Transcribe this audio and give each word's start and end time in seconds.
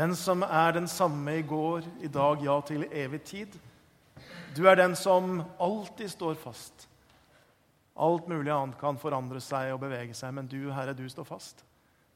Den 0.00 0.14
som 0.16 0.40
er 0.46 0.72
den 0.72 0.86
samme 0.88 1.34
i 1.36 1.42
går, 1.44 1.84
i 2.00 2.08
dag, 2.08 2.40
ja, 2.40 2.54
til 2.64 2.86
evig 2.88 3.18
tid. 3.28 3.56
Du 4.56 4.62
er 4.64 4.78
den 4.78 4.94
som 4.96 5.42
alltid 5.60 6.08
står 6.08 6.38
fast. 6.40 6.86
Alt 8.00 8.28
mulig 8.30 8.48
annet 8.54 8.78
kan 8.80 8.96
forandre 8.96 9.42
seg 9.44 9.74
og 9.74 9.82
bevege 9.82 10.16
seg, 10.16 10.32
men 10.32 10.48
du, 10.48 10.70
Herre, 10.72 10.94
du 10.96 11.04
står 11.10 11.26
fast. 11.28 11.60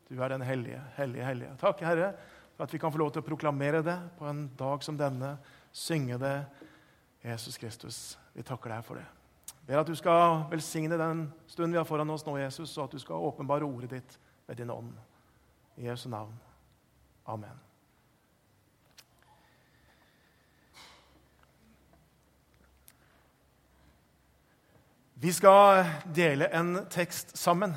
Du 0.09 0.17
er 0.17 0.33
den 0.33 0.47
hellige, 0.49 0.81
hellige, 0.97 1.27
hellige. 1.29 1.57
Takk, 1.61 1.83
Herre, 1.85 2.15
for 2.57 2.65
at 2.65 2.73
vi 2.73 2.81
kan 2.81 2.95
få 2.95 3.03
lov 3.03 3.13
til 3.13 3.21
å 3.21 3.27
proklamere 3.27 3.83
det 3.85 3.99
på 4.17 4.31
en 4.31 4.47
dag 4.57 4.87
som 4.87 4.97
denne. 4.97 5.35
Synge 5.75 6.17
det. 6.23 6.39
Jesus 7.25 7.61
Kristus, 7.61 8.01
vi 8.33 8.47
takker 8.47 8.73
deg 8.73 8.89
for 8.89 9.03
det. 9.03 9.05
Ber 9.69 9.83
at 9.83 9.93
du 9.93 9.97
skal 9.97 10.47
velsigne 10.49 10.97
den 11.01 11.27
stunden 11.49 11.77
vi 11.77 11.83
har 11.83 11.89
foran 11.89 12.17
oss 12.17 12.25
nå, 12.25 12.39
Jesus, 12.41 12.73
og 12.79 12.87
at 12.87 12.97
du 12.97 13.05
skal 13.05 13.29
åpenbare 13.29 13.69
ordet 13.69 13.93
ditt 13.99 14.19
med 14.49 14.61
din 14.61 14.73
ånd. 14.73 14.97
I 15.77 15.91
Jesu 15.91 16.09
navn. 16.09 16.33
Amen. 17.29 17.74
Vi 25.25 25.33
skal 25.33 25.87
dele 26.05 26.51
en 26.53 26.83
tekst 26.93 27.31
sammen 27.39 27.71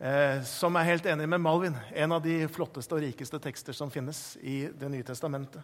eh, 0.00 0.38
som 0.48 0.72
er 0.80 0.86
helt 0.88 1.04
enig 1.12 1.26
med 1.28 1.42
Malvin. 1.44 1.74
En 1.92 2.14
av 2.16 2.22
de 2.24 2.46
flotteste 2.48 2.94
og 2.96 3.02
rikeste 3.04 3.36
tekster 3.44 3.76
som 3.76 3.90
finnes 3.92 4.38
i 4.40 4.62
Det 4.72 4.88
nye 4.88 5.04
testamentet. 5.04 5.60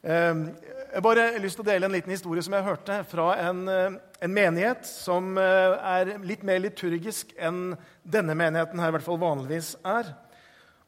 Eh, 0.00 0.38
jeg 0.40 0.94
har 0.94 1.04
bare 1.04 1.26
lyst 1.44 1.60
til 1.60 1.66
å 1.66 1.68
dele 1.68 1.84
en 1.84 1.92
liten 1.92 2.14
historie 2.14 2.40
som 2.40 2.56
jeg 2.56 2.64
hørte 2.64 2.96
fra 3.10 3.26
en, 3.42 3.60
eh, 3.68 3.98
en 4.24 4.32
menighet 4.32 4.88
som 4.88 5.36
eh, 5.36 5.76
er 5.92 6.14
litt 6.24 6.46
mer 6.48 6.62
liturgisk 6.64 7.34
enn 7.36 7.74
denne 8.00 8.32
menigheten 8.32 8.80
her 8.80 8.94
i 8.94 8.96
hvert 8.96 9.04
fall 9.04 9.20
vanligvis 9.20 9.74
er. 9.84 10.08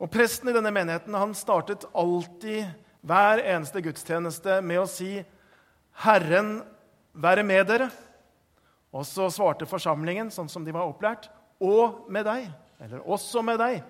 Og 0.01 0.09
Presten 0.15 0.49
i 0.49 0.55
denne 0.57 0.73
menigheten 0.73 1.19
han 1.21 1.37
startet 1.37 1.85
alltid 1.93 2.65
hver 3.05 3.45
eneste 3.45 3.85
gudstjeneste 3.85 4.63
med 4.65 4.81
å 4.81 4.89
si 4.89 5.19
'Herren 6.01 6.63
være 7.13 7.45
med 7.45 7.69
dere'. 7.69 7.91
Og 8.93 9.07
så 9.09 9.31
svarte 9.33 9.69
forsamlingen, 9.69 10.31
sånn 10.31 10.51
som 10.53 10.65
de 10.65 10.73
var 10.73 10.85
opplært, 10.85 11.31
'og 11.61 12.11
med 12.11 12.27
deg'. 12.27 12.53
Eller 12.81 12.99
'også 13.01 13.43
med 13.43 13.59
deg'. 13.59 13.83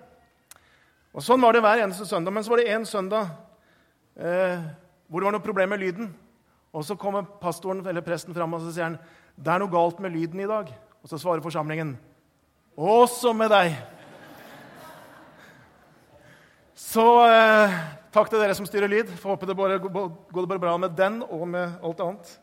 Og 1.13 1.21
Sånn 1.21 1.41
var 1.41 1.53
det 1.53 1.61
hver 1.61 1.83
eneste 1.83 2.05
søndag. 2.05 2.33
Men 2.33 2.43
så 2.43 2.49
var 2.49 2.57
det 2.57 2.67
én 2.73 2.85
søndag 2.85 3.29
eh, 4.17 4.61
hvor 5.07 5.19
det 5.19 5.25
var 5.25 5.31
noe 5.31 5.45
problem 5.45 5.69
med 5.69 5.79
lyden. 5.79 6.15
Og 6.73 6.85
Så 6.85 6.95
kommer 6.95 7.21
pastoren 7.21 7.85
eller 7.85 8.01
presten 8.01 8.33
fram 8.33 8.53
og 8.53 8.61
så 8.61 8.71
sier 8.73 8.83
han, 8.83 8.99
'Det 9.37 9.53
er 9.53 9.59
noe 9.59 9.71
galt 9.71 9.99
med 9.99 10.11
lyden 10.11 10.39
i 10.39 10.47
dag.' 10.47 10.73
Og 11.03 11.09
så 11.09 11.17
svarer 11.17 11.41
forsamlingen, 11.41 11.97
'Også 12.77 13.33
med 13.35 13.51
deg'. 13.51 13.75
Så 16.75 17.25
eh, 17.25 17.71
takk 18.11 18.29
til 18.29 18.39
dere 18.39 18.55
som 18.55 18.65
styrer 18.65 18.87
lyd. 18.87 19.07
Får 19.07 19.29
håpe 19.29 19.45
det 19.45 19.55
går 20.33 20.59
bra 20.59 20.77
med 20.77 20.95
den 20.97 21.23
og 21.23 21.47
med 21.47 21.71
alt 21.83 21.99
annet. 21.99 22.39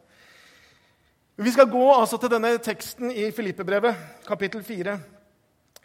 Vi 1.40 1.52
skal 1.52 1.70
gå 1.72 1.86
altså 1.94 2.18
til 2.20 2.28
denne 2.34 2.50
teksten 2.60 3.14
i 3.16 3.30
Filippebrevet, 3.32 3.96
kapittel 4.26 4.60
4, 4.60 4.98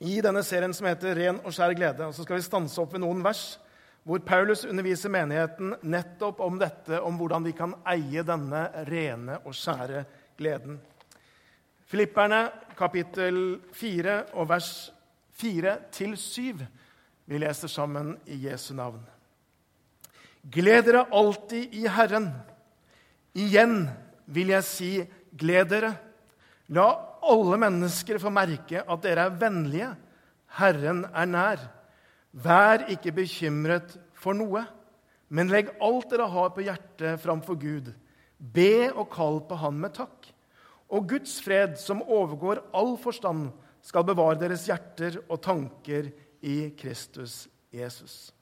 i 0.03 0.17
denne 0.20 0.42
serien 0.44 0.73
som 0.75 0.89
heter 0.89 1.16
'Ren 1.16 1.39
og 1.45 1.53
skjær 1.56 1.72
glede'. 1.72 2.08
Og 2.09 2.14
Så 2.14 2.23
skal 2.23 2.36
vi 2.36 2.42
stanse 2.42 2.81
opp 2.81 2.92
ved 2.94 3.00
noen 3.00 3.23
vers 3.23 3.59
hvor 4.03 4.20
Paulus 4.20 4.66
underviser 4.66 5.09
menigheten 5.09 5.76
nettopp 5.81 6.39
om 6.39 6.59
dette, 6.59 7.00
om 7.02 7.16
hvordan 7.16 7.45
de 7.45 7.53
kan 7.53 7.73
eie 7.88 8.23
denne 8.23 8.67
rene 8.83 9.39
og 9.45 9.56
skjære 9.56 10.03
gleden. 10.38 10.81
Filipperne, 11.88 12.52
kapittel 12.78 13.61
4, 13.72 14.23
og 14.33 14.50
vers 14.50 14.92
4-7. 15.39 16.66
Vi 17.26 17.38
leser 17.38 17.67
sammen 17.67 18.17
i 18.26 18.45
Jesu 18.50 18.73
navn. 18.73 19.08
Gled 20.52 20.83
dere 20.83 21.08
alltid 21.14 21.73
i 21.73 21.88
Herren. 21.88 22.33
Igjen 23.33 23.89
vil 24.26 24.48
jeg 24.48 24.64
si 24.64 25.08
Gled 25.36 25.69
dere. 25.72 25.91
La 26.73 26.88
alle 27.26 27.60
mennesker 27.61 28.20
få 28.21 28.32
merke 28.33 28.82
at 28.82 29.04
dere 29.04 29.27
er 29.27 29.39
vennlige. 29.42 29.92
Herren 30.58 31.04
er 31.11 31.30
nær. 31.30 31.65
Vær 32.36 32.87
ikke 32.92 33.14
bekymret 33.15 33.95
for 34.20 34.36
noe, 34.36 34.65
men 35.32 35.52
legg 35.52 35.71
alt 35.83 36.10
dere 36.11 36.27
har 36.32 36.52
på 36.55 36.65
hjertet, 36.65 37.21
framfor 37.23 37.58
Gud. 37.60 37.92
Be 38.37 38.92
og 38.92 39.08
kall 39.14 39.39
på 39.48 39.58
Han 39.61 39.80
med 39.80 39.95
takk. 39.95 40.27
Og 40.92 41.08
Guds 41.10 41.39
fred, 41.42 41.80
som 41.81 42.04
overgår 42.04 42.61
all 42.76 42.95
forstand, 43.02 43.49
skal 43.86 44.05
bevare 44.05 44.39
deres 44.42 44.65
hjerter 44.67 45.21
og 45.30 45.39
tanker 45.45 46.11
i 46.45 46.71
Kristus 46.77 47.45
Jesus. 47.73 48.35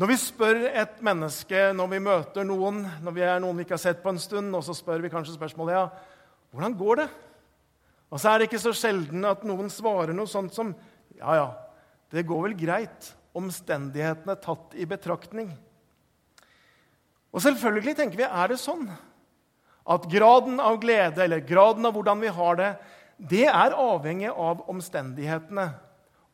Når 0.00 0.08
vi 0.08 0.16
spør 0.16 0.62
et 0.70 1.00
menneske 1.04 1.66
når 1.76 1.90
vi 1.92 1.98
møter 2.00 2.46
noen, 2.48 2.80
når 3.04 3.12
vi 3.12 3.24
er 3.26 3.42
noen 3.42 3.58
vi 3.58 3.66
ikke 3.66 3.76
har 3.76 3.82
sett 3.82 4.00
på 4.00 4.12
en 4.14 4.20
stund, 4.20 4.48
og 4.56 4.64
så 4.64 4.72
spør 4.76 5.02
vi 5.04 5.10
kanskje 5.12 5.34
spørsmålet 5.36 5.76
ja, 5.76 5.82
hvordan 6.52 6.76
går 6.80 7.02
det? 7.02 7.08
Og 8.12 8.20
så 8.20 8.30
er 8.30 8.40
det 8.40 8.48
ikke 8.48 8.62
så 8.62 8.72
sjelden 8.76 9.24
at 9.28 9.44
noen 9.48 9.68
svarer 9.72 10.16
noe 10.16 10.28
sånt 10.28 10.56
som 10.56 10.72
ja, 11.18 11.36
ja, 11.36 11.44
det 12.12 12.24
går 12.28 12.48
vel 12.48 12.56
greit, 12.56 13.12
omstendighetene 13.36 14.36
tatt 14.40 14.74
i 14.80 14.88
betraktning. 14.88 15.52
Og 17.32 17.44
selvfølgelig 17.44 17.96
tenker 17.96 18.20
vi, 18.20 18.28
er 18.28 18.52
det 18.52 18.60
sånn 18.60 18.88
at 19.92 20.08
graden 20.08 20.60
av 20.62 20.80
glede 20.80 21.24
eller 21.24 21.44
graden 21.44 21.88
av 21.88 21.96
hvordan 21.96 22.20
vi 22.22 22.32
har 22.32 22.58
det, 22.60 22.72
det 23.16 23.46
er 23.48 23.76
avhengig 23.76 24.32
av 24.32 24.64
omstendighetene. 24.72 25.68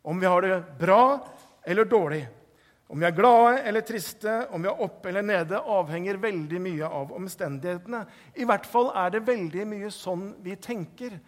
Om 0.03 0.21
vi 0.23 0.31
har 0.31 0.45
det 0.47 0.59
bra 0.79 1.03
eller 1.67 1.87
dårlig. 1.89 2.25
Om 2.89 3.03
vi 3.03 3.05
er 3.05 3.13
glade 3.13 3.59
eller 3.69 3.85
triste, 3.85 4.35
om 4.51 4.63
vi 4.65 4.69
er 4.71 4.81
oppe 4.81 5.11
eller 5.11 5.25
nede, 5.27 5.59
avhenger 5.61 6.17
veldig 6.23 6.61
mye 6.65 6.89
av 6.89 7.11
omstendighetene. 7.19 8.01
I 8.41 8.47
hvert 8.49 8.69
fall 8.69 8.89
er 8.97 9.13
det 9.13 9.27
veldig 9.29 9.67
mye 9.69 9.91
sånn 9.93 10.31
vi 10.45 10.57
tenker. 10.57 11.19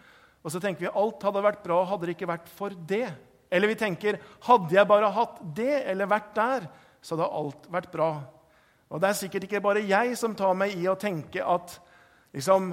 Og 0.41 0.55
så 0.55 0.63
tenker 0.63 0.87
vi 0.87 0.95
alt 1.03 1.27
hadde 1.27 1.43
vært 1.45 1.61
bra 1.67 1.83
hadde 1.85 2.09
det 2.09 2.15
ikke 2.17 2.31
vært 2.31 2.49
for 2.49 2.73
det. 2.73 3.11
Eller 3.53 3.69
vi 3.69 3.77
tenker 3.77 4.23
hadde 4.47 4.79
jeg 4.79 4.89
bare 4.89 5.13
hatt 5.13 5.43
det 5.57 5.83
eller 5.91 6.09
vært 6.09 6.33
der, 6.39 6.69
så 7.05 7.17
hadde 7.19 7.29
alt 7.43 7.69
vært 7.77 7.93
bra. 7.93 8.11
Og 8.91 9.03
det 9.03 9.11
er 9.11 9.21
sikkert 9.21 9.45
ikke 9.47 9.63
bare 9.63 9.85
jeg 9.85 10.17
som 10.19 10.33
tar 10.39 10.57
meg 10.57 10.73
i 10.81 10.89
å 10.89 10.97
tenke 10.99 11.45
at 11.45 11.77
liksom, 12.33 12.73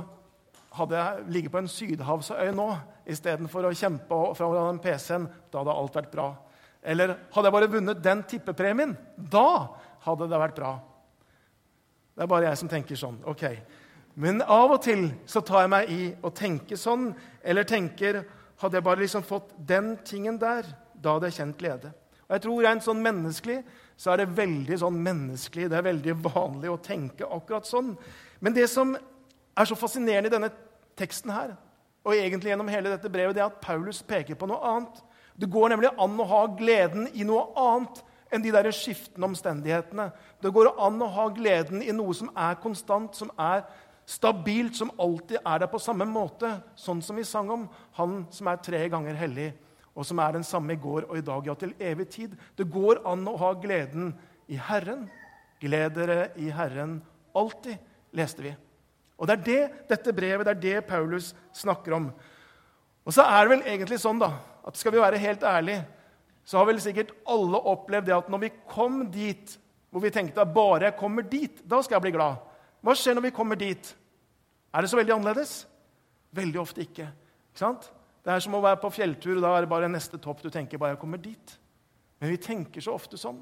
hadde 0.80 0.96
jeg 0.96 1.31
ligget 1.36 1.54
på 1.54 1.59
en 1.59 1.72
sydhavsøy 1.75 2.56
nå 2.56 2.72
istedenfor 3.08 3.68
å 3.68 3.75
kjempe 3.75 4.25
foran 4.38 4.80
PC-en, 4.84 5.28
da 5.52 5.59
hadde 5.59 5.75
alt 5.75 6.00
vært 6.00 6.14
bra. 6.16 6.31
Eller 6.88 7.18
hadde 7.34 7.50
jeg 7.50 7.56
bare 7.58 7.72
vunnet 7.72 8.03
den 8.03 8.24
tippepremien, 8.30 8.96
da 9.18 9.75
hadde 10.06 10.30
det 10.31 10.40
vært 10.40 10.56
bra. 10.56 10.72
Det 12.16 12.24
er 12.24 12.31
bare 12.31 12.48
jeg 12.48 12.59
som 12.62 12.72
tenker 12.72 12.98
sånn. 12.98 13.20
ok. 13.28 13.44
Men 14.18 14.42
av 14.42 14.72
og 14.74 14.81
til 14.81 15.12
så 15.30 15.44
tar 15.46 15.66
jeg 15.66 15.70
meg 15.70 15.92
i 15.94 16.02
å 16.25 16.31
tenke 16.34 16.80
sånn, 16.80 17.12
eller 17.44 17.68
tenker 17.68 18.24
Hadde 18.58 18.80
jeg 18.80 18.86
bare 18.88 19.03
liksom 19.03 19.22
fått 19.22 19.52
den 19.70 19.92
tingen 20.02 20.40
der, 20.42 20.66
da 20.98 21.12
hadde 21.14 21.28
jeg 21.30 21.36
kjent 21.36 21.59
glede. 21.59 21.92
Og 22.25 22.31
jeg 22.34 22.42
tror 22.42 22.64
Rent 22.66 22.86
sånn 22.88 23.04
menneskelig 23.06 23.59
så 23.98 24.09
er 24.09 24.24
det 24.24 24.34
veldig 24.34 24.80
sånn 24.81 24.98
menneskelig, 25.06 25.68
det 25.69 25.78
er 25.78 25.86
veldig 25.86 26.16
vanlig 26.24 26.72
å 26.74 26.80
tenke 26.81 27.30
akkurat 27.30 27.69
sånn. 27.69 27.92
Men 28.42 28.56
det 28.58 28.66
som 28.72 28.96
er 28.98 29.69
så 29.69 29.78
fascinerende 29.78 30.31
i 30.31 30.34
denne 30.34 30.50
teksten 30.98 31.36
her, 31.36 31.54
og 32.02 32.16
egentlig 32.16 32.50
gjennom 32.50 32.74
hele 32.74 32.96
dette 32.96 33.12
brevet, 33.14 33.38
det 33.38 33.44
er 33.44 33.52
at 33.52 33.62
Paulus 33.62 34.02
peker 34.06 34.38
på 34.40 34.50
noe 34.50 34.74
annet. 34.74 35.02
Det 35.38 35.50
går 35.53 35.70
nemlig 35.70 35.94
an 36.02 36.20
å 36.20 36.28
ha 36.28 36.46
gleden 36.58 37.09
i 37.14 37.25
noe 37.28 37.46
annet 37.62 38.02
enn 38.34 38.44
de 38.44 38.52
der 38.52 38.70
skiftende 38.75 39.30
omstendighetene. 39.30 40.09
Det 40.42 40.52
går 40.53 40.74
an 40.74 40.98
å 41.03 41.12
ha 41.14 41.28
gleden 41.34 41.84
i 41.86 41.94
noe 41.96 42.16
som 42.18 42.31
er 42.36 42.58
konstant, 42.64 43.16
som 43.16 43.30
er 43.38 43.64
stabilt, 44.08 44.75
som 44.80 44.92
alltid 45.00 45.40
er 45.44 45.62
der 45.64 45.72
på 45.72 45.81
samme 45.84 46.08
måte. 46.09 46.58
Sånn 46.80 47.03
som 47.06 47.20
vi 47.20 47.25
sang 47.28 47.52
om 47.53 47.68
Han 48.00 48.25
som 48.31 48.50
er 48.50 48.62
tre 48.64 48.81
ganger 48.90 49.18
hellig, 49.20 49.52
og 49.96 50.06
som 50.06 50.20
er 50.22 50.38
den 50.38 50.46
samme 50.46 50.74
i 50.74 50.81
går 50.81 51.08
og 51.09 51.18
i 51.18 51.25
dag, 51.25 51.48
ja, 51.48 51.56
til 51.56 51.74
evig 51.80 52.09
tid. 52.14 52.38
Det 52.56 52.69
går 52.69 53.01
an 53.06 53.25
å 53.28 53.38
ha 53.38 53.54
gleden 53.57 54.13
i 54.48 54.57
Herren. 54.57 55.07
Gled 55.62 55.95
dere 55.98 56.31
i 56.38 56.51
Herren 56.54 57.00
alltid, 57.36 57.78
leste 58.13 58.45
vi. 58.45 58.54
Og 59.18 59.28
det 59.28 59.38
er 59.38 59.45
det 59.45 59.62
dette 59.89 60.13
brevet, 60.13 60.45
det 60.45 60.54
er 60.54 60.62
det 60.62 60.88
Paulus 60.89 61.31
snakker 61.54 61.95
om. 61.98 62.12
Og 63.07 63.15
så 63.15 63.24
er 63.24 63.45
det 63.45 63.54
vel 63.54 63.63
egentlig 63.71 64.01
sånn 64.04 64.19
da, 64.19 64.33
at 64.68 64.75
skal 64.75 64.92
vi 64.92 65.00
være 65.00 65.21
helt 65.21 65.45
ærlige, 65.48 65.86
så 66.48 66.59
har 66.59 66.68
vel 66.68 66.81
sikkert 66.83 67.13
alle 67.27 67.59
opplevd 67.71 68.09
det 68.09 68.15
at 68.15 68.27
når 68.31 68.42
vi 68.45 68.51
kom 68.68 69.06
dit 69.12 69.56
hvor 69.92 70.04
vi 70.04 70.12
tenkte 70.12 70.44
at 70.44 70.51
bare 70.54 70.89
jeg 70.89 70.98
kommer 71.00 71.24
dit, 71.24 71.62
da 71.63 71.80
skal 71.83 71.98
jeg 71.98 72.07
bli 72.09 72.15
glad. 72.18 72.42
Hva 72.83 72.94
skjer 72.95 73.15
når 73.15 73.30
vi 73.30 73.36
kommer 73.36 73.59
dit? 73.59 73.94
Er 74.75 74.83
det 74.83 74.92
så 74.92 75.00
veldig 75.00 75.15
annerledes? 75.15 75.62
Veldig 76.36 76.59
ofte 76.62 76.83
ikke. 76.83 77.07
ikke 77.50 77.62
sant? 77.62 77.88
Det 78.21 78.33
er 78.33 78.44
som 78.44 78.57
å 78.57 78.62
være 78.62 78.81
på 78.81 78.92
fjelltur, 78.92 79.38
og 79.38 79.45
da 79.45 79.53
er 79.56 79.63
det 79.63 79.71
bare 79.71 79.89
neste 79.89 80.19
topp 80.19 80.44
du 80.44 80.50
tenker. 80.51 80.77
bare 80.77 80.98
jeg 80.98 81.01
kommer 81.01 81.21
dit. 81.24 81.53
Men 82.19 82.33
vi 82.33 82.38
tenker 82.44 82.83
så 82.83 82.98
ofte 83.00 83.18
sånn. 83.18 83.39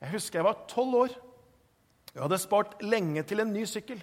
Jeg 0.00 0.12
husker 0.14 0.38
jeg 0.38 0.46
var 0.46 0.62
tolv 0.70 0.94
år. 1.02 1.16
Jeg 2.14 2.22
hadde 2.22 2.38
spart 2.38 2.78
lenge 2.86 3.26
til 3.26 3.42
en 3.42 3.52
ny 3.52 3.66
sykkel. 3.66 3.98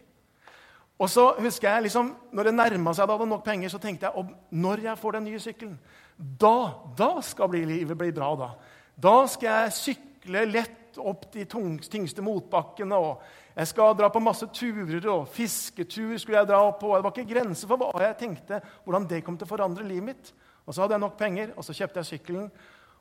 Og 1.01 1.09
så 1.09 1.25
husker 1.41 1.69
jeg 1.69 1.87
liksom, 1.87 2.13
når 2.31 2.47
det 2.47 2.53
nærma 2.53 2.93
seg 2.93 3.03
at 3.03 3.09
jeg 3.09 3.17
hadde 3.17 3.29
nok 3.31 3.45
penger, 3.45 3.71
så 3.73 3.81
tenkte 3.81 4.07
jeg 4.07 4.23
at 4.23 4.57
når 4.63 4.83
jeg 4.85 5.01
får 5.01 5.17
den 5.17 5.25
nye 5.27 5.41
sykkelen, 5.41 5.77
da, 6.17 6.57
da 6.97 7.09
skal 7.25 7.55
livet 7.55 7.97
bli 7.97 8.11
bra. 8.13 8.35
Da 8.37 8.49
Da 8.95 9.27
skal 9.27 9.63
jeg 9.63 9.73
sykle 9.73 10.45
lett 10.45 10.99
opp 11.01 11.25
de 11.33 11.45
tyngste 11.45 12.21
motbakkene. 12.21 12.95
og 12.95 13.21
Jeg 13.55 13.67
skal 13.67 13.95
dra 13.97 14.09
på 14.09 14.21
masse 14.21 14.45
turer, 14.53 15.09
og 15.09 15.27
fisketur 15.27 16.17
skulle 16.17 16.37
jeg 16.37 16.47
dra 16.47 16.71
på. 16.71 16.95
Det 16.95 17.03
var 17.03 17.11
ikke 17.11 17.33
grenser 17.33 17.67
for 17.67 17.77
hva 17.77 18.05
jeg 18.05 18.17
tenkte, 18.17 18.61
hvordan 18.83 19.07
det 19.09 19.23
kom 19.23 19.37
til 19.37 19.45
å 19.45 19.49
forandre 19.49 19.83
livet 19.83 20.03
mitt. 20.03 20.33
Og 20.65 20.73
så 20.73 20.81
hadde 20.81 20.93
jeg 20.93 21.03
nok 21.03 21.17
penger, 21.17 21.53
og 21.57 21.65
så 21.65 21.73
kjøpte 21.73 21.99
jeg 21.99 22.05
sykkelen. 22.05 22.51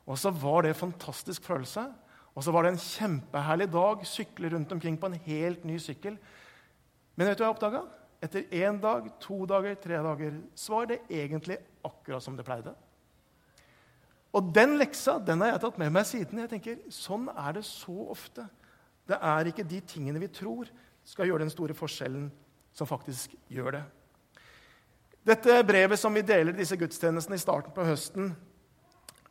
Og 0.05 0.17
så 0.17 0.31
var 0.31 0.63
det 0.63 0.73
en 0.73 0.81
fantastisk 0.89 1.43
følelse. 1.43 1.85
Og 2.35 2.43
så 2.43 2.51
var 2.51 2.63
det 2.63 2.73
en 2.73 2.81
kjempeherlig 2.81 3.69
dag. 3.71 4.01
Sykle 4.05 4.49
rundt 4.49 4.71
omkring 4.71 4.97
på 4.99 5.07
en 5.07 5.21
helt 5.27 5.63
ny 5.65 5.77
sykkel. 5.79 6.17
Men 7.15 7.29
vet 7.29 7.37
du 7.37 7.43
hva 7.43 7.51
jeg 7.51 7.57
oppdaga? 7.57 7.83
Etter 8.23 8.47
én 8.55 8.79
dag, 8.81 9.09
to 9.21 9.43
dager, 9.49 9.75
tre 9.83 9.99
dager 10.05 10.35
så 10.55 10.85
det 10.87 11.01
egentlig 11.11 11.59
akkurat 11.83 12.23
som 12.23 12.37
det 12.37 12.45
pleide. 12.47 12.73
Og 14.33 14.53
den 14.55 14.77
leksa 14.79 15.19
den 15.21 15.43
har 15.43 15.53
jeg 15.53 15.63
tatt 15.65 15.81
med 15.81 15.91
meg 15.93 16.07
siden. 16.09 16.39
Jeg 16.41 16.51
tenker, 16.55 16.79
Sånn 16.89 17.27
er 17.29 17.59
det 17.59 17.65
så 17.67 17.93
ofte. 18.15 18.47
Det 19.05 19.19
er 19.19 19.49
ikke 19.49 19.67
de 19.67 19.81
tingene 19.85 20.21
vi 20.23 20.31
tror 20.31 20.71
skal 21.03 21.27
gjøre 21.27 21.43
den 21.43 21.51
store 21.51 21.75
forskjellen, 21.75 22.29
som 22.73 22.87
faktisk 22.89 23.35
gjør 23.51 23.75
det. 23.77 23.83
Dette 25.27 25.59
brevet 25.67 25.99
som 25.99 26.15
vi 26.15 26.23
deler 26.25 26.55
disse 26.55 26.77
gudstjenestene 26.79 27.37
i 27.37 27.43
starten 27.43 27.75
på 27.75 27.85
høsten, 27.87 28.33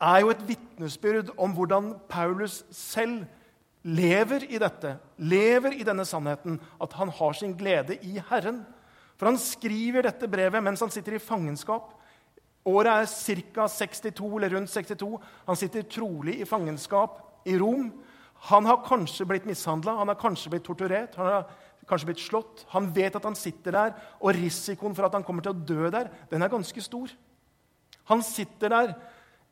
er 0.03 0.23
jo 0.23 0.33
et 0.33 0.45
vitnesbyrd 0.47 1.33
om 1.41 1.53
hvordan 1.57 1.93
Paulus 2.11 2.63
selv 2.75 3.25
lever 3.83 4.47
i 4.51 4.61
dette, 4.63 4.95
lever 5.19 5.75
i 5.75 5.87
denne 5.87 6.05
sannheten, 6.07 6.61
at 6.81 6.95
han 6.99 7.11
har 7.11 7.35
sin 7.39 7.55
glede 7.59 7.99
i 8.07 8.21
Herren. 8.31 8.63
For 9.19 9.31
han 9.31 9.41
skriver 9.41 10.07
dette 10.07 10.29
brevet 10.31 10.63
mens 10.65 10.83
han 10.83 10.93
sitter 10.93 11.19
i 11.19 11.23
fangenskap. 11.23 11.91
Året 12.69 12.93
er 12.93 13.43
ca. 13.55 13.67
62, 13.67 14.31
eller 14.39 14.55
rundt 14.55 14.71
62. 14.71 15.11
Han 15.49 15.59
sitter 15.59 15.89
trolig 15.91 16.39
i 16.41 16.47
fangenskap 16.47 17.19
i 17.47 17.57
Rom. 17.59 17.91
Han 18.51 18.67
har 18.67 18.85
kanskje 18.87 19.27
blitt 19.27 19.47
mishandla, 19.47 19.97
han 19.99 20.11
har 20.11 20.19
kanskje 20.19 20.51
blitt 20.51 20.67
torturert, 20.67 21.15
han 21.19 21.29
har 21.31 21.45
kanskje 21.91 22.11
blitt 22.11 22.23
slått. 22.23 22.65
Han 22.75 22.89
vet 22.95 23.19
at 23.19 23.27
han 23.27 23.39
sitter 23.39 23.75
der, 23.75 23.93
og 24.19 24.35
risikoen 24.35 24.95
for 24.99 25.07
at 25.07 25.15
han 25.19 25.27
kommer 25.27 25.45
til 25.45 25.55
å 25.55 25.67
dø 25.67 25.91
der, 25.91 26.11
den 26.31 26.43
er 26.43 26.51
ganske 26.51 26.83
stor. 26.83 27.11
Han 28.11 28.23
sitter 28.27 28.75
der 28.75 28.95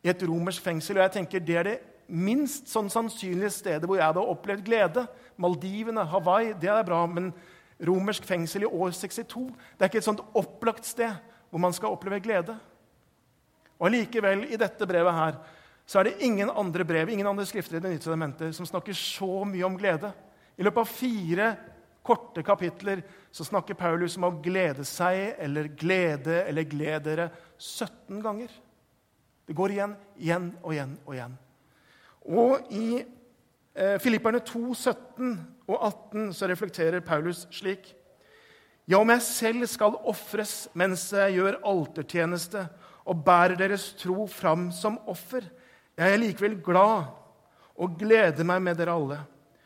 i 0.02 0.10
et 0.10 0.22
romersk 0.26 0.62
fengsel, 0.64 0.98
og 0.98 1.06
jeg 1.06 1.16
tenker 1.18 1.42
det 1.44 1.58
er 1.60 1.68
det 1.68 1.78
minst 2.10 2.68
sånn 2.70 2.90
sannsynlige 2.92 3.52
stedet 3.54 3.88
hvor 3.88 3.98
jeg 3.98 4.06
hadde 4.10 4.26
opplevd 4.32 4.64
glede. 4.66 5.06
Maldivene, 5.40 6.04
Hawaii, 6.10 6.52
det 6.60 6.70
er 6.72 6.86
bra, 6.86 7.04
men 7.08 7.30
romersk 7.86 8.26
fengsel 8.28 8.66
i 8.66 8.68
år 8.68 8.92
62 8.92 9.46
det 9.78 9.84
er 9.84 9.88
ikke 9.88 10.02
et 10.02 10.08
sånt 10.10 10.22
opplagt 10.36 10.84
sted 10.84 11.14
hvor 11.50 11.62
man 11.62 11.74
skal 11.74 11.94
oppleve 11.94 12.20
glede. 12.22 12.54
Og 13.80 13.90
likevel, 13.94 14.44
i 14.52 14.60
dette 14.60 14.86
brevet 14.86 15.16
her, 15.16 15.38
så 15.88 16.00
er 16.00 16.10
det 16.10 16.20
ingen 16.22 16.50
andre 16.52 16.84
brev 16.86 17.10
ingen 17.10 17.26
andre 17.26 17.46
skrifter 17.48 17.78
i 17.78 17.82
Det 17.82 17.90
nye 17.90 18.02
sedimentet 18.02 18.54
som 18.54 18.68
snakker 18.68 18.94
så 18.94 19.44
mye 19.48 19.66
om 19.66 19.78
glede. 19.80 20.12
I 20.60 20.66
løpet 20.66 20.84
av 20.84 20.92
fire 20.92 21.50
korte 22.06 22.44
kapitler 22.46 23.02
så 23.32 23.46
snakker 23.48 23.78
Paulus 23.78 24.16
om 24.18 24.28
å 24.28 24.34
glede 24.42 24.84
seg 24.86 25.34
eller 25.40 25.70
glede 25.78 26.42
eller 26.44 26.68
gledere 26.68 27.30
17 27.58 28.20
ganger. 28.22 28.52
Det 29.46 29.56
går 29.56 29.74
igjen, 29.74 29.94
igjen 30.20 30.50
og 30.62 30.74
igjen 30.74 30.98
og 31.06 31.16
igjen. 31.16 31.38
Og 32.28 32.68
i 32.74 33.00
eh, 33.00 33.96
Filipperne 34.02 34.42
2, 34.44 34.74
17 34.74 35.32
og 35.70 35.76
18 35.78 36.32
så 36.36 36.48
reflekterer 36.50 37.00
Paulus 37.04 37.46
slik.: 37.54 37.94
Ja, 38.88 38.98
om 38.98 39.10
jeg 39.10 39.22
selv 39.22 39.66
skal 39.70 39.96
ofres 40.04 40.68
mens 40.74 41.12
jeg 41.12 41.38
gjør 41.38 41.60
altertjeneste 41.64 42.66
og 43.06 43.24
bærer 43.24 43.56
deres 43.56 43.92
tro 43.98 44.26
fram 44.26 44.70
som 44.74 44.98
offer, 45.08 45.46
jeg 45.96 46.12
er 46.12 46.20
likevel 46.20 46.60
glad 46.62 47.08
og 47.80 47.96
gleder 47.98 48.44
meg 48.44 48.62
med 48.62 48.76
dere 48.76 48.94
alle. 48.94 49.20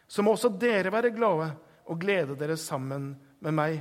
Så 0.06 0.22
må 0.22 0.34
også 0.34 0.52
dere 0.60 0.92
være 0.92 1.12
glade 1.14 1.50
og 1.90 1.98
glede 2.00 2.36
dere 2.38 2.56
sammen 2.56 3.14
med 3.40 3.52
meg. 3.52 3.80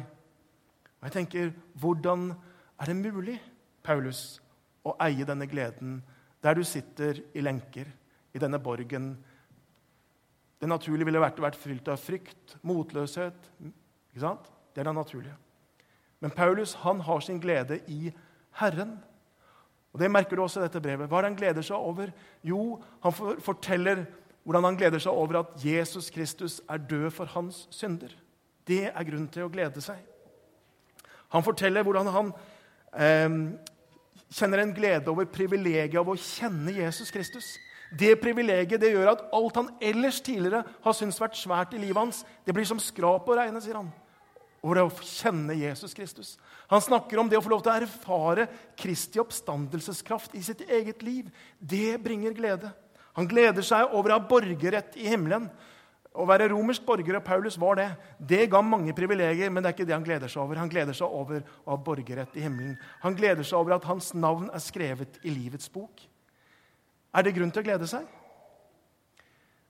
Og 1.00 1.08
jeg 1.08 1.16
tenker, 1.18 1.52
Hvordan 1.74 2.32
er 2.80 2.86
det 2.86 2.96
mulig, 2.96 3.40
Paulus, 3.84 4.42
å 4.84 4.96
eie 5.04 5.26
denne 5.28 5.48
gleden 5.48 6.02
der 6.44 6.56
du 6.56 6.64
sitter 6.64 7.20
i 7.36 7.44
lenker? 7.44 7.88
I 8.34 8.42
denne 8.42 8.60
borgen. 8.60 9.14
Det 10.62 10.70
naturlige 10.70 11.06
ville 11.10 11.22
vært, 11.22 11.42
vært 11.44 11.60
fylt 11.60 11.90
av 11.92 12.02
frykt, 12.02 12.58
motløshet. 12.66 13.50
Ikke 13.62 14.24
sant? 14.24 14.50
Det 14.74 14.82
er 14.82 14.90
det 14.90 14.96
naturlige. 14.96 15.36
Men 16.24 16.32
Paulus 16.32 16.74
han 16.86 17.02
har 17.04 17.20
sin 17.20 17.42
glede 17.44 17.82
i 17.88 18.14
Herren. 18.60 18.98
Og 19.94 20.00
Det 20.00 20.12
merker 20.12 20.36
du 20.36 20.42
også 20.42 20.62
i 20.62 20.64
dette 20.64 20.82
brevet. 20.82 21.10
Hva 21.10 21.20
er 21.20 21.26
det 21.26 21.32
han 21.34 21.38
gleder 21.38 21.66
seg 21.66 21.78
over? 21.78 22.14
Jo, 22.42 22.82
han 23.04 23.14
forteller 23.44 24.06
hvordan 24.44 24.64
han 24.64 24.78
gleder 24.78 25.00
seg 25.00 25.12
over 25.12 25.40
at 25.44 25.66
Jesus 25.66 26.10
Kristus 26.10 26.62
er 26.70 26.78
død 26.78 27.12
for 27.12 27.26
hans 27.36 27.68
synder. 27.72 28.16
Det 28.68 28.88
er 28.88 29.08
grunn 29.08 29.28
til 29.32 29.46
å 29.46 29.52
glede 29.52 29.84
seg. 29.84 30.00
Han 31.36 31.44
forteller 31.44 31.84
hvordan 31.84 32.10
han 32.14 32.32
eh, 32.96 33.38
kjenner 34.34 34.64
en 34.64 34.74
glede 34.76 35.12
over 35.12 35.30
privilegiet 35.30 36.00
av 36.00 36.10
å 36.10 36.18
kjenne 36.20 36.76
Jesus 36.76 37.12
Kristus. 37.12 37.54
Det 37.94 38.16
privilegiet 38.22 38.82
det 38.82 38.94
gjør 38.94 39.12
at 39.12 39.26
alt 39.36 39.58
han 39.60 39.70
ellers 39.84 40.22
tidligere 40.24 40.64
har 40.84 40.96
syntes 40.98 41.20
vært 41.22 41.38
svært 41.38 41.76
i 41.78 41.82
livet 41.82 42.00
hans, 42.00 42.24
det 42.46 42.56
blir 42.56 42.66
som 42.66 42.82
skrap 42.82 43.28
å 43.30 43.38
regne, 43.38 43.62
sier 43.62 43.78
han. 43.78 43.92
Over 44.64 44.80
det 44.80 44.86
å 44.88 45.04
kjenne 45.04 45.58
Jesus 45.60 45.94
Kristus. 45.94 46.38
Han 46.72 46.82
snakker 46.82 47.20
om 47.20 47.28
det 47.30 47.38
å 47.38 47.44
få 47.44 47.52
lov 47.52 47.66
til 47.66 47.74
å 47.74 47.82
erfare 47.84 48.48
Kristi 48.80 49.20
oppstandelseskraft 49.22 50.38
i 50.40 50.42
sitt 50.46 50.64
eget 50.64 51.04
liv. 51.04 51.28
Det 51.60 52.00
bringer 52.02 52.34
glede. 52.38 52.72
Han 53.20 53.28
gleder 53.30 53.66
seg 53.66 53.92
over 53.94 54.14
å 54.14 54.18
ha 54.18 54.26
borgerrett 54.26 54.96
i 54.98 55.10
himmelen. 55.12 55.50
Å 56.14 56.26
være 56.30 56.48
romersk 56.52 56.86
borger, 56.86 57.18
og 57.18 57.26
Paulus 57.26 57.58
var 57.58 57.78
det, 57.80 57.88
det 58.22 58.46
ga 58.54 58.62
mange 58.62 58.94
privilegier, 58.96 59.50
men 59.50 59.66
det 59.66 59.72
er 59.72 59.76
ikke 59.76 59.88
det 59.90 59.96
han 59.98 60.06
gleder 60.06 60.30
seg 60.30 60.44
over. 60.46 60.62
Han 60.62 60.72
gleder 60.72 60.98
seg 60.98 61.10
over 61.10 61.42
å 61.66 61.74
ha 61.74 61.78
borgerrett 61.90 62.38
i 62.38 62.46
himmelen. 62.46 62.76
Han 63.02 63.18
gleder 63.18 63.46
seg 63.46 63.60
over 63.60 63.76
at 63.76 63.88
hans 63.90 64.12
navn 64.14 64.48
er 64.54 64.62
skrevet 64.62 65.18
i 65.26 65.34
livets 65.34 65.70
bok. 65.74 66.06
Er 67.14 67.26
det 67.26 67.36
grunn 67.36 67.52
til 67.54 67.62
å 67.62 67.68
glede 67.68 67.88
seg? 67.90 68.08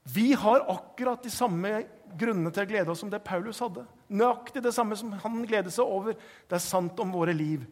Vi 0.04 0.32
har 0.36 0.66
akkurat 0.68 1.22
de 1.24 1.32
samme 1.32 1.70
grunnene 2.18 2.52
til 2.52 2.64
å 2.64 2.68
glede 2.68 2.92
oss 2.92 3.00
som 3.02 3.10
det 3.12 3.22
Paulus 3.24 3.60
hadde. 3.64 3.86
Nøyaktig 4.12 4.62
det 4.64 4.74
samme 4.76 4.96
som 5.00 5.14
han 5.22 5.40
gleder 5.48 5.72
seg 5.72 5.88
over. 5.88 6.16
Det 6.48 6.58
er 6.58 6.64
sant 6.64 7.00
om 7.00 7.14
våre 7.14 7.34
liv. 7.36 7.64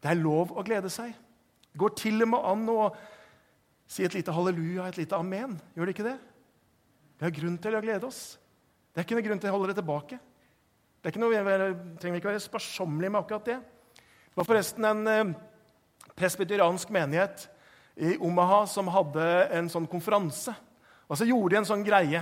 Det 0.00 0.10
er 0.10 0.20
lov 0.20 0.54
å 0.56 0.64
glede 0.66 0.90
seg. 0.92 1.12
Det 1.68 1.80
går 1.80 1.94
til 1.98 2.24
og 2.24 2.32
med 2.32 2.48
an 2.52 2.64
å 2.72 2.78
si 3.88 4.04
et 4.04 4.16
lite 4.16 4.32
halleluja, 4.34 4.88
et 4.88 5.00
lite 5.00 5.16
amen. 5.16 5.56
Gjør 5.76 5.88
det 5.88 5.96
ikke 5.96 6.08
det? 6.08 6.16
Vi 7.18 7.26
har 7.26 7.34
grunn 7.34 7.58
til 7.60 7.76
å 7.76 7.82
glede 7.84 8.08
oss. 8.08 8.22
Det 8.92 9.00
er 9.00 9.06
ikke 9.06 9.18
noe 9.18 9.26
grunn 9.26 9.40
til 9.42 9.50
å 9.50 9.56
holde 9.56 9.72
det 9.72 9.78
tilbake. 9.80 10.18
Det 10.98 11.08
er 11.08 11.14
ikke 11.14 11.22
noe, 11.22 11.36
Vi 11.36 11.98
trenger 12.00 12.20
ikke 12.20 12.32
være 12.32 12.42
sparsommelige 12.42 13.12
med 13.12 13.20
akkurat 13.20 13.46
det. 13.46 13.58
Det 13.98 14.40
var 14.40 14.48
forresten 14.48 14.84
en 14.84 15.06
eh, 15.06 15.32
presbyteriansk 16.18 16.90
menighet 16.94 17.48
i 17.98 18.16
Omaha 18.22 18.62
som 18.70 18.90
hadde 18.94 19.24
en 19.58 19.68
sånn 19.70 19.88
konferanse. 19.90 20.54
Og 21.08 21.18
så 21.18 21.26
gjorde 21.26 21.54
de 21.54 21.58
en 21.62 21.68
sånn 21.68 21.84
greie. 21.86 22.20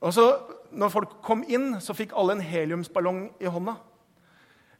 Og 0.00 0.12
så, 0.14 0.26
når 0.70 0.92
folk 0.92 1.16
kom 1.24 1.42
inn, 1.48 1.80
så 1.82 1.96
fikk 1.96 2.14
alle 2.14 2.36
en 2.36 2.44
heliumsballong 2.44 3.26
i 3.42 3.50
hånda. 3.50 3.76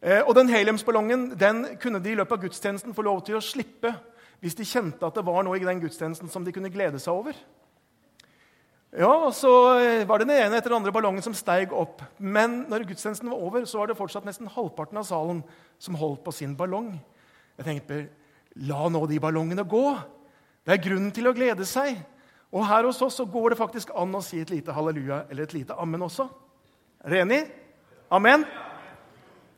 Eh, 0.05 0.21
og 0.21 0.35
den 0.37 0.53
heliumsballongen 0.53 1.31
den 1.41 1.65
kunne 1.81 2.03
de 2.05 2.13
i 2.13 2.19
løpet 2.19 2.37
av 2.37 2.45
gudstjenesten 2.45 2.95
få 2.95 3.07
lov 3.07 3.25
til 3.25 3.39
å 3.39 3.45
slippe 3.45 3.95
hvis 4.45 4.57
de 4.59 4.67
kjente 4.69 5.07
at 5.07 5.17
det 5.17 5.25
var 5.25 5.47
noe 5.47 5.57
i 5.57 5.65
den 5.65 5.81
gudstjenesten 5.81 6.29
som 6.29 6.45
de 6.45 6.53
kunne 6.53 6.73
glede 6.73 7.01
seg 7.01 7.17
over. 7.17 7.39
Ja, 8.95 9.11
og 9.11 9.33
Så 9.35 9.51
eh, 9.81 10.05
var 10.07 10.21
det 10.21 10.29
den 10.29 10.37
ene 10.37 10.61
etter 10.61 10.71
den 10.71 10.79
andre 10.83 10.93
ballongen 10.95 11.25
som 11.25 11.35
steig 11.35 11.73
opp. 11.75 12.05
Men 12.19 12.67
når 12.71 12.85
gudstjenesten 12.91 13.33
var 13.33 13.41
over, 13.43 13.65
så 13.67 13.81
var 13.81 13.91
det 13.91 13.97
fortsatt 13.99 14.29
nesten 14.29 14.51
halvparten 14.53 15.01
av 15.01 15.09
salen 15.09 15.41
som 15.83 15.97
holdt 15.99 16.23
på 16.23 16.37
sin 16.37 16.53
ballong. 16.55 16.93
Jeg 17.59 17.67
tenkte, 17.67 18.05
La 18.63 18.89
nå 18.89 19.03
de 19.11 19.19
ballongene 19.21 19.65
gå. 19.67 19.85
Det 20.65 20.77
er 20.77 20.85
grunnen 20.85 21.13
til 21.15 21.27
å 21.29 21.35
glede 21.35 21.67
seg. 21.69 21.99
Og 22.55 22.63
her 22.69 22.87
hos 22.87 23.01
oss 23.03 23.19
så 23.19 23.27
går 23.27 23.53
det 23.53 23.59
faktisk 23.59 23.91
an 23.99 24.15
å 24.15 24.23
si 24.23 24.39
et 24.41 24.53
lite 24.53 24.75
halleluja 24.75 25.25
eller 25.29 25.49
et 25.49 25.57
lite 25.57 25.75
amen 25.81 26.07
også. 26.07 26.29
Er 27.03 27.11
dere 27.11 27.27
enig? 27.27 27.41
Amen? 28.15 28.45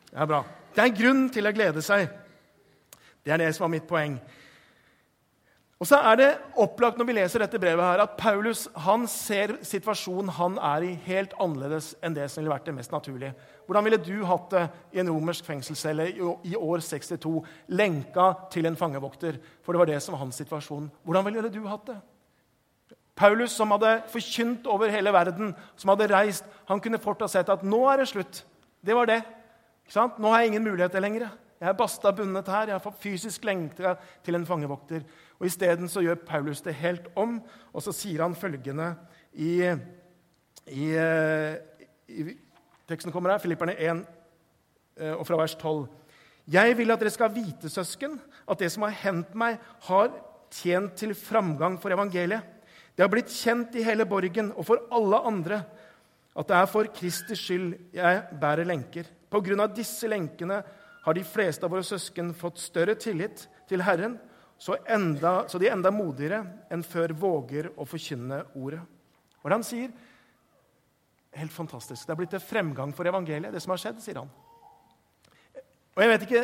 Det 0.09 0.17
er 0.17 0.29
bra. 0.29 0.41
Det 0.73 0.83
er 0.83 0.95
grunn 0.97 1.27
til 1.33 1.45
å 1.45 1.53
glede 1.53 1.83
seg. 1.85 2.09
Det 3.21 3.33
er 3.35 3.43
det 3.43 3.51
som 3.53 3.67
var 3.67 3.73
mitt 3.75 3.87
poeng. 3.87 4.17
Og 5.77 5.85
så 5.85 5.99
er 6.09 6.17
det 6.17 6.27
opplagt 6.57 6.97
når 6.97 7.05
vi 7.05 7.15
leser 7.19 7.43
dette 7.43 7.59
brevet 7.61 7.85
her, 7.85 8.01
at 8.01 8.15
Paulus 8.17 8.63
han 8.81 9.03
ser 9.11 9.59
situasjonen 9.65 10.31
han 10.33 10.57
er 10.57 10.87
i, 10.87 10.95
helt 11.05 11.35
annerledes 11.37 11.91
enn 12.01 12.15
det 12.17 12.25
som 12.33 12.41
ville 12.41 12.53
vært 12.55 12.65
det 12.65 12.73
mest 12.79 12.95
naturlige. 12.95 13.35
Hvordan 13.67 13.85
ville 13.85 14.01
du 14.01 14.25
hatt 14.25 14.49
det 14.55 14.63
i 14.97 15.03
en 15.03 15.11
romersk 15.13 15.45
fengselscelle 15.45 16.09
i 16.17 16.57
år 16.57 16.81
62, 16.81 17.35
lenka 17.77 18.31
til 18.53 18.65
en 18.65 18.79
fangevokter? 18.79 19.37
For 19.61 19.75
det 19.75 19.83
var 19.83 19.91
det 19.91 20.01
som 20.01 20.17
var 20.17 20.23
hans 20.25 20.41
situasjon. 20.41 20.89
Hvordan 21.05 21.29
ville 21.29 21.53
du 21.53 21.61
hatt 21.69 21.91
det? 21.91 21.99
Paulus, 23.17 23.53
som 23.53 23.73
hadde 23.73 23.99
forkynt 24.13 24.65
over 24.69 24.89
hele 24.93 25.13
verden, 25.13 25.53
som 25.77 25.93
hadde 25.93 26.09
reist, 26.09 26.45
han 26.69 26.81
kunne 26.81 27.01
fort 27.01 27.21
ha 27.21 27.29
sett 27.29 27.49
at 27.53 27.65
nå 27.65 27.85
er 27.91 28.01
det 28.01 28.09
slutt. 28.09 28.43
Det 28.81 28.97
var 28.97 29.09
det. 29.09 29.21
Nå 29.93 30.31
har 30.33 30.41
jeg 30.41 30.55
ingen 30.55 30.65
muligheter 30.65 31.01
lenger. 31.01 31.29
Jeg 31.57 31.69
er 31.69 31.77
basta 31.77 32.11
bundet 32.13 32.49
her. 32.53 32.69
Jeg 32.69 32.79
har 32.83 32.97
fysisk 33.01 33.45
lengte 33.47 33.95
til 34.25 34.37
en 34.37 34.45
fangevokter. 34.45 35.05
Og 35.39 35.47
Isteden 35.49 35.89
gjør 35.89 36.19
Paulus 36.25 36.61
det 36.61 36.75
helt 36.75 37.07
om, 37.15 37.39
og 37.73 37.83
så 37.83 37.93
sier 37.93 38.21
han 38.21 38.35
følgende 38.35 38.93
i, 39.33 39.61
i, 40.67 40.87
i 42.07 42.27
Teksten 42.87 43.11
kommer 43.11 43.33
her, 43.33 43.41
Filipperne 43.43 43.73
1, 43.75 44.03
eh, 44.97 45.13
og 45.13 45.25
fra 45.27 45.37
vers 45.41 45.55
12. 45.55 45.87
Jeg 46.47 46.77
vil 46.77 46.93
at 46.93 47.01
dere 47.01 47.11
skal 47.11 47.33
vite, 47.35 47.69
søsken, 47.69 48.15
at 48.47 48.61
det 48.61 48.69
som 48.71 48.85
har 48.87 48.95
hendt 49.01 49.33
meg, 49.35 49.57
har 49.89 50.13
tjent 50.53 50.93
til 50.95 51.11
framgang 51.17 51.75
for 51.81 51.91
evangeliet. 51.91 52.45
Det 52.95 53.03
har 53.03 53.11
blitt 53.11 53.33
kjent 53.33 53.75
i 53.77 53.83
hele 53.85 54.07
borgen 54.09 54.53
og 54.55 54.65
for 54.65 54.87
alle 54.95 55.19
andre 55.27 55.59
at 56.37 56.47
det 56.49 56.55
er 56.57 56.69
for 56.69 56.89
Kristers 56.93 57.41
skyld 57.41 57.73
jeg 57.93 58.21
bærer 58.41 58.65
lenker. 58.65 59.09
På 59.29 59.41
grunn 59.43 59.61
av 59.61 59.73
disse 59.75 60.07
lenkene 60.09 60.61
har 61.03 61.15
de 61.15 61.23
fleste 61.23 61.65
av 61.65 61.71
våre 61.71 61.85
søsken 61.85 62.33
fått 62.35 62.59
større 62.61 62.97
tillit 62.99 63.45
til 63.69 63.83
Herren, 63.85 64.17
så, 64.57 64.75
enda, 64.89 65.43
så 65.47 65.59
de 65.61 65.69
enda 65.69 65.91
modigere 65.93 66.41
enn 66.73 66.83
før 66.85 67.13
våger 67.13 67.69
å 67.77 67.85
forkynne 67.85 68.41
ordet. 68.57 68.81
Og 69.43 69.51
han 69.53 69.65
sier 69.65 69.93
Helt 71.37 71.53
fantastisk. 71.53 72.07
Det 72.07 72.09
er 72.09 72.17
blitt 72.17 72.31
en 72.33 72.41
fremgang 72.41 72.93
for 72.97 73.05
evangeliet, 73.05 73.53
det 73.53 73.59
som 73.61 73.69
har 73.69 73.77
skjedd, 73.77 73.99
sier 74.01 74.17
han. 74.17 74.29
Og 75.93 76.01
jeg 76.01 76.09
vet 76.09 76.23
ikke, 76.25 76.41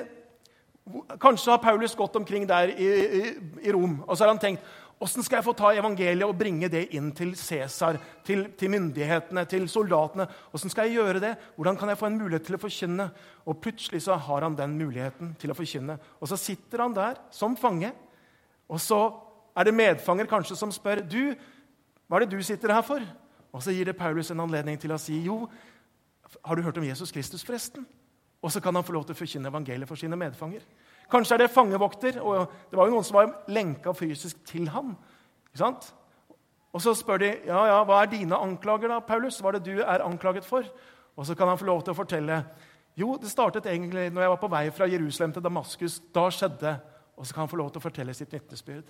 Kanskje 1.17 1.53
har 1.53 1.61
Paulus 1.63 1.95
gått 1.95 2.17
omkring 2.19 2.43
der 2.43 2.73
i, 2.75 2.87
i, 2.91 3.21
i 3.63 3.71
Rom 3.71 4.01
og 4.03 4.17
så 4.17 4.25
har 4.25 4.33
han 4.33 4.41
tenkt 4.41 4.65
Åssen 5.03 5.25
skal 5.25 5.41
jeg 5.41 5.47
få 5.49 5.53
ta 5.57 5.73
evangeliet 5.75 6.23
og 6.23 6.37
bringe 6.39 6.69
det 6.71 6.85
inn 6.95 7.09
til 7.15 7.33
Cæsar, 7.35 7.97
til, 8.23 8.45
til, 8.55 8.71
myndighetene, 8.71 9.43
til 9.51 9.65
soldatene? 9.71 10.29
Åssen 10.55 10.71
skal 10.71 10.87
jeg 10.87 11.01
gjøre 11.01 11.19
det? 11.23 11.33
Hvordan 11.57 11.79
kan 11.79 11.91
jeg 11.91 11.99
få 11.99 12.07
en 12.07 12.19
mulighet 12.21 12.45
til 12.47 12.55
å 12.55 12.61
forkynne? 12.61 13.09
Og 13.43 13.59
plutselig 13.59 14.05
så 14.05 14.15
har 14.15 14.45
han 14.47 14.55
den 14.55 14.77
muligheten 14.79 15.33
til 15.41 15.51
å 15.51 15.57
forkynne. 15.57 15.97
Og 16.21 16.31
så 16.31 16.39
sitter 16.39 16.85
han 16.85 16.95
der 16.95 17.19
som 17.35 17.57
fange, 17.59 17.91
og 18.71 18.79
så 18.79 19.01
er 19.59 19.67
det 19.67 19.75
medfanger 19.75 20.29
kanskje 20.29 20.57
som 20.57 20.71
spør 20.73 21.03
du, 21.03 21.33
hva 22.07 22.17
er 22.17 22.25
det 22.25 22.37
du 22.37 22.45
sitter 22.45 22.71
her 22.71 22.85
for? 22.85 23.03
Og 23.53 23.61
så 23.65 23.75
gir 23.75 23.89
det 23.89 23.97
Paulus 23.99 24.31
en 24.31 24.41
anledning 24.45 24.79
til 24.81 24.95
å 24.95 25.01
si 25.01 25.19
jo, 25.27 25.43
har 26.41 26.55
du 26.55 26.63
hørt 26.65 26.79
om 26.79 26.87
Jesus 26.87 27.11
Kristus, 27.13 27.43
forresten? 27.45 27.83
Og 28.43 28.51
så 28.51 28.63
kan 28.63 28.75
han 28.75 28.85
få 28.87 28.95
lov 28.95 29.05
til 29.07 29.15
å 29.15 29.19
forkynne 29.19 29.51
evangeliet 29.51 29.87
for 29.87 29.99
sine 29.99 30.17
medfanger. 30.19 30.63
Kanskje 31.11 31.35
er 31.35 31.43
det 31.43 31.51
fangevokter, 31.53 32.21
og 32.21 32.51
det 32.69 32.79
var 32.79 32.87
jo 32.87 32.95
noen 32.95 33.05
som 33.07 33.19
var 33.19 33.33
lenka 33.51 33.93
fysisk 33.97 34.39
til 34.49 34.69
ham. 34.73 34.95
Ikke 35.49 35.61
sant? 35.61 35.89
Og 36.73 36.81
så 36.81 36.95
spør 36.97 37.21
de 37.21 37.31
ja, 37.45 37.59
ja, 37.69 37.79
hva 37.85 38.01
er 38.01 38.13
dine 38.13 38.37
anklager, 38.39 38.89
da, 38.89 39.01
Paulus? 39.05 39.37
Hva 39.41 39.51
er 39.51 39.59
det 39.59 39.67
du 39.67 39.83
er 39.83 40.05
anklaget 40.05 40.45
for? 40.47 40.65
Og 41.13 41.27
så 41.27 41.35
kan 41.37 41.51
han 41.51 41.59
få 41.59 41.67
lov 41.69 41.83
til 41.85 41.93
å 41.93 41.99
fortelle 41.99 42.39
jo, 42.93 43.15
det 43.17 43.31
startet 43.31 43.65
egentlig 43.65 44.11
når 44.13 44.21
jeg 44.21 44.31
var 44.35 44.41
på 44.41 44.49
vei 44.53 44.67
fra 44.73 44.87
Jerusalem 44.89 45.31
til 45.33 45.41
Damaskus. 45.41 45.95
Da 46.13 46.27
skjedde 46.29 46.75
Og 47.17 47.25
så 47.25 47.33
kan 47.33 47.43
han 47.43 47.49
få 47.49 47.57
lov 47.59 47.69
til 47.69 47.77
å 47.77 47.83
fortelle 47.83 48.13
sitt 48.17 48.31
vitnesbyrd. 48.33 48.87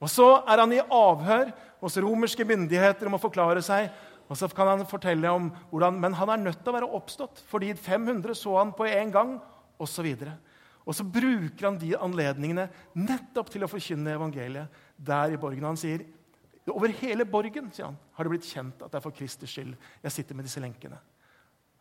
Og 0.00 0.08
så 0.08 0.26
er 0.48 0.62
han 0.62 0.72
i 0.72 0.80
avhør 0.80 1.50
hos 1.82 1.98
romerske 2.00 2.44
myndigheter 2.48 3.08
om 3.08 3.18
å 3.18 3.20
forklare 3.20 3.60
seg. 3.64 3.90
Og 4.32 4.38
så 4.40 4.48
kan 4.48 4.70
han 4.70 4.86
fortelle 4.88 5.28
om 5.28 5.50
hvordan, 5.70 6.00
Men 6.00 6.16
han 6.16 6.30
er 6.32 6.40
nødt 6.40 6.62
til 6.64 6.72
å 6.72 6.76
være 6.78 6.88
oppstått, 6.96 7.42
fordi 7.48 7.74
500 7.74 8.34
så 8.34 8.56
han 8.56 8.72
på 8.72 8.88
en 8.88 9.12
gang, 9.12 9.34
osv. 9.78 10.08
Og, 10.84 10.92
så 10.92 11.06
bruker 11.06 11.64
han 11.64 11.78
de 11.80 11.94
anledningene 11.96 12.68
nettopp 12.92 13.48
til 13.52 13.64
å 13.64 13.70
forkynne 13.70 14.16
evangeliet 14.18 14.82
der 14.96 15.32
i 15.32 15.40
borgen. 15.40 15.64
Han 15.64 15.80
sier 15.80 16.04
over 16.72 16.92
hele 17.00 17.26
borgen 17.28 17.68
sier 17.72 17.90
han, 17.90 17.96
har 18.16 18.24
det 18.24 18.32
blitt 18.32 18.48
kjent 18.48 18.80
at 18.84 18.92
det 18.92 18.96
er 18.96 19.04
for 19.04 19.16
Kristers 19.16 19.52
skyld 19.52 19.74
jeg 19.76 20.14
sitter 20.14 20.36
med 20.36 20.46
disse 20.48 20.62
lenkene. 20.64 20.96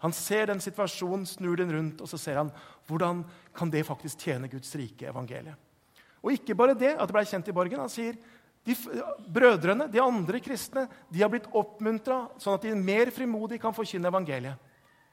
Han 0.03 0.11
ser 0.11 0.49
den 0.49 0.59
situasjonen, 0.59 1.23
snur 1.27 1.55
den 1.55 1.71
rundt, 1.71 2.01
og 2.03 2.09
så 2.11 2.19
ser 2.19 2.41
han 2.41 2.49
hvordan 2.89 3.21
kan 3.55 3.69
det 3.71 3.85
faktisk 3.87 4.25
tjene 4.25 4.49
Guds 4.51 4.73
rike 4.75 5.07
evangeliet. 5.07 5.55
Og 6.23 6.35
ikke 6.35 6.55
bare 6.59 6.75
det, 6.75 6.91
at 6.97 7.07
det 7.07 7.15
ble 7.15 7.23
kjent 7.27 7.47
i 7.47 7.55
borgen. 7.55 7.79
Han 7.83 7.91
sier 7.91 8.17
de 8.67 8.75
brødrene, 9.31 9.87
de 9.91 9.99
andre 10.03 10.39
kristne, 10.43 10.85
de 11.11 11.23
har 11.23 11.31
blitt 11.31 11.47
oppmuntra 11.51 12.25
sånn 12.39 12.55
at 12.55 12.67
de 12.67 12.75
mer 12.75 13.11
frimodig 13.15 13.59
kan 13.63 13.75
forkynne 13.75 14.11
evangeliet. 14.11 14.59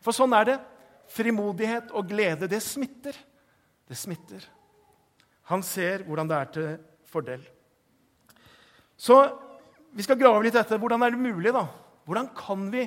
For 0.02 0.16
sånn 0.16 0.34
er 0.38 0.52
det. 0.52 0.58
Frimodighet 1.10 1.90
og 1.94 2.06
glede, 2.10 2.46
det 2.50 2.62
smitter. 2.62 3.16
Det 3.90 3.98
smitter. 3.98 4.44
Han 5.50 5.64
ser 5.66 6.04
hvordan 6.06 6.28
det 6.30 6.36
er 6.36 6.50
til 6.54 6.68
fordel. 7.10 7.42
Så 8.94 9.16
vi 9.90 10.04
skal 10.06 10.18
grave 10.20 10.44
litt 10.44 10.58
etter 10.58 10.78
hvordan 10.78 11.02
er 11.02 11.16
det 11.16 11.22
mulig. 11.22 11.50
da? 11.50 11.64
Hvordan 12.06 12.28
kan 12.36 12.68
vi 12.70 12.84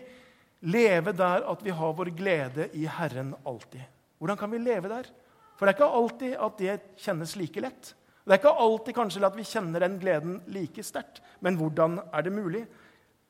leve 0.64 1.12
der 1.12 1.44
at 1.52 1.66
vi 1.66 1.74
har 1.76 1.98
vår 1.98 2.14
glede 2.16 2.70
i 2.80 2.86
Herren 2.88 3.34
alltid? 3.44 3.84
Hvordan 4.18 4.40
kan 4.40 4.52
vi 4.54 4.62
leve 4.64 4.88
der? 4.88 5.10
For 5.58 5.66
det 5.66 5.74
er 5.74 5.78
ikke 5.82 5.98
alltid 6.00 6.38
at 6.40 6.62
det 6.62 6.78
kjennes 7.04 7.36
like 7.36 7.62
lett. 7.66 7.92
Det 8.24 8.32
er 8.32 8.40
ikke 8.40 8.56
alltid 8.64 8.96
kanskje 8.96 9.26
at 9.28 9.36
vi 9.36 9.44
kjenner 9.48 9.84
den 9.84 10.00
gleden 10.00 10.38
like 10.48 10.84
sterkt, 10.88 11.20
men 11.44 11.58
hvordan 11.60 12.00
er 12.08 12.24
det 12.24 12.32
mulig? 12.32 12.64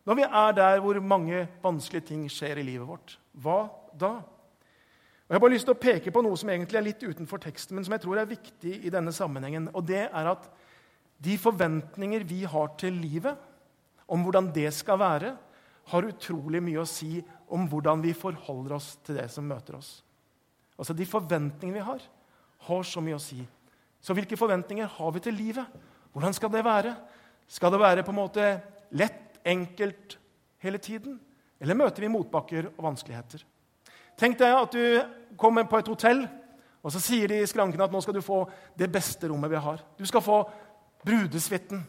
Når 0.05 0.19
vi 0.19 0.25
er 0.27 0.53
der 0.53 0.81
hvor 0.83 0.99
mange 1.01 1.47
vanskelige 1.63 2.11
ting 2.11 2.27
skjer 2.29 2.61
i 2.61 2.67
livet 2.67 2.85
vårt, 2.85 3.15
hva 3.33 3.65
da? 3.97 4.19
Og 5.33 5.35
Jeg 5.35 5.39
har 5.39 5.45
bare 5.47 5.53
lyst 5.55 5.65
til 5.65 5.73
å 5.73 5.81
peke 5.81 6.11
på 6.13 6.21
noe 6.21 6.37
som 6.37 6.49
egentlig 6.53 6.77
er 6.77 6.85
litt 6.85 6.99
utenfor 7.01 7.39
teksten, 7.41 7.73
men 7.73 7.81
som 7.81 7.95
jeg 7.95 8.03
tror 8.03 8.19
er 8.21 8.27
viktig 8.29 8.73
i 8.85 8.89
denne 8.93 9.09
sammenhengen. 9.09 9.63
Og 9.73 9.81
det 9.89 10.03
er 10.03 10.27
at 10.29 10.43
de 11.25 11.37
forventninger 11.41 12.21
vi 12.29 12.43
har 12.45 12.67
til 12.77 12.99
livet, 13.01 13.39
om 14.05 14.21
hvordan 14.21 14.51
det 14.53 14.67
skal 14.77 14.99
være, 15.01 15.31
har 15.89 16.05
utrolig 16.05 16.61
mye 16.61 16.83
å 16.83 16.85
si 16.85 17.15
om 17.49 17.65
hvordan 17.65 18.03
vi 18.03 18.13
forholder 18.13 18.75
oss 18.77 18.91
til 19.01 19.17
det 19.17 19.25
som 19.33 19.47
møter 19.49 19.79
oss. 19.79 20.03
Altså 20.77 20.93
De 20.93 21.07
forventningene 21.09 21.79
vi 21.79 21.87
har, 21.87 22.05
har 22.67 22.85
så 22.85 23.01
mye 23.01 23.17
å 23.17 23.23
si 23.25 23.41
så 24.03 24.13
hvilke 24.13 24.37
forventninger 24.37 24.85
har 24.99 25.15
vi 25.15 25.23
til 25.23 25.33
livet? 25.33 25.65
Hvordan 26.13 26.37
skal 26.37 26.53
det 26.53 26.61
være? 26.67 26.93
Skal 27.47 27.73
det 27.73 27.79
være 27.81 28.05
på 28.05 28.13
en 28.13 28.19
måte 28.19 28.51
lett, 28.93 29.39
enkelt 29.41 30.19
hele 30.61 30.77
tiden? 30.77 31.17
Eller 31.57 31.79
møter 31.79 32.05
vi 32.05 32.11
motbakker 32.11 32.67
og 32.75 32.85
vanskeligheter? 32.91 33.47
Tenk 34.19 34.37
deg 34.39 34.53
at 34.55 34.75
du 34.75 35.37
kommer 35.39 35.65
på 35.69 35.79
et 35.79 35.89
hotell, 35.89 36.23
og 36.83 36.91
så 36.91 36.99
sier 37.01 37.31
de 37.31 37.39
i 37.41 37.49
skrankene 37.49 37.85
at 37.87 37.93
nå 37.93 38.01
skal 38.03 38.15
du 38.17 38.23
få 38.23 38.43
det 38.77 38.89
beste 38.91 39.29
rommet 39.31 39.51
vi 39.51 39.61
har. 39.65 39.81
Du 39.97 40.05
skal 40.07 40.23
få 40.23 40.43
brudesuiten. 41.05 41.83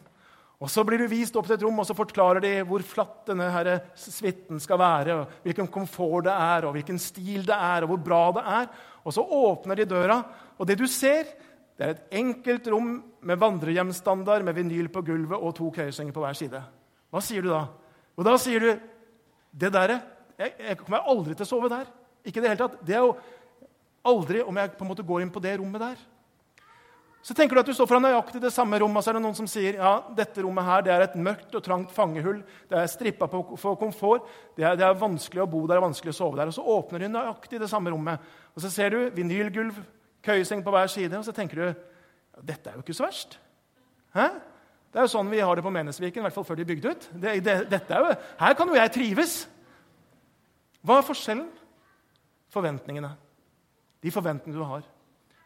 Og 0.55 0.69
Så 0.71 0.85
blir 0.87 1.01
du 1.01 1.09
vist 1.11 1.35
opp 1.35 1.49
til 1.49 1.57
et 1.57 1.63
rom, 1.65 1.79
og 1.83 1.85
så 1.87 1.93
forklarer 1.97 2.39
de 2.41 2.51
hvor 2.65 2.83
flatt 2.87 3.27
denne 3.27 3.49
her 3.51 3.69
suiten 3.99 4.61
skal 4.63 4.79
være, 4.79 5.17
og 5.19 5.41
hvilken 5.43 5.67
komfort 5.67 6.29
det 6.29 6.31
er, 6.31 6.65
og 6.65 6.77
hvilken 6.77 6.99
stil 7.01 7.43
det 7.45 7.57
er, 7.57 7.83
og 7.83 7.91
hvor 7.91 8.03
bra 8.05 8.21
det 8.37 8.43
er. 8.53 8.69
Og 9.03 9.13
Så 9.13 9.21
åpner 9.21 9.75
de 9.75 9.85
døra, 9.85 10.21
og 10.57 10.67
det 10.67 10.79
du 10.79 10.87
ser, 10.87 11.27
det 11.75 11.83
er 11.83 11.91
et 11.91 12.15
enkelt 12.21 12.67
rom 12.71 13.03
med 13.21 13.37
vandrehjemstandard 13.37 14.45
med 14.47 14.55
vinyl 14.55 14.87
på 14.87 15.03
gulvet 15.03 15.37
og 15.37 15.55
to 15.55 15.69
køyesenger 15.75 16.15
på 16.15 16.23
hver 16.23 16.33
side. 16.39 16.61
Hva 17.11 17.21
sier 17.21 17.43
du 17.43 17.51
da? 17.51 17.65
Og 18.15 18.23
da 18.23 18.37
sier 18.39 18.63
du 18.63 18.71
det 19.51 19.73
der, 19.75 19.99
jeg, 20.39 20.53
jeg 20.55 20.77
kommer 20.79 21.03
aldri 21.03 21.35
til 21.35 21.43
å 21.43 21.49
sove 21.51 21.69
der. 21.71 21.91
Ikke 22.25 22.41
Det 22.41 22.51
hele 22.51 22.59
tatt. 22.59 22.81
Det 22.85 22.97
er 22.97 23.05
jo 23.05 23.15
aldri 24.05 24.41
om 24.45 24.57
jeg 24.57 24.75
på 24.75 24.85
en 24.85 24.91
måte 24.91 25.05
går 25.05 25.23
inn 25.23 25.33
på 25.33 25.41
det 25.43 25.55
rommet 25.59 25.81
der. 25.81 26.03
Så 27.25 27.33
tenker 27.33 27.57
du 27.57 27.61
at 27.63 27.69
du 27.69 27.73
står 27.73 27.87
foran 27.89 28.03
nøyaktig 28.05 28.37
det 28.37 28.51
samme 28.53 28.77
rommet, 28.77 29.01
så 29.01 29.09
er 29.09 29.17
det 29.17 29.23
noen 29.23 29.37
som 29.37 29.47
sier 29.49 29.79
ja, 29.79 29.95
dette 30.13 30.43
rommet 30.45 30.67
her, 30.67 30.83
det 30.85 30.91
er 30.93 31.05
et 31.07 31.15
mørkt 31.17 31.55
og 31.57 31.63
trangt 31.65 31.93
fangehull. 31.93 32.43
Det 32.69 32.77
er 32.77 32.91
strippa 32.91 33.25
for 33.31 33.79
komfort. 33.81 34.27
Det 34.53 34.61
er, 34.61 34.77
det 34.77 34.85
er 34.85 34.99
vanskelig 34.99 35.41
å 35.41 35.47
bo 35.49 35.63
der 35.65 35.81
og 35.81 35.87
vanskelig 35.87 36.13
å 36.13 36.17
sove 36.19 36.37
der. 36.37 36.51
Og 36.51 36.53
så 36.53 36.65
åpner 36.75 37.01
du 37.01 37.07
nøyaktig 37.09 37.63
det 37.63 37.71
samme 37.71 37.89
rommet. 37.89 38.21
Og 38.53 38.61
så 38.61 38.69
ser 38.69 38.93
du 38.93 38.99
vinylgulv, 39.15 39.79
køyeseng 40.25 40.61
på 40.65 40.75
hver 40.75 40.91
side, 40.93 41.17
og 41.17 41.25
så 41.25 41.33
tenker 41.33 41.63
du 41.63 42.45
dette 42.45 42.69
er 42.69 42.77
jo 42.77 42.85
ikke 42.85 42.93
så 42.93 43.07
verst. 43.07 43.39
Hæ? 44.13 44.29
Det 44.93 45.01
er 45.01 45.07
jo 45.07 45.13
sånn 45.15 45.33
vi 45.33 45.41
har 45.41 45.57
det 45.57 45.65
på 45.65 45.73
Menesviken, 45.73 46.21
i 46.21 46.27
hvert 46.27 46.37
fall 46.37 46.45
før 46.47 46.61
de 46.61 46.69
bygde 46.69 46.93
ut. 46.93 47.09
Det, 47.25 47.39
det, 47.43 47.81
jo, 47.89 48.13
her 48.39 48.55
kan 48.55 48.69
jo 48.69 48.77
jeg 48.77 48.93
trives! 48.95 49.33
Hva 50.85 51.01
er 51.01 51.07
forskjellen? 51.09 51.49
Forventningene. 52.55 53.11
De 53.99 54.13
forventningene 54.13 54.61
du 54.61 54.69
har. 54.69 54.85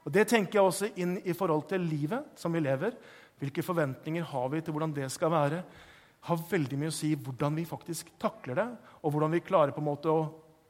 Og 0.06 0.14
Det 0.14 0.28
tenker 0.30 0.60
jeg 0.60 0.66
også 0.66 0.90
inn 1.02 1.18
i 1.26 1.36
forhold 1.38 1.68
til 1.70 1.84
livet 1.86 2.38
som 2.40 2.54
vi 2.54 2.62
lever. 2.64 2.96
Hvilke 3.40 3.64
forventninger 3.64 4.26
har 4.26 4.48
vi 4.52 4.62
til 4.62 4.76
hvordan 4.76 4.94
det 4.96 5.10
skal 5.12 5.32
være? 5.34 5.64
Har 6.28 6.46
veldig 6.50 6.78
mye 6.80 6.92
å 6.92 6.96
si 6.96 7.14
hvordan 7.16 7.56
vi 7.56 7.68
faktisk 7.68 8.12
takler 8.20 8.60
det, 8.60 8.68
og 9.04 9.14
hvordan 9.14 9.32
vi 9.32 9.44
klarer 9.46 9.72
på 9.72 9.80
en 9.80 9.88
måte 9.88 10.12
å, 10.12 10.24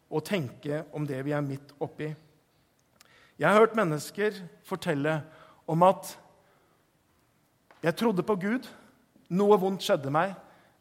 å 0.10 0.20
tenke 0.26 0.84
om 0.94 1.08
det 1.10 1.22
vi 1.26 1.34
er 1.34 1.46
midt 1.46 1.74
oppi. 1.82 2.12
Jeg 3.40 3.48
har 3.48 3.58
hørt 3.58 3.78
mennesker 3.78 4.36
fortelle 4.68 5.22
om 5.70 5.84
at 5.88 6.12
jeg 7.80 7.96
trodde 7.96 8.26
på 8.28 8.36
Gud, 8.36 8.68
noe 9.32 9.58
vondt 9.62 9.86
skjedde 9.86 10.12
meg, 10.12 10.34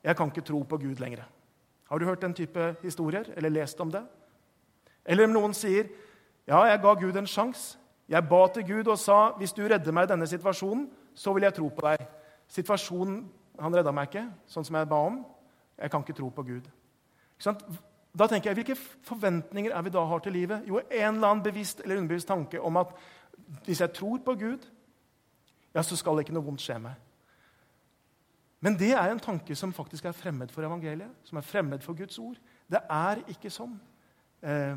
jeg 0.02 0.18
kan 0.18 0.30
ikke 0.32 0.46
tro 0.48 0.64
på 0.66 0.80
Gud 0.82 1.00
lenger. 1.00 1.22
Har 1.88 1.98
du 1.98 2.08
hørt 2.08 2.24
den 2.24 2.34
type 2.36 2.72
historier 2.82 3.30
eller 3.36 3.54
lest 3.54 3.80
om 3.80 3.92
det? 3.92 4.02
Eller 5.04 5.28
om 5.28 5.34
noen 5.36 5.54
sier 5.56 5.88
ja, 6.48 6.62
jeg 6.64 6.80
ga 6.80 6.94
Gud 6.96 7.16
en 7.16 7.28
sjanse. 7.28 7.76
Jeg 8.08 8.24
ba 8.24 8.46
til 8.48 8.64
Gud 8.64 8.88
og 8.88 8.96
sa 8.98 9.18
hvis 9.36 9.52
du 9.52 9.66
redder 9.68 9.92
meg 9.92 10.06
i 10.06 10.12
denne 10.14 10.26
situasjonen, 10.26 10.86
så 11.14 11.34
vil 11.36 11.44
jeg 11.44 11.54
tro 11.58 11.68
på 11.68 11.84
deg. 11.84 12.06
Situasjonen 12.48 13.26
Han 13.58 13.74
redda 13.74 13.90
meg 13.90 14.06
ikke, 14.06 14.22
sånn 14.46 14.62
som 14.62 14.76
jeg 14.78 14.86
ba 14.86 15.00
om. 15.02 15.16
Jeg 15.74 15.90
kan 15.90 16.04
ikke 16.04 16.14
tro 16.14 16.28
på 16.30 16.44
Gud. 16.46 16.68
Da 17.42 18.26
tenker 18.30 18.52
jeg, 18.52 18.54
Hvilke 18.60 18.76
forventninger 19.02 19.74
er 19.74 19.82
vi 19.82 19.90
da 19.90 20.04
har 20.06 20.22
til 20.22 20.32
livet? 20.32 20.62
Jo, 20.68 20.78
en 20.78 21.14
eller 21.14 21.28
annen 21.28 21.42
bevisst 21.42 21.82
eller 21.82 21.98
underbevisst 21.98 22.28
tanke 22.30 22.60
om 22.62 22.78
at 22.78 22.94
hvis 23.66 23.80
jeg 23.80 23.92
tror 23.92 24.18
på 24.24 24.34
Gud, 24.38 24.62
ja, 25.74 25.82
så 25.82 25.96
skal 25.96 26.22
ikke 26.22 26.34
noe 26.34 26.46
vondt 26.46 26.62
skje 26.62 26.78
meg. 26.82 26.94
Men 28.60 28.78
det 28.78 28.92
er 28.92 29.10
en 29.10 29.22
tanke 29.22 29.54
som 29.54 29.72
faktisk 29.72 30.04
er 30.04 30.16
fremmed 30.16 30.50
for 30.54 30.66
evangeliet, 30.66 31.10
som 31.24 31.38
er 31.38 31.46
fremmed 31.46 31.82
for 31.82 31.94
Guds 31.98 32.18
ord. 32.18 32.38
Det 32.70 32.80
er 32.90 33.22
ikke 33.30 33.50
sånn. 33.50 33.76
Eh, 34.42 34.76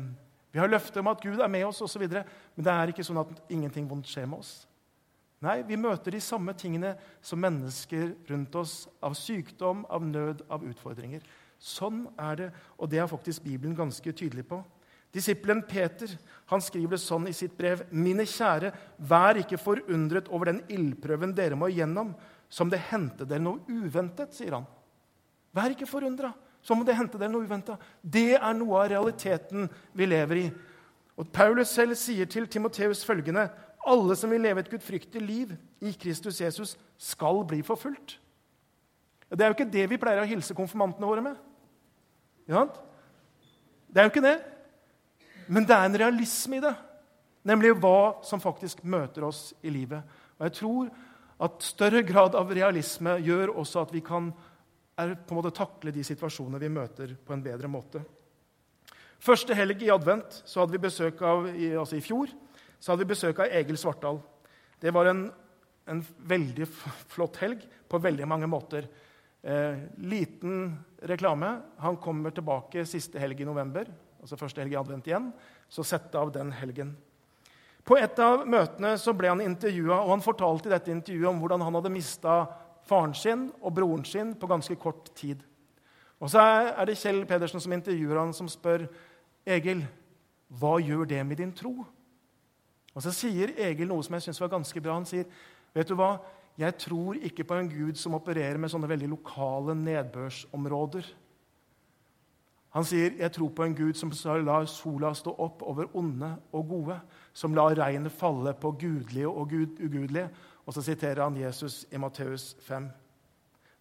vi 0.52 0.60
har 0.60 0.68
løfter 0.68 1.00
om 1.00 1.08
at 1.12 1.22
Gud 1.22 1.40
er 1.40 1.48
med 1.48 1.64
oss, 1.64 1.96
videre, 1.96 2.26
men 2.56 2.66
det 2.66 2.72
er 2.72 2.92
ikke 2.92 3.06
sånn 3.06 3.22
at 3.22 3.40
ingenting 3.52 3.86
vondt 3.88 4.10
skjer 4.10 4.28
med 4.28 4.42
oss. 4.42 4.52
Nei, 5.42 5.62
vi 5.66 5.78
møter 5.80 6.14
de 6.14 6.20
samme 6.22 6.52
tingene 6.54 6.92
som 7.24 7.40
mennesker 7.42 8.12
rundt 8.28 8.58
oss, 8.60 8.74
av 9.02 9.16
sykdom, 9.18 9.86
av 9.90 10.04
nød, 10.06 10.44
av 10.52 10.62
utfordringer. 10.68 11.24
Sånn 11.58 12.04
er 12.20 12.38
det, 12.38 12.50
og 12.78 12.90
det 12.92 13.00
er 13.02 13.10
faktisk 13.10 13.42
Bibelen 13.46 13.74
ganske 13.78 14.12
tydelig 14.14 14.44
på. 14.50 14.60
Disippelen 15.12 15.64
Peter 15.68 16.12
han 16.52 16.62
skriver 16.64 16.94
det 16.94 17.02
sånn 17.02 17.26
i 17.28 17.34
sitt 17.36 17.56
brev.: 17.58 17.84
Mine 17.90 18.24
kjære, 18.28 18.70
vær 18.98 19.40
ikke 19.40 19.60
forundret 19.60 20.30
over 20.32 20.52
den 20.52 20.62
ildprøven 20.72 21.34
dere 21.36 21.58
må 21.58 21.68
igjennom, 21.72 22.14
som 22.48 22.70
det 22.70 22.80
hendte 22.90 23.26
dere 23.28 23.42
noe 23.42 23.60
uventet, 23.68 24.32
sier 24.36 24.56
han. 24.56 24.66
Vær 25.52 25.74
ikke 25.74 25.90
forundra 25.90 26.32
som 26.62 26.78
om 26.78 26.86
det 26.86 26.94
hendte 26.96 27.18
dere 27.18 27.32
noe 27.32 27.44
uventa. 27.44 27.76
Det 28.02 28.36
er 28.38 28.54
noe 28.56 28.78
av 28.80 28.90
realiteten 28.92 29.68
vi 29.98 30.06
lever 30.06 30.40
i. 30.44 30.46
Og 31.18 31.28
Paulus 31.34 31.74
selv 31.74 31.98
sier 31.98 32.28
til 32.30 32.46
Timoteus 32.48 33.04
følgende.: 33.04 33.48
Alle 33.86 34.16
som 34.16 34.30
vil 34.30 34.40
leve 34.40 34.62
et 34.62 34.70
gudfryktig 34.70 35.22
liv 35.22 35.56
i 35.82 35.92
Kristus 35.92 36.40
Jesus, 36.40 36.76
skal 36.98 37.44
bli 37.44 37.62
forfulgt. 37.62 38.18
Det 39.30 39.40
er 39.40 39.50
jo 39.50 39.56
ikke 39.56 39.72
det 39.72 39.88
vi 39.90 39.98
pleier 39.98 40.22
å 40.22 40.28
hilse 40.28 40.54
konfirmantene 40.54 41.08
våre 41.08 41.24
med. 41.24 41.36
Det 42.46 44.00
er 44.00 44.06
jo 44.06 44.12
ikke 44.12 44.24
det. 44.24 44.38
Men 45.48 45.66
det 45.66 45.76
er 45.76 45.88
en 45.88 45.98
realisme 45.98 46.56
i 46.56 46.62
det, 46.62 46.74
nemlig 47.44 47.74
hva 47.80 48.22
som 48.24 48.40
faktisk 48.40 48.84
møter 48.84 49.24
oss 49.26 49.50
i 49.64 49.72
livet. 49.72 50.04
Og 50.38 50.46
jeg 50.46 50.56
tror 50.60 50.92
at 51.42 51.64
større 51.66 52.02
grad 52.06 52.36
av 52.38 52.52
realisme 52.54 53.16
gjør 53.24 53.56
også 53.58 53.82
at 53.82 53.92
vi 53.94 54.02
kan 54.04 54.30
er, 55.02 55.14
på 55.18 55.34
en 55.34 55.40
måte 55.40 55.54
takle 55.56 55.92
de 55.94 56.04
situasjonene 56.06 56.60
vi 56.62 56.70
møter, 56.72 57.14
på 57.18 57.34
en 57.34 57.44
bedre 57.44 57.70
måte. 57.70 58.02
Første 59.22 59.54
helg 59.54 59.84
i 59.84 59.92
advent 59.94 60.40
så 60.44 60.62
hadde 60.62 60.74
vi 60.74 60.82
besøk 60.82 61.22
av, 61.26 61.46
altså 61.52 61.98
i 61.98 62.04
fjor 62.04 62.32
så 62.82 62.92
hadde 62.92 63.04
vi 63.04 63.12
besøk 63.12 63.38
av 63.44 63.52
Egil 63.54 63.78
Svartdal. 63.78 64.18
Det 64.82 64.90
var 64.90 65.12
en, 65.12 65.26
en 65.86 66.00
veldig 66.26 66.66
flott 67.12 67.38
helg 67.44 67.62
på 67.86 68.00
veldig 68.02 68.26
mange 68.26 68.48
måter. 68.50 68.88
Eh, 69.42 69.84
liten 70.02 70.72
reklame. 71.06 71.52
Han 71.84 72.00
kommer 72.02 72.34
tilbake 72.34 72.82
siste 72.90 73.22
helg 73.22 73.44
i 73.44 73.46
november 73.46 73.86
altså 74.22 74.38
første 74.38 74.62
helg 74.62 74.76
i 74.76 74.78
advent 74.78 75.08
igjen, 75.10 75.30
så 75.70 75.84
sette 75.86 76.18
av 76.18 76.30
den 76.34 76.52
helgen. 76.54 76.94
På 77.82 77.96
et 77.98 78.18
av 78.22 78.44
møtene 78.46 78.94
så 79.00 79.14
ble 79.16 79.32
han 79.32 79.42
intervjua, 79.42 79.98
og 80.04 80.12
han 80.14 80.22
fortalte 80.22 80.70
i 80.70 80.74
dette 80.74 80.92
intervjuet 80.94 81.30
om 81.32 81.40
hvordan 81.42 81.64
han 81.66 81.78
hadde 81.80 81.92
mista 81.92 82.36
faren 82.88 83.14
sin 83.14 83.48
og 83.60 83.74
broren 83.74 84.04
sin 84.04 84.34
på 84.34 84.46
ganske 84.46 84.76
kort 84.76 85.10
tid. 85.14 85.42
Og 86.20 86.30
Så 86.30 86.38
er 86.40 86.84
det 86.86 86.98
Kjell 86.98 87.24
Pedersen 87.26 87.60
som 87.60 87.72
intervjuer 87.72 88.18
han, 88.18 88.32
som 88.32 88.48
spør 88.48 88.86
Egil, 89.46 89.82
hva 90.48 90.76
gjør 90.78 91.04
det 91.08 91.26
med 91.26 91.36
din 91.36 91.52
tro? 91.52 91.84
Og 92.94 93.02
Så 93.02 93.10
sier 93.10 93.54
Egil 93.56 93.88
noe 93.88 94.02
som 94.02 94.14
jeg 94.14 94.22
syns 94.22 94.40
var 94.40 94.52
ganske 94.52 94.80
bra. 94.80 94.94
Han 94.94 95.08
sier, 95.08 95.24
vet 95.74 95.88
du 95.88 95.96
hva, 95.98 96.18
jeg 96.58 96.76
tror 96.78 97.16
ikke 97.16 97.44
på 97.48 97.56
en 97.56 97.68
gud 97.68 97.96
som 97.96 98.14
opererer 98.14 98.60
med 98.60 98.70
sånne 98.70 98.90
veldig 98.90 99.08
lokale 99.08 99.74
nedbørsområder. 99.74 101.06
Han 102.72 102.84
sier, 102.84 103.10
'Jeg 103.10 103.32
tror 103.32 103.48
på 103.48 103.64
en 103.64 103.74
Gud 103.74 103.94
som 103.94 104.10
lar 104.44 104.64
sola 104.64 105.12
stå 105.12 105.34
opp 105.38 105.62
over 105.62 105.86
onde 105.94 106.36
og 106.52 106.68
gode', 106.68 107.00
som 107.32 107.54
lar 107.54 107.74
regnet 107.74 108.12
falle 108.12 108.54
på 108.54 108.70
gudelige 108.80 109.28
og 109.28 109.52
ugudelige. 109.52 110.30
Og 110.66 110.76
så 110.76 110.84
siterer 110.84 111.24
han 111.24 111.38
Jesus 111.38 111.82
i 111.90 112.00
Matteus 112.00 112.52
5. 112.66 112.90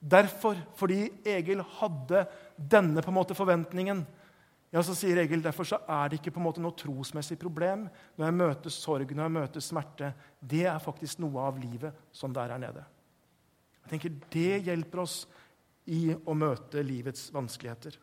Derfor, 0.02 0.58
fordi 0.76 1.04
Egil 1.30 1.62
hadde 1.78 2.26
denne 2.58 3.04
på 3.04 3.12
en 3.12 3.20
måte 3.20 3.38
forventningen, 3.38 4.02
ja, 4.72 4.82
så 4.82 4.96
sier 4.96 5.20
Egil, 5.20 5.44
derfor 5.44 5.68
så 5.68 5.82
er 5.84 6.10
det 6.10 6.22
ikke 6.22 6.32
på 6.32 6.40
en 6.40 6.46
måte 6.48 6.62
noe 6.64 6.76
trosmessig 6.80 7.36
problem 7.40 7.90
når 8.16 8.26
jeg 8.26 8.38
møter 8.38 8.74
sorg, 8.74 9.10
når 9.12 9.28
jeg 9.28 9.36
møter 9.36 9.66
smerte. 9.66 10.14
Det 10.40 10.64
er 10.64 10.80
faktisk 10.82 11.20
noe 11.20 11.44
av 11.44 11.60
livet 11.60 11.98
som 12.16 12.32
der 12.34 12.56
er 12.56 12.62
nede. 12.62 12.86
Jeg 13.84 13.92
tenker 13.92 14.16
Det 14.32 14.62
hjelper 14.70 15.04
oss 15.04 15.18
i 15.92 16.14
å 16.14 16.38
møte 16.38 16.86
livets 16.86 17.28
vanskeligheter. 17.36 17.98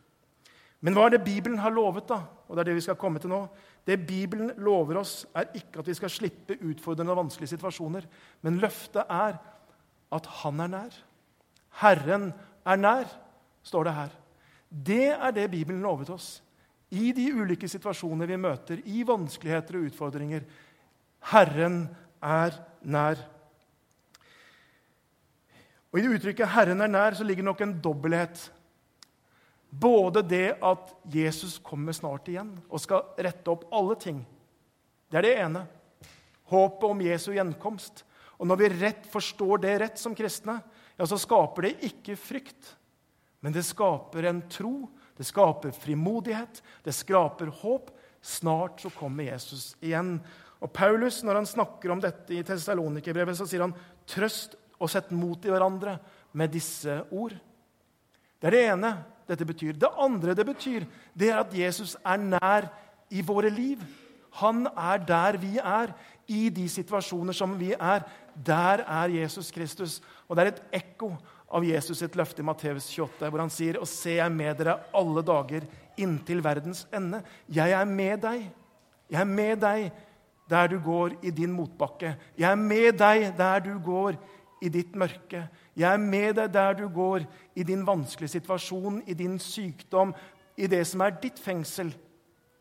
Men 0.85 0.95
hva 0.95 1.07
er 1.07 1.17
det 1.17 1.25
Bibelen 1.25 1.59
har 1.59 1.73
lovet, 1.73 2.05
da? 2.07 2.21
Og 2.47 2.55
Det 2.55 2.61
er 2.61 2.69
det 2.69 2.77
vi 2.77 2.85
skal 2.85 2.99
komme 2.99 3.19
til 3.19 3.33
nå. 3.33 3.41
Det 3.89 3.97
Bibelen 4.05 4.51
lover 4.61 4.99
oss, 5.01 5.23
er 5.33 5.49
ikke 5.57 5.81
at 5.81 5.87
vi 5.89 5.95
skal 5.97 6.11
slippe 6.13 6.59
utfordrende 6.61 7.15
og 7.15 7.23
vanskelige 7.23 7.55
situasjoner. 7.55 8.05
Men 8.45 8.59
løftet 8.61 9.01
er 9.09 9.39
at 10.13 10.29
Han 10.43 10.59
er 10.59 10.69
nær. 10.69 10.99
Herren 11.81 12.29
er 12.65 12.77
nær, 12.77 13.09
står 13.63 13.87
det 13.87 13.93
her. 13.93 14.13
Det 14.69 15.07
er 15.09 15.31
det 15.33 15.49
Bibelen 15.51 15.81
lovet 15.81 16.09
oss. 16.13 16.43
I 16.91 17.11
de 17.13 17.27
ulike 17.33 17.69
situasjoner 17.69 18.29
vi 18.29 18.37
møter, 18.37 18.81
i 18.85 19.01
vanskeligheter 19.05 19.77
og 19.77 19.89
utfordringer. 19.89 20.45
Herren 21.31 21.83
er 22.21 22.57
nær. 22.81 23.25
Og 25.89 25.99
I 25.99 26.01
det 26.01 26.15
uttrykket 26.19 26.47
'Herren 26.47 26.81
er 26.81 26.87
nær' 26.87 27.17
så 27.17 27.23
ligger 27.23 27.43
nok 27.43 27.61
en 27.61 27.79
dobbelthet. 27.81 28.51
Både 29.69 30.23
det 30.25 30.57
at 30.65 30.93
Jesus 31.13 31.59
kommer 31.61 31.93
snart 31.93 32.27
igjen 32.31 32.55
og 32.67 32.81
skal 32.81 33.11
rette 33.21 33.51
opp 33.53 33.67
alle 33.75 33.97
ting. 34.01 34.23
Det 35.09 35.19
er 35.19 35.27
det 35.27 35.35
ene. 35.43 35.63
Håpet 36.49 36.87
om 36.89 37.03
Jesu 37.05 37.31
gjenkomst. 37.35 38.03
Og 38.39 38.47
når 38.49 38.61
vi 38.61 38.69
rett 38.79 39.07
forstår 39.11 39.61
det 39.61 39.75
rett 39.83 40.01
som 40.01 40.15
kristne, 40.17 40.57
ja, 40.97 41.05
så 41.05 41.19
skaper 41.19 41.67
det 41.67 41.75
ikke 41.89 42.17
frykt. 42.17 42.73
Men 43.45 43.53
det 43.55 43.65
skaper 43.67 44.25
en 44.27 44.41
tro, 44.51 44.89
det 45.15 45.27
skaper 45.27 45.75
frimodighet, 45.75 46.61
det 46.83 46.95
skaper 46.95 47.51
håp. 47.61 47.91
Snart 48.21 48.81
så 48.83 48.89
kommer 48.91 49.29
Jesus 49.29 49.75
igjen. 49.79 50.17
Og 50.59 50.71
Paulus, 50.75 51.21
når 51.23 51.39
han 51.39 51.47
snakker 51.47 51.93
om 51.93 52.01
dette 52.03 52.35
i 52.35 52.41
Tessalonikerbrevet, 52.43 53.37
så 53.37 53.47
sier 53.47 53.63
han 53.63 53.75
trøst 54.09 54.57
og 54.79 54.91
sett 54.91 55.11
mot 55.15 55.45
i 55.45 55.51
hverandre 55.51 55.97
med 56.39 56.51
disse 56.51 56.97
ord. 57.11 57.35
Det 58.39 58.49
er 58.49 58.55
det 58.55 58.65
ene 58.73 58.91
dette 59.29 59.45
betyr. 59.45 59.77
Det 59.77 59.89
andre 59.97 60.35
det 60.35 60.45
betyr, 60.45 60.85
det 61.13 61.29
er 61.29 61.41
at 61.43 61.53
Jesus 61.55 61.95
er 62.03 62.17
nær 62.17 62.69
i 63.09 63.21
våre 63.25 63.49
liv. 63.53 63.81
Han 64.41 64.67
er 64.77 65.01
der 65.05 65.37
vi 65.41 65.57
er, 65.57 65.93
i 66.29 66.49
de 66.53 66.67
situasjoner 66.69 67.33
som 67.33 67.55
vi 67.57 67.71
er. 67.73 68.05
Der 68.45 68.83
er 68.85 69.09
Jesus 69.09 69.51
Kristus. 69.51 69.97
Og 70.27 70.37
det 70.37 70.43
er 70.43 70.51
et 70.51 70.83
ekko 70.83 71.15
av 71.49 71.65
Jesus 71.65 71.97
sitt 72.03 72.15
løfte 72.17 72.43
i 72.43 72.45
Matteus 72.45 72.85
28, 72.93 73.29
hvor 73.29 73.41
han 73.41 73.49
sier, 73.49 73.79
'Og 73.79 73.87
se, 73.87 74.19
jeg 74.21 74.31
med 74.31 74.57
dere 74.57 74.79
alle 74.93 75.21
dager 75.25 75.65
inntil 75.97 76.43
verdens 76.43 76.87
ende.' 76.93 77.23
Jeg 77.49 77.71
er 77.71 77.85
med 77.85 78.21
deg. 78.21 78.51
Jeg 79.09 79.21
er 79.21 79.25
med 79.25 79.57
deg 79.57 79.91
der 80.49 80.67
du 80.67 80.79
går 80.79 81.17
i 81.23 81.31
din 81.31 81.51
motbakke. 81.51 82.15
Jeg 82.37 82.51
er 82.51 82.55
med 82.55 82.97
deg 82.97 83.33
der 83.37 83.59
du 83.59 83.79
går 83.79 84.17
i 84.61 84.69
ditt 84.69 84.95
mørke. 84.95 85.47
Jeg 85.75 85.93
er 85.93 86.01
med 86.01 86.33
deg 86.35 86.53
der 86.53 86.73
du 86.73 86.87
går, 86.93 87.25
i 87.55 87.63
din 87.63 87.85
vanskelige 87.87 88.35
situasjon, 88.37 89.01
i 89.07 89.13
din 89.13 89.39
sykdom, 89.39 90.13
i 90.57 90.67
det 90.67 90.85
som 90.87 91.01
er 91.01 91.19
ditt 91.21 91.39
fengsel 91.39 91.93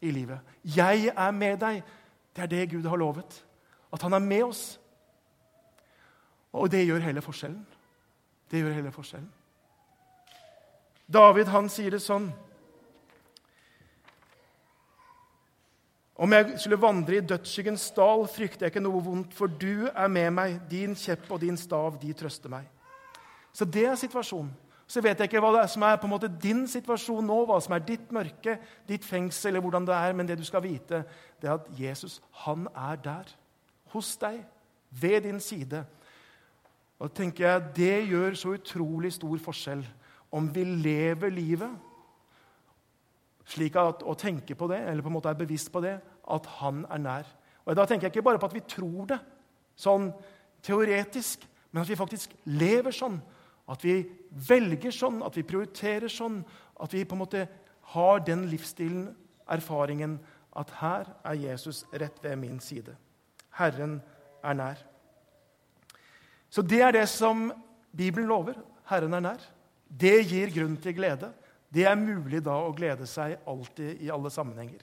i 0.00 0.10
livet. 0.10 0.38
Jeg 0.62 1.12
er 1.16 1.30
med 1.30 1.58
deg. 1.60 1.82
Det 2.36 2.42
er 2.42 2.52
det 2.52 2.70
Gud 2.70 2.86
har 2.86 2.96
lovet. 2.96 3.44
At 3.92 4.02
han 4.02 4.12
er 4.12 4.22
med 4.22 4.44
oss. 4.44 4.80
Og 6.52 6.70
det 6.70 6.86
gjør 6.86 7.02
hele 7.02 7.22
forskjellen. 7.22 7.66
Det 8.50 8.60
gjør 8.62 8.76
hele 8.78 8.92
forskjellen. 8.92 9.32
David 11.08 11.48
han 11.48 11.68
sier 11.72 11.90
det 11.96 12.02
sånn 12.04 12.28
Om 16.18 16.32
jeg 16.34 16.54
skulle 16.58 16.80
vandre 16.82 17.16
i 17.16 17.22
dødsskyggens 17.22 17.90
dal, 17.94 18.24
frykter 18.26 18.66
jeg 18.66 18.72
ikke 18.72 18.82
noe 18.82 19.02
vondt, 19.04 19.34
for 19.38 19.46
du 19.46 19.86
er 19.86 20.08
med 20.10 20.32
meg. 20.34 20.56
Din 20.70 20.96
kjepp 20.98 21.28
og 21.30 21.38
din 21.44 21.56
stav, 21.56 21.94
de 22.02 22.10
trøster 22.16 22.50
meg. 22.50 22.66
Så 23.54 23.64
det 23.64 23.84
er 23.86 23.94
situasjonen. 23.98 24.50
Så 24.88 25.02
vet 25.04 25.20
jeg 25.20 25.28
ikke 25.28 25.42
hva 25.44 25.52
det 25.52 25.60
er 25.62 25.70
som 25.70 25.84
er 25.84 25.98
på 26.00 26.08
en 26.08 26.14
måte 26.14 26.30
din 26.42 26.62
situasjon 26.66 27.26
nå, 27.28 27.36
hva 27.46 27.58
som 27.60 27.74
er 27.76 27.84
ditt 27.84 28.08
mørke, 28.14 28.56
ditt 28.88 29.04
fengsel, 29.04 29.50
eller 29.50 29.62
hvordan 29.62 29.86
det 29.86 29.94
er, 29.94 30.14
men 30.16 30.26
det 30.26 30.38
du 30.40 30.46
skal 30.48 30.64
vite, 30.64 31.02
det 31.38 31.50
er 31.50 31.58
at 31.58 31.68
Jesus, 31.76 32.22
han 32.46 32.64
er 32.72 32.96
der. 33.04 33.34
Hos 33.92 34.16
deg. 34.20 34.40
Ved 34.90 35.20
din 35.28 35.40
side. 35.44 35.84
Og 36.98 37.10
da 37.10 37.14
tenker 37.20 37.44
jeg, 37.44 37.64
Det 37.76 38.08
gjør 38.08 38.34
så 38.34 38.54
utrolig 38.56 39.12
stor 39.12 39.38
forskjell 39.38 39.84
om 40.32 40.48
vi 40.54 40.64
lever 40.64 41.30
livet 41.30 41.70
slik 43.48 43.76
at, 43.80 44.04
å 44.04 44.16
tenke 44.18 44.56
på 44.58 44.68
det, 44.70 44.80
eller 44.84 45.04
på 45.04 45.10
en 45.10 45.16
måte 45.16 45.30
er 45.32 45.38
bevisst 45.38 45.72
på 45.72 45.82
det, 45.84 45.96
at 46.28 46.48
han 46.60 46.84
er 46.92 47.02
nær. 47.02 47.30
Og 47.64 47.76
Da 47.76 47.84
tenker 47.84 48.08
jeg 48.08 48.16
ikke 48.16 48.24
bare 48.28 48.40
på 48.40 48.48
at 48.48 48.56
vi 48.56 48.64
tror 48.68 49.08
det 49.10 49.18
sånn 49.78 50.10
teoretisk, 50.64 51.44
men 51.70 51.82
at 51.82 51.90
vi 51.90 51.98
faktisk 51.98 52.32
lever 52.48 52.94
sånn. 52.94 53.20
At 53.68 53.84
vi 53.84 54.00
velger 54.48 54.94
sånn, 54.94 55.20
at 55.24 55.36
vi 55.36 55.44
prioriterer 55.46 56.08
sånn. 56.08 56.40
At 56.80 56.94
vi 56.96 57.04
på 57.04 57.16
en 57.16 57.22
måte 57.22 57.44
har 57.92 58.22
den 58.24 58.46
livsstilen, 58.48 59.10
erfaringen, 59.48 60.18
at 60.56 60.72
her 60.80 61.10
er 61.28 61.36
Jesus 61.38 61.84
rett 61.92 62.16
ved 62.24 62.36
min 62.40 62.58
side. 62.60 62.96
Herren 63.58 63.98
er 64.44 64.56
nær. 64.56 64.80
Så 66.48 66.64
det 66.64 66.80
er 66.82 66.96
det 66.96 67.06
som 67.12 67.50
Bibelen 67.96 68.28
lover. 68.28 68.56
Herren 68.88 69.14
er 69.14 69.24
nær. 69.24 69.44
Det 69.88 70.24
gir 70.28 70.52
grunn 70.52 70.76
til 70.80 70.96
glede. 70.96 71.30
Det 71.74 71.84
er 71.84 72.00
mulig 72.00 72.40
da 72.44 72.56
å 72.64 72.72
glede 72.76 73.06
seg 73.08 73.36
alltid 73.48 74.00
i 74.04 74.10
alle 74.12 74.30
sammenhenger. 74.32 74.80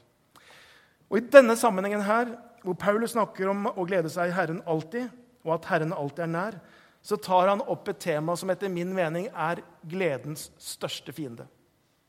Og 1.09 1.19
I 1.19 1.27
denne 1.33 1.55
sammenhengen 1.57 2.03
her, 2.05 2.35
hvor 2.65 2.77
Paulus 2.77 3.13
snakker 3.13 3.49
om 3.49 3.67
å 3.71 3.85
glede 3.85 4.09
seg 4.13 4.29
i 4.29 4.35
Herren 4.35 4.61
alltid, 4.69 5.09
og 5.45 5.57
at 5.57 5.67
Herren 5.69 5.93
alltid 5.93 6.25
er 6.25 6.31
nær, 6.33 6.57
så 7.05 7.17
tar 7.21 7.51
han 7.51 7.61
opp 7.69 7.89
et 7.89 8.01
tema 8.01 8.33
som 8.37 8.49
etter 8.49 8.71
min 8.73 8.89
mening 8.97 9.27
er 9.29 9.61
gledens 9.85 10.47
største 10.61 11.13
fiende. 11.13 11.45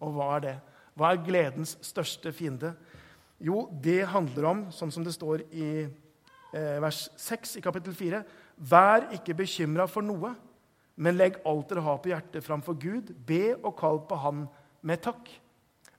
Og 0.00 0.14
hva 0.16 0.30
er 0.38 0.44
det? 0.46 0.54
Hva 0.96 1.12
er 1.12 1.24
gledens 1.24 1.74
største 1.84 2.32
fiende? 2.32 2.72
Jo, 3.36 3.66
det 3.84 4.06
handler 4.08 4.48
om, 4.48 4.62
sånn 4.72 4.92
som 4.92 5.04
det 5.04 5.12
står 5.12 5.44
i 5.52 5.68
eh, 5.84 6.76
vers 6.80 7.02
6 7.20 7.58
i 7.60 7.64
kapittel 7.64 7.96
4, 7.96 8.22
Vær 8.56 9.10
ikke 9.12 9.36
bekymra 9.36 9.84
for 9.84 10.00
noe, 10.00 10.32
men 10.96 11.18
legg 11.18 11.36
alt 11.44 11.68
dere 11.68 11.84
har 11.84 11.98
på 12.00 12.08
hjertet, 12.08 12.44
framfor 12.44 12.78
Gud. 12.80 13.12
Be 13.28 13.52
og 13.58 13.74
kall 13.76 14.00
på 14.08 14.16
Han 14.22 14.46
med 14.86 15.02
takk. 15.02 15.28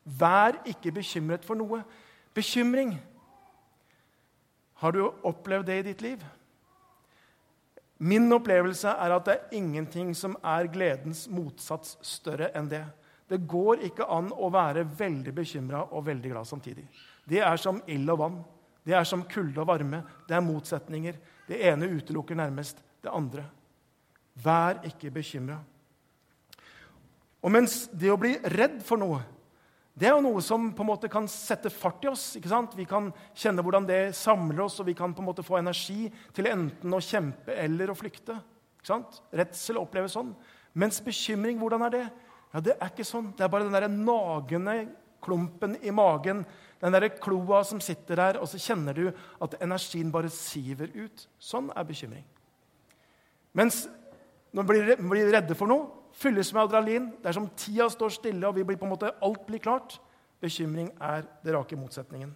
Vær 0.08 0.62
ikke 0.68 0.94
bekymret 0.96 1.46
for 1.46 1.60
noe. 1.60 1.82
Bekymring. 2.36 2.96
Har 4.80 4.94
du 4.94 5.04
opplevd 5.26 5.68
det 5.68 5.80
i 5.82 5.88
ditt 5.90 6.04
liv? 6.06 6.24
Min 7.98 8.30
opplevelse 8.34 8.92
er 8.94 9.16
at 9.16 9.26
det 9.26 9.34
er 9.36 9.58
ingenting 9.58 10.14
som 10.16 10.36
er 10.46 10.70
gledens 10.70 11.26
motsats 11.34 11.96
større 12.06 12.52
enn 12.56 12.70
det. 12.70 12.84
Det 13.28 13.42
går 13.50 13.82
ikke 13.90 14.06
an 14.14 14.30
å 14.32 14.52
være 14.54 14.86
veldig 15.00 15.34
bekymra 15.36 15.82
og 15.90 16.06
veldig 16.06 16.32
glad 16.32 16.48
samtidig. 16.48 16.86
Det 17.28 17.42
er 17.44 17.58
som 17.60 17.82
ild 17.90 18.14
og 18.14 18.22
vann. 18.22 18.38
Det 18.88 18.96
er 18.96 19.04
som 19.04 19.26
kulde 19.28 19.60
og 19.60 19.68
varme. 19.68 20.04
Det 20.30 20.38
er 20.38 20.46
motsetninger. 20.46 21.18
Det 21.50 21.60
ene 21.68 21.90
utelukker 21.98 22.38
nærmest 22.38 22.80
det 23.04 23.12
andre. 23.12 23.44
Vær 24.44 24.80
ikke 24.88 25.12
bekymra. 25.12 25.58
Og 27.48 27.54
mens 27.56 27.86
det 27.96 28.12
å 28.12 28.20
bli 28.20 28.36
redd 28.52 28.82
for 28.84 29.00
noe 29.00 29.24
det 29.98 30.06
er 30.06 30.14
jo 30.14 30.22
noe 30.22 30.44
som 30.46 30.68
på 30.78 30.84
en 30.84 30.90
måte 30.92 31.10
kan 31.10 31.26
sette 31.32 31.72
fart 31.74 32.04
i 32.06 32.10
oss. 32.12 32.36
ikke 32.38 32.52
sant? 32.52 32.76
Vi 32.78 32.86
kan 32.86 33.08
kjenne 33.34 33.64
hvordan 33.66 33.88
det 33.88 34.14
samler 34.14 34.68
oss, 34.68 34.76
og 34.78 34.86
vi 34.92 34.94
kan 34.94 35.16
på 35.16 35.24
en 35.24 35.30
måte 35.32 35.46
få 35.46 35.58
energi 35.58 36.12
til 36.38 36.52
enten 36.52 36.94
å 36.94 37.02
kjempe 37.02 37.56
eller 37.58 37.90
å 37.90 37.96
flykte. 37.98 38.36
ikke 38.78 38.92
sant? 38.92 39.18
Redsel 39.34 39.82
oppleves 39.82 40.14
sånn. 40.14 40.36
Mens 40.78 41.02
bekymring, 41.02 41.58
hvordan 41.58 41.88
er 41.88 41.96
det? 41.96 42.04
Ja, 42.54 42.62
Det 42.62 42.78
er 42.78 42.94
ikke 42.94 43.10
sånn. 43.10 43.34
Det 43.34 43.48
er 43.48 43.50
bare 43.50 43.66
den 43.66 43.74
der 43.74 43.90
nagende 43.90 44.78
klumpen 45.20 45.80
i 45.82 45.90
magen, 45.90 46.46
den 46.80 46.94
der 46.94 47.10
kloa 47.18 47.64
som 47.66 47.82
sitter 47.82 48.22
der, 48.22 48.38
og 48.38 48.46
så 48.48 48.62
kjenner 48.62 48.94
du 48.94 49.08
at 49.42 49.58
energien 49.66 50.14
bare 50.14 50.30
siver 50.30 50.94
ut. 50.94 51.28
Sånn 51.40 51.72
er 51.74 51.90
bekymring. 51.90 52.26
Mens 53.58 53.88
når 54.54 54.70
vi 54.70 54.96
blir 55.10 55.34
redde 55.34 55.58
for 55.58 55.66
noe, 55.66 55.97
fylles 56.18 56.52
med 56.54 56.66
adrenalin. 56.66 57.08
Det 57.22 57.30
er 57.30 57.38
som 57.38 57.50
tida 57.58 57.88
står 57.94 58.16
stille, 58.18 58.44
og 58.48 58.58
vi 58.58 58.66
blir 58.68 58.80
på 58.80 58.88
en 58.88 58.94
måte, 58.96 59.14
alt 59.24 59.46
blir 59.48 59.62
klart. 59.64 60.00
Bekymring 60.42 60.92
er 61.02 61.26
det 61.44 61.54
rake 61.56 61.78
motsetningen. 61.78 62.34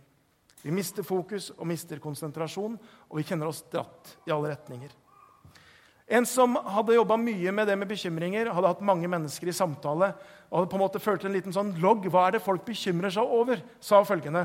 Vi 0.62 0.74
mister 0.74 1.06
fokus 1.06 1.50
og 1.58 1.65
mister 1.70 2.02
konsentrasjon, 2.02 2.78
og 3.10 3.17
vi 3.17 3.26
kjenner 3.26 3.50
oss 3.50 3.63
dratt 3.72 4.15
i 4.28 4.34
alle 4.34 4.54
retninger. 4.54 4.94
En 6.12 6.26
som 6.28 6.58
hadde 6.60 6.98
jobba 6.98 7.15
mye 7.17 7.54
med 7.56 7.70
det 7.70 7.78
med 7.80 7.88
bekymringer, 7.88 8.50
hadde 8.52 8.67
hatt 8.74 8.82
mange 8.84 9.08
mennesker 9.08 9.48
i 9.48 9.56
samtale 9.56 10.10
og 10.50 10.58
hadde 10.58 10.72
på 10.74 10.76
en 10.76 10.84
måte 10.84 11.00
ført 11.00 11.24
en 11.24 11.32
liten 11.32 11.56
sånn 11.56 11.72
logg. 11.80 12.10
Hva 12.12 12.26
er 12.28 12.36
det 12.36 12.44
folk 12.44 12.65
bekymrer 12.67 13.13
seg 13.15 13.32
over? 13.32 13.62
sa 13.80 14.02
følgende. 14.04 14.44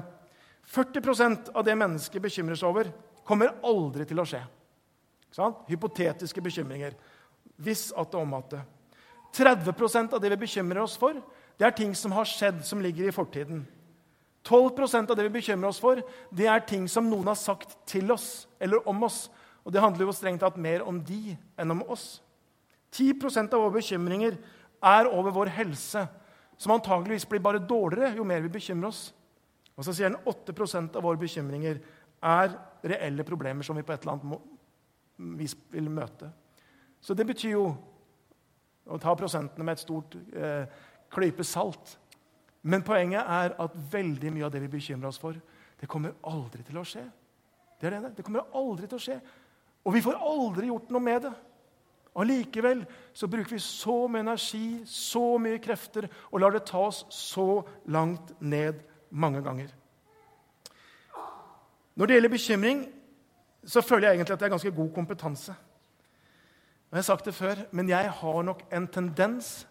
40% 0.71 1.51
av 1.55 1.67
det 1.67 1.75
mennesket 1.79 2.23
bekymrer 2.23 2.59
seg 2.59 2.71
over, 2.71 2.93
kommer 3.27 3.57
aldri 3.67 4.07
til 4.07 4.23
å 4.23 4.27
skje. 4.29 4.45
Hypotetiske 5.67 6.43
bekymringer. 6.43 6.95
Hvis 7.59 7.91
at 7.99 8.15
det 8.15 8.21
om. 8.21 8.39
30% 9.37 10.15
av 10.17 10.21
det 10.23 10.33
vi 10.33 10.43
bekymrer 10.47 10.83
oss 10.83 10.97
for, 11.01 11.19
det 11.57 11.67
er 11.67 11.75
ting 11.77 11.95
som 11.97 12.13
har 12.17 12.29
skjedd, 12.29 12.63
som 12.65 12.81
ligger 12.85 13.09
i 13.09 13.15
fortiden. 13.15 13.65
12% 14.47 15.11
av 15.11 15.19
det 15.19 15.27
vi 15.27 15.39
bekymrer 15.39 15.69
oss 15.69 15.81
for, 15.83 16.01
det 16.31 16.47
er 16.49 16.63
ting 16.69 16.87
som 16.89 17.09
noen 17.11 17.27
har 17.33 17.39
sagt 17.39 17.75
til 17.89 18.13
oss 18.15 18.47
eller 18.63 18.85
om 18.89 19.03
oss. 19.09 19.27
Og 19.67 19.75
det 19.75 19.83
handler 19.83 20.07
jo 20.07 20.15
strengt 20.15 20.45
tatt 20.45 20.59
mer 20.61 20.85
om 20.87 21.01
de 21.03 21.35
enn 21.59 21.75
om 21.75 21.83
oss. 21.91 22.21
10% 22.95 23.53
av 23.57 23.65
våre 23.65 23.75
bekymringer 23.81 24.37
er 24.87 25.11
over 25.11 25.35
vår 25.35 25.51
helse, 25.57 26.05
som 26.57 26.73
antageligvis 26.77 27.27
blir 27.29 27.43
bare 27.43 27.61
dårligere 27.61 28.17
jo 28.17 28.25
mer 28.25 28.45
vi 28.45 28.53
bekymrer 28.55 28.93
oss. 28.93 29.11
Og 29.77 29.85
så 29.85 29.93
sier 29.93 30.13
han 30.13 30.21
8% 30.23 30.97
av 30.97 31.05
våre 31.05 31.21
bekymringer 31.21 31.83
er 32.25 32.55
reelle 32.87 33.27
problemer 33.27 33.67
som 33.67 33.77
vi 33.77 33.85
på 33.85 33.93
et 33.93 34.07
eller 34.07 34.17
annet 34.17 35.37
vis 35.37 35.57
vil 35.73 35.91
møte. 35.91 36.31
Så 37.03 37.15
det 37.19 37.27
betyr 37.29 37.57
jo 37.57 37.67
og 38.87 39.01
ta 39.03 39.15
prosentene 39.19 39.65
med 39.67 39.77
et 39.77 39.83
stort 39.83 40.17
eh, 40.33 40.67
klype 41.13 41.45
salt. 41.45 41.97
Men 42.67 42.83
poenget 42.87 43.23
er 43.23 43.55
at 43.63 43.79
veldig 43.93 44.33
mye 44.35 44.47
av 44.47 44.53
det 44.55 44.63
vi 44.65 44.73
bekymrer 44.77 45.11
oss 45.11 45.21
for, 45.23 45.37
det 45.81 45.89
kommer 45.91 46.17
aldri 46.27 46.65
til 46.67 46.79
å 46.81 46.87
skje. 46.87 47.05
Det 47.81 47.91
er 47.91 47.99
det. 48.01 48.15
Det 48.17 48.25
kommer 48.25 48.49
aldri 48.57 48.89
til 48.89 48.99
å 48.99 49.03
skje. 49.03 49.19
Og 49.87 49.95
vi 49.95 50.03
får 50.03 50.19
aldri 50.19 50.71
gjort 50.71 50.91
noe 50.91 51.05
med 51.05 51.27
det. 51.29 51.35
Allikevel 52.17 52.81
så 53.13 53.29
bruker 53.29 53.53
vi 53.53 53.61
så 53.61 54.07
mye 54.09 54.25
energi, 54.25 54.81
så 54.89 55.37
mye 55.39 55.61
krefter, 55.63 56.09
og 56.33 56.41
lar 56.41 56.55
det 56.55 56.65
ta 56.67 56.87
oss 56.89 57.05
så 57.13 57.61
langt 57.93 58.33
ned 58.41 58.81
mange 59.11 59.43
ganger. 59.45 59.69
Når 61.97 62.07
det 62.07 62.17
gjelder 62.17 62.33
bekymring, 62.33 62.83
så 63.67 63.83
føler 63.83 64.09
jeg 64.09 64.17
egentlig 64.17 64.35
at 64.35 64.41
det 64.41 64.47
er 64.49 64.55
ganske 64.57 64.75
god 64.79 64.91
kompetanse. 64.95 65.55
Jeg 66.91 66.99
har 66.99 67.03
sagt 67.03 67.25
det 67.27 67.35
før, 67.35 67.65
men 67.75 67.89
jeg 67.89 68.11
har 68.11 68.43
nok 68.47 68.63
en 68.73 68.87
tendens 68.87 69.67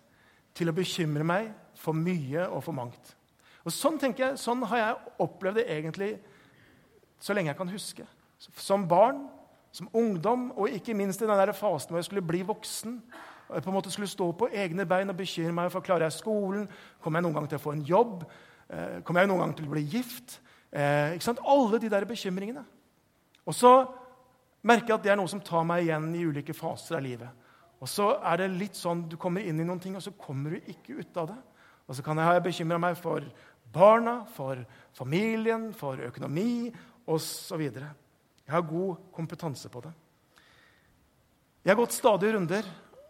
til 0.56 0.69
å 0.69 0.75
bekymre 0.75 1.23
meg 1.23 1.47
for 1.80 1.95
mye 1.95 2.47
og 2.49 2.63
for 2.63 2.75
mangt. 2.75 3.15
Og 3.65 3.73
Sånn 3.73 3.97
tenker 3.99 4.28
jeg, 4.28 4.39
sånn 4.39 4.62
har 4.69 4.82
jeg 4.82 5.13
opplevd 5.23 5.62
det 5.62 5.69
egentlig 5.73 6.12
så 7.23 7.34
lenge 7.34 7.49
jeg 7.54 7.58
kan 7.58 7.71
huske. 7.71 8.06
Som 8.38 8.84
barn, 8.88 9.23
som 9.71 9.89
ungdom, 9.95 10.51
og 10.56 10.69
ikke 10.69 10.93
minst 10.93 11.23
i 11.23 11.28
den 11.28 11.39
der 11.39 11.56
fasen 11.56 11.91
hvor 11.91 11.99
jeg 11.99 12.10
skulle 12.10 12.25
bli 12.25 12.43
voksen. 12.45 13.01
og 13.47 13.56
jeg 13.56 13.63
på 13.63 13.69
en 13.69 13.73
måte 13.73 13.91
skulle 13.91 14.12
stå 14.12 14.32
på 14.32 14.49
egne 14.54 14.86
bein 14.86 15.10
og 15.10 15.17
bekymre 15.17 15.54
meg 15.54 15.71
for 15.71 15.82
klarer 15.82 16.06
jeg 16.06 16.19
skolen. 16.19 16.69
Kommer 17.01 17.19
jeg 17.19 17.23
noen 17.23 17.39
gang 17.39 17.49
til 17.49 17.58
å 17.58 17.63
få 17.63 17.73
en 17.73 17.86
jobb? 17.86 18.23
Eh, 18.69 19.01
kommer 19.04 19.21
jeg 19.21 19.28
noen 19.32 19.39
gang 19.39 19.56
til 19.56 19.67
å 19.67 19.73
bli 19.73 19.88
gift? 19.88 20.39
Eh, 20.71 21.15
ikke 21.15 21.32
sant? 21.32 21.43
Alle 21.47 21.80
de 21.80 21.89
der 21.89 22.06
bekymringene. 22.06 22.65
Og 23.45 23.54
så 23.54 23.86
merker 24.65 24.95
at 24.95 25.04
det 25.06 25.13
er 25.13 25.19
noe 25.19 25.32
som 25.32 25.43
tar 25.43 25.65
meg 25.67 25.86
igjen 25.86 26.10
i 26.17 26.23
ulike 26.25 26.56
faser 26.58 26.97
av 26.99 27.06
livet. 27.06 27.43
Og 27.82 27.89
så 27.91 28.13
er 28.23 28.39
det 28.41 28.54
litt 28.56 28.78
sånn, 28.80 29.06
Du 29.10 29.17
kommer 29.17 29.43
inn 29.45 29.60
i 29.60 29.65
noen 29.67 29.82
ting, 29.82 29.95
og 29.95 30.04
så 30.04 30.13
kommer 30.17 30.56
du 30.56 30.71
ikke 30.71 30.99
ut 31.01 31.17
av 31.21 31.30
det. 31.34 31.41
Og 31.86 31.95
så 31.95 32.04
kan 32.06 32.17
jeg 32.17 32.25
ha 32.25 32.39
bekymra 32.41 32.80
meg 32.82 32.97
for 32.97 33.25
barna, 33.73 34.23
for 34.25 34.63
familien, 34.95 35.71
for 35.73 35.99
økonomi 36.01 36.71
osv. 37.06 37.62
Jeg 37.62 38.54
har 38.54 38.65
god 38.65 39.12
kompetanse 39.13 39.69
på 39.69 39.84
det. 39.86 39.93
Jeg 41.65 41.73
har 41.73 41.82
gått 41.82 41.97
stadig 41.97 42.34
runder, 42.34 42.65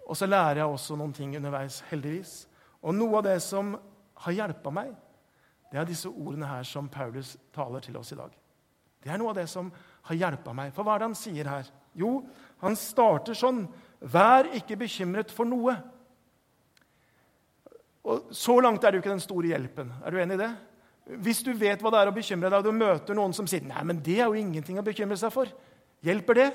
og 0.07 0.17
så 0.17 0.27
lærer 0.27 0.61
jeg 0.61 0.71
også 0.71 0.95
noen 0.95 1.13
ting 1.13 1.35
underveis. 1.35 1.81
heldigvis. 1.89 2.47
Og 2.81 2.95
noe 2.95 3.17
av 3.17 3.23
det 3.23 3.41
som 3.41 3.75
har 4.25 4.31
hjelpa 4.31 4.71
meg, 4.71 4.93
det 5.71 5.79
er 5.79 5.85
disse 5.85 6.09
ordene 6.09 6.47
her 6.47 6.63
som 6.63 6.89
Paulus 6.89 7.37
taler 7.53 7.79
til 7.79 7.97
oss 7.97 8.11
i 8.11 8.15
dag. 8.15 8.31
Det 9.03 9.11
er 9.11 9.17
noe 9.17 9.29
av 9.29 9.35
det 9.35 9.49
som 9.49 9.71
har 10.09 10.19
hjelpa 10.19 10.53
meg. 10.55 10.73
For 10.75 10.85
hva 10.85 10.95
er 10.95 11.03
det 11.03 11.09
han 11.09 11.17
sier 11.17 11.49
her? 11.49 11.69
Jo, 11.97 12.19
han 12.63 12.77
starter 12.79 13.37
sånn 13.37 13.65
Vær 14.05 14.45
ikke 14.53 14.75
bekymret 14.77 15.31
for 15.33 15.47
noe. 15.49 15.73
Og 18.05 18.27
Så 18.35 18.59
langt 18.61 18.83
er 18.83 18.91
det 18.91 18.99
jo 18.99 19.01
ikke 19.01 19.15
den 19.15 19.23
store 19.23 19.49
hjelpen. 19.49 19.89
Er 20.05 20.13
du 20.13 20.19
enig 20.21 20.35
i 20.37 20.43
det? 20.43 20.51
Hvis 21.25 21.41
du 21.45 21.51
vet 21.57 21.81
hva 21.81 21.89
det 21.93 22.01
er 22.01 22.11
å 22.11 22.13
bekymre 22.13 22.51
deg, 22.51 22.59
og 22.59 22.67
du 22.67 22.75
møter 22.75 23.17
noen 23.17 23.33
som 23.33 23.47
sier 23.49 23.65
nei, 23.65 23.81
men 23.85 24.01
det 24.03 24.19
er 24.19 24.27
jo 24.29 24.37
ingenting 24.37 24.77
å 24.81 24.85
bekymre 24.85 25.17
seg 25.17 25.33
for, 25.33 25.49
hjelper 26.05 26.37
det? 26.37 26.47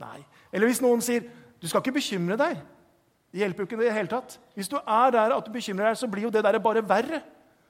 Nei. 0.00 0.18
Eller 0.52 0.68
hvis 0.68 0.82
noen 0.84 1.00
sier 1.04 1.24
du 1.62 1.68
skal 1.70 1.80
ikke 1.84 1.94
bekymre 2.00 2.36
deg. 2.40 2.58
Det 3.32 3.40
hjelper 3.40 3.62
jo 3.62 3.68
ikke 3.68 3.78
det 3.78 3.86
i 3.86 3.88
det 3.88 3.96
hele 3.96 4.12
tatt. 4.12 4.36
Hvis 4.56 4.68
du 4.68 4.76
er 4.80 5.12
der 5.14 5.32
at 5.36 5.46
du 5.46 5.52
bekymrer 5.54 5.92
deg, 5.92 6.00
så 6.00 6.08
blir 6.10 6.26
jo 6.26 6.32
det 6.34 6.42
der 6.44 6.58
bare 6.60 6.82
verre. 6.84 7.22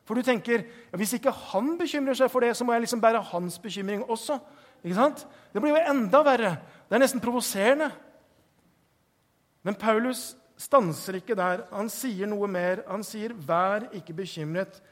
For 0.09 0.19
du 0.19 0.27
tenker 0.27 0.65
ja, 0.65 0.99
hvis 0.99 1.13
ikke 1.19 1.35
han 1.53 1.77
bekymrer 1.79 2.17
seg 2.19 2.31
for 2.33 2.43
det, 2.43 2.57
så 2.59 2.67
må 2.67 2.75
jeg 2.75 2.87
liksom 2.87 3.03
bære 3.03 3.21
hans 3.31 3.59
bekymring 3.63 4.03
også. 4.11 4.41
Ikke 4.83 4.99
sant? 4.99 5.27
Det 5.53 5.63
blir 5.63 5.75
jo 5.75 5.83
enda 5.93 6.23
verre. 6.27 6.57
Det 6.89 6.97
er 6.97 7.05
nesten 7.05 7.23
provoserende. 7.23 7.91
Men 9.63 9.79
Paulus 9.79 10.33
stanser 10.59 11.19
ikke 11.19 11.37
der. 11.39 11.67
Han 11.73 11.91
sier 11.93 12.31
noe 12.31 12.49
mer. 12.51 12.83
Han 12.89 13.05
sier, 13.07 13.33
'Vær 13.33 13.91
ikke 13.93 14.15
bekymret, 14.15 14.83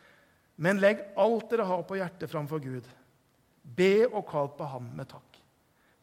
men 0.57 0.79
legg 0.79 1.03
alt 1.17 1.51
dere 1.51 1.67
har 1.67 1.83
på 1.83 1.99
hjertet 1.99 2.31
framfor 2.31 2.59
Gud.' 2.59 2.89
Be 3.65 4.07
og 4.09 4.27
kall 4.27 4.49
på 4.49 4.65
ham 4.65 4.89
med 4.95 5.09
takk. 5.09 5.37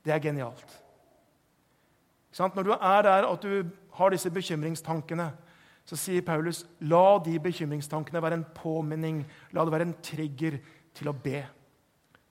Det 0.05 0.13
er 0.13 0.19
genialt. 0.19 0.83
Når 2.37 2.63
du 2.63 2.71
er 2.71 3.01
der 3.01 3.25
at 3.25 3.41
du 3.41 3.63
har 3.91 4.09
disse 4.09 4.29
bekymringstankene, 4.29 5.31
så 5.85 5.95
sier 5.95 6.21
Paulus 6.21 6.65
la 6.79 7.17
de 7.23 7.39
bekymringstankene 7.39 8.21
være 8.21 8.33
en 8.33 8.45
påminning, 8.55 9.25
la 9.51 9.63
det 9.65 9.71
være 9.71 9.87
en 9.87 9.97
trigger 10.03 10.59
til 10.93 11.09
å 11.09 11.15
be. 11.15 11.45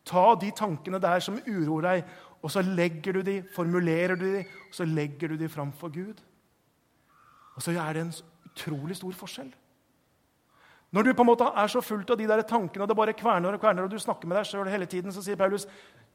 Ta 0.06 0.34
de 0.38 0.52
tankene 0.54 1.00
der 1.02 1.20
som 1.24 1.40
uroer 1.42 1.86
deg, 1.88 2.14
og 2.42 2.52
så 2.52 2.62
legger 2.62 3.18
du 3.18 3.24
de, 3.26 3.40
formulerer 3.54 4.14
du 4.18 4.26
de, 4.36 4.44
og 4.68 4.74
så 4.76 4.86
legger 4.86 5.32
du 5.32 5.36
de 5.40 5.48
fram 5.50 5.72
for 5.74 5.90
Gud. 5.90 6.20
Og 7.56 7.64
så 7.64 7.74
er 7.74 7.96
det 7.96 8.04
en 8.04 8.12
utrolig 8.46 8.96
stor 8.96 9.16
forskjell. 9.16 9.50
Når 10.94 11.02
du 11.02 11.12
på 11.14 11.24
en 11.24 11.28
måte 11.28 11.48
er 11.50 11.68
så 11.68 11.82
fullt 11.82 12.10
av 12.14 12.18
de 12.20 12.28
der 12.30 12.44
tankene, 12.46 12.84
og 12.84 12.88
det 12.88 12.96
bare 12.96 13.16
kverner 13.16 13.56
og 13.56 13.60
kverner, 13.60 13.84
og 13.84 13.90
du 13.90 13.98
snakker 13.98 14.28
med 14.28 14.38
deg 14.38 14.46
sjøl 14.48 14.70
hele 14.70 14.86
tiden, 14.86 15.12
så 15.12 15.24
sier 15.24 15.38
Paulus 15.40 15.66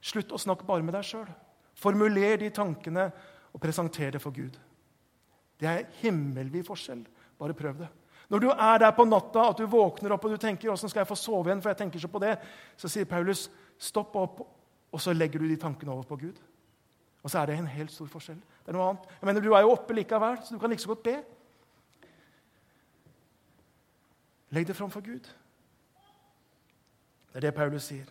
slutt 0.02 0.32
å 0.32 0.40
snakke 0.40 0.66
bare 0.66 0.86
med 0.86 0.96
deg 0.96 1.06
sjøl. 1.06 1.28
Formuler 1.78 2.40
de 2.40 2.50
tankene 2.56 3.10
og 3.52 3.62
presenter 3.62 4.16
det 4.16 4.22
for 4.24 4.34
Gud. 4.34 4.56
Det 5.60 5.68
er 5.70 5.90
himmelvid 6.02 6.64
forskjell. 6.66 7.04
Bare 7.38 7.58
prøv 7.58 7.84
det. 7.84 7.90
Når 8.32 8.40
du 8.40 8.48
er 8.50 8.78
der 8.80 8.94
på 8.96 9.04
natta, 9.06 9.50
at 9.50 9.60
du 9.60 9.68
våkner 9.68 10.14
opp 10.16 10.26
og 10.26 10.32
du 10.32 10.40
tenker 10.40 10.72
åssen 10.72 10.90
skal 10.90 11.04
jeg 11.04 11.10
få 11.10 11.18
sove 11.20 11.50
igjen, 11.50 11.62
for 11.64 11.74
jeg 11.74 11.82
tenker 11.82 12.00
så 12.00 12.08
på 12.08 12.22
det, 12.24 12.38
så 12.80 12.88
sier 12.88 13.10
Paulus 13.10 13.50
stopp 13.82 14.16
opp, 14.16 14.40
og 14.92 15.04
så 15.04 15.12
legger 15.12 15.42
du 15.42 15.50
de 15.50 15.60
tankene 15.60 15.92
over 15.92 16.08
på 16.08 16.20
Gud. 16.22 16.40
Og 17.22 17.30
så 17.30 17.42
er 17.42 17.52
det 17.52 17.58
en 17.60 17.68
helt 17.68 17.92
stor 17.92 18.08
forskjell. 18.10 18.40
Det 18.40 18.72
er 18.72 18.78
noe 18.78 18.88
annet. 18.94 19.12
Jeg 19.20 19.28
mener, 19.28 19.44
Du 19.44 19.52
er 19.54 19.66
jo 19.66 19.76
oppe 19.76 19.94
likevel, 19.94 20.40
så 20.46 20.56
du 20.56 20.60
kan 20.60 20.72
like 20.72 20.82
så 20.82 20.94
godt 20.94 21.04
be. 21.04 21.18
Legg 24.56 24.68
det 24.68 24.76
fram 24.76 24.92
for 24.92 25.04
Gud. 25.04 25.28
Det 27.32 27.36
er 27.40 27.48
det 27.48 27.54
Paulus 27.56 27.84
sier. 27.92 28.08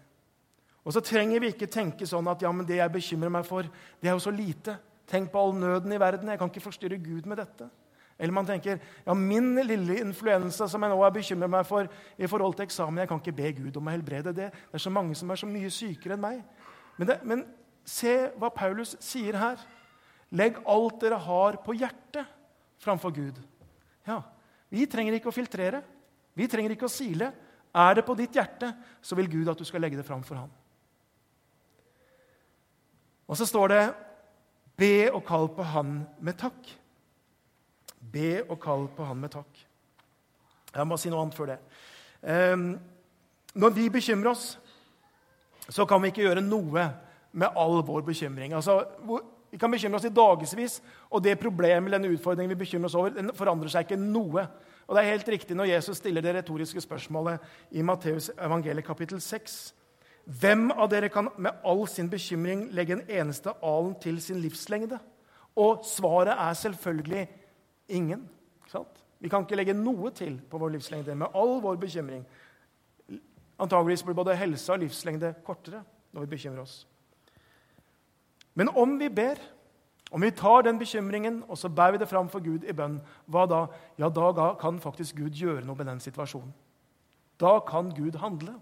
Og 0.84 0.92
så 0.92 1.00
trenger 1.04 1.40
vi 1.40 1.52
ikke 1.52 1.68
tenke 1.68 2.06
sånn 2.08 2.28
at 2.28 2.42
ja, 2.42 2.52
men 2.52 2.68
det 2.68 2.76
jeg 2.76 2.92
bekymrer 2.92 3.32
meg 3.32 3.48
for, 3.48 3.64
det 4.00 4.08
er 4.08 4.16
jo 4.16 4.24
så 4.24 4.32
lite. 4.32 4.76
Tenk 5.08 5.32
på 5.32 5.40
all 5.40 5.56
nøden 5.56 5.92
i 5.92 6.00
verden. 6.00 6.28
Jeg 6.28 6.40
kan 6.40 6.52
ikke 6.52 6.68
forstyrre 6.68 7.00
Gud 7.00 7.28
med 7.28 7.40
dette. 7.40 7.68
Eller 8.20 8.36
man 8.36 8.46
tenker 8.46 8.76
ja, 8.76 9.14
min 9.16 9.54
lille 9.64 9.96
influensa 10.02 10.68
som 10.68 10.84
jeg 10.84 10.92
nå 10.92 10.98
er 11.02 11.14
bekymret 11.14 11.50
meg 11.50 11.64
for 11.64 11.88
i 12.20 12.28
forhold 12.28 12.58
til 12.58 12.66
eksamen, 12.66 13.00
jeg 13.00 13.08
kan 13.08 13.22
ikke 13.22 13.36
be 13.38 13.52
Gud 13.56 13.78
om 13.80 13.88
å 13.88 13.94
helbrede 13.94 14.34
det. 14.36 14.50
Det 14.52 14.76
er 14.76 14.84
så 14.84 14.92
mange 14.92 15.16
som 15.16 15.32
er 15.32 15.40
så 15.40 15.48
mye 15.48 15.70
sykere 15.72 16.18
enn 16.18 16.24
meg. 16.24 16.42
Men, 16.98 17.08
det, 17.08 17.16
men 17.24 17.46
se 17.88 18.12
hva 18.36 18.52
Paulus 18.52 18.92
sier 19.00 19.38
her. 19.40 19.62
Legg 20.36 20.60
alt 20.68 21.00
dere 21.02 21.18
har 21.24 21.56
på 21.64 21.74
hjertet, 21.80 22.28
framfor 22.80 23.14
Gud. 23.16 23.40
Ja, 24.06 24.22
Vi 24.70 24.84
trenger 24.86 25.16
ikke 25.16 25.32
å 25.32 25.34
filtrere. 25.34 25.80
Vi 26.38 26.46
trenger 26.46 26.76
ikke 26.76 26.86
å 26.86 26.92
sile. 26.92 27.32
Er 27.74 27.96
det 27.98 28.04
på 28.06 28.14
ditt 28.18 28.36
hjerte, 28.36 28.70
så 29.02 29.16
vil 29.18 29.30
Gud 29.30 29.48
at 29.50 29.58
du 29.58 29.66
skal 29.66 29.82
legge 29.82 29.98
det 29.98 30.06
fram 30.06 30.22
for 30.26 30.38
ham. 30.38 30.52
Og 33.30 33.38
så 33.38 33.46
står 33.46 33.68
det 33.68 33.94
'be 34.76 35.10
og 35.10 35.24
kall 35.24 35.48
på 35.48 35.62
Han 35.62 36.06
med 36.20 36.34
takk'. 36.38 36.79
Be 38.12 38.40
og 38.48 38.58
kall 38.62 38.88
på 38.96 39.06
Han 39.06 39.20
med 39.20 39.32
takk. 39.34 39.66
Jeg 40.74 40.86
må 40.86 40.98
si 41.00 41.10
noe 41.10 41.24
annet 41.24 41.36
før 41.36 41.52
det. 41.52 41.58
Um, 42.22 42.72
når 43.58 43.74
vi 43.74 43.88
bekymrer 43.90 44.30
oss, 44.30 44.58
så 45.70 45.86
kan 45.86 46.02
vi 46.02 46.10
ikke 46.10 46.22
gjøre 46.22 46.44
noe 46.44 46.86
med 47.32 47.58
all 47.58 47.80
vår 47.86 48.04
bekymring. 48.06 48.54
Altså, 48.54 48.80
vi 49.50 49.58
kan 49.58 49.70
bekymre 49.70 49.98
oss 49.98 50.06
i 50.06 50.14
dagevis, 50.14 50.78
og 51.10 51.22
det 51.24 51.38
problemet 51.40 51.88
eller 51.88 51.98
den 51.98 52.14
utfordringen 52.14 52.52
vi 52.54 52.62
bekymrer 52.62 52.90
oss 52.90 52.98
over, 52.98 53.14
den 53.14 53.34
forandrer 53.34 53.72
seg 53.72 53.86
ikke 53.86 53.98
noe. 53.98 54.46
Og 54.86 54.96
det 54.96 55.02
er 55.02 55.12
helt 55.12 55.28
riktig 55.30 55.56
når 55.58 55.72
Jesus 55.72 56.00
stiller 56.02 56.22
det 56.22 56.34
retoriske 56.34 56.82
spørsmålet 56.82 57.42
i 57.70 57.82
Matteus 57.86 58.30
evangeliet 58.38 58.86
kapittel 58.86 59.20
6. 59.22 59.58
Hvem 60.40 60.70
av 60.70 60.90
dere 60.90 61.10
kan 61.10 61.30
med 61.38 61.62
all 61.66 61.86
sin 61.90 62.10
bekymring 62.10 62.68
legge 62.74 62.94
en 62.94 63.06
eneste 63.08 63.54
alen 63.62 63.94
til 64.02 64.20
sin 64.22 64.38
livslengde? 64.42 64.98
Og 65.58 65.82
svaret 65.86 66.34
er 66.36 66.58
selvfølgelig 66.58 67.28
ingen. 67.90 68.24
Sant? 68.70 69.02
Vi 69.20 69.28
kan 69.28 69.44
ikke 69.44 69.58
legge 69.58 69.76
noe 69.76 70.12
til 70.16 70.38
på 70.48 70.58
vår 70.58 70.74
livslengde 70.76 71.14
med 71.18 71.36
all 71.36 71.58
vår 71.60 71.76
bekymring. 71.82 72.24
Antageligvis 73.60 74.04
blir 74.06 74.16
både 74.16 74.36
helse 74.40 74.72
og 74.72 74.80
livslengde 74.80 75.34
kortere 75.44 75.82
når 76.14 76.24
vi 76.24 76.34
bekymrer 76.34 76.62
oss. 76.62 76.86
Men 78.54 78.72
om 78.72 78.96
vi 79.00 79.08
ber 79.12 79.40
om 80.10 80.24
vi 80.24 80.32
tar 80.34 80.64
den 80.66 80.78
bekymringen 80.78 81.44
og 81.46 81.58
så 81.58 81.68
bærer 81.68 81.94
vi 81.94 81.98
det 82.02 82.08
fram 82.10 82.28
for 82.28 82.42
Gud 82.42 82.64
i 82.66 82.74
bønn, 82.74 82.96
hva 83.30 83.44
da? 83.46 83.60
Ja, 83.98 84.08
da 84.10 84.54
kan 84.58 84.80
faktisk 84.82 85.20
Gud 85.20 85.38
gjøre 85.38 85.62
noe 85.62 85.78
med 85.78 85.86
den 85.86 86.00
situasjonen. 86.02 86.50
Da 87.38 87.60
kan 87.68 87.92
Gud 87.94 88.18
handle. 88.18 88.56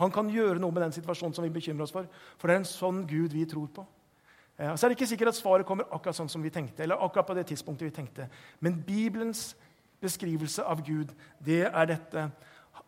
Han 0.00 0.10
kan 0.10 0.30
gjøre 0.32 0.58
noe 0.62 0.72
med 0.72 0.86
den 0.86 0.94
situasjonen 0.96 1.34
som 1.36 1.44
vi 1.44 1.52
bekymrer 1.52 1.84
oss 1.84 1.92
for. 1.92 2.08
For 2.38 2.48
det 2.48 2.54
er 2.54 2.62
en 2.62 2.70
sånn 2.70 3.02
Gud 3.06 3.36
vi 3.36 3.44
tror 3.50 3.68
på. 3.74 3.84
Ja, 4.62 4.76
så 4.76 4.86
er 4.86 4.92
det 4.92 5.00
ikke 5.00 5.10
sikkert 5.10 5.32
at 5.32 5.38
svaret 5.40 5.66
kommer 5.66 5.88
akkurat 5.90 6.14
sånn 6.14 6.30
som 6.30 6.42
vi 6.44 6.50
tenkte. 6.54 6.84
eller 6.84 7.00
akkurat 7.02 7.26
på 7.26 7.34
det 7.34 7.46
tidspunktet 7.50 7.88
vi 7.88 7.94
tenkte. 7.96 8.28
Men 8.60 8.78
Bibelens 8.86 9.56
beskrivelse 10.00 10.62
av 10.62 10.84
Gud, 10.86 11.10
det 11.44 11.64
er 11.66 11.86
dette 11.86 12.30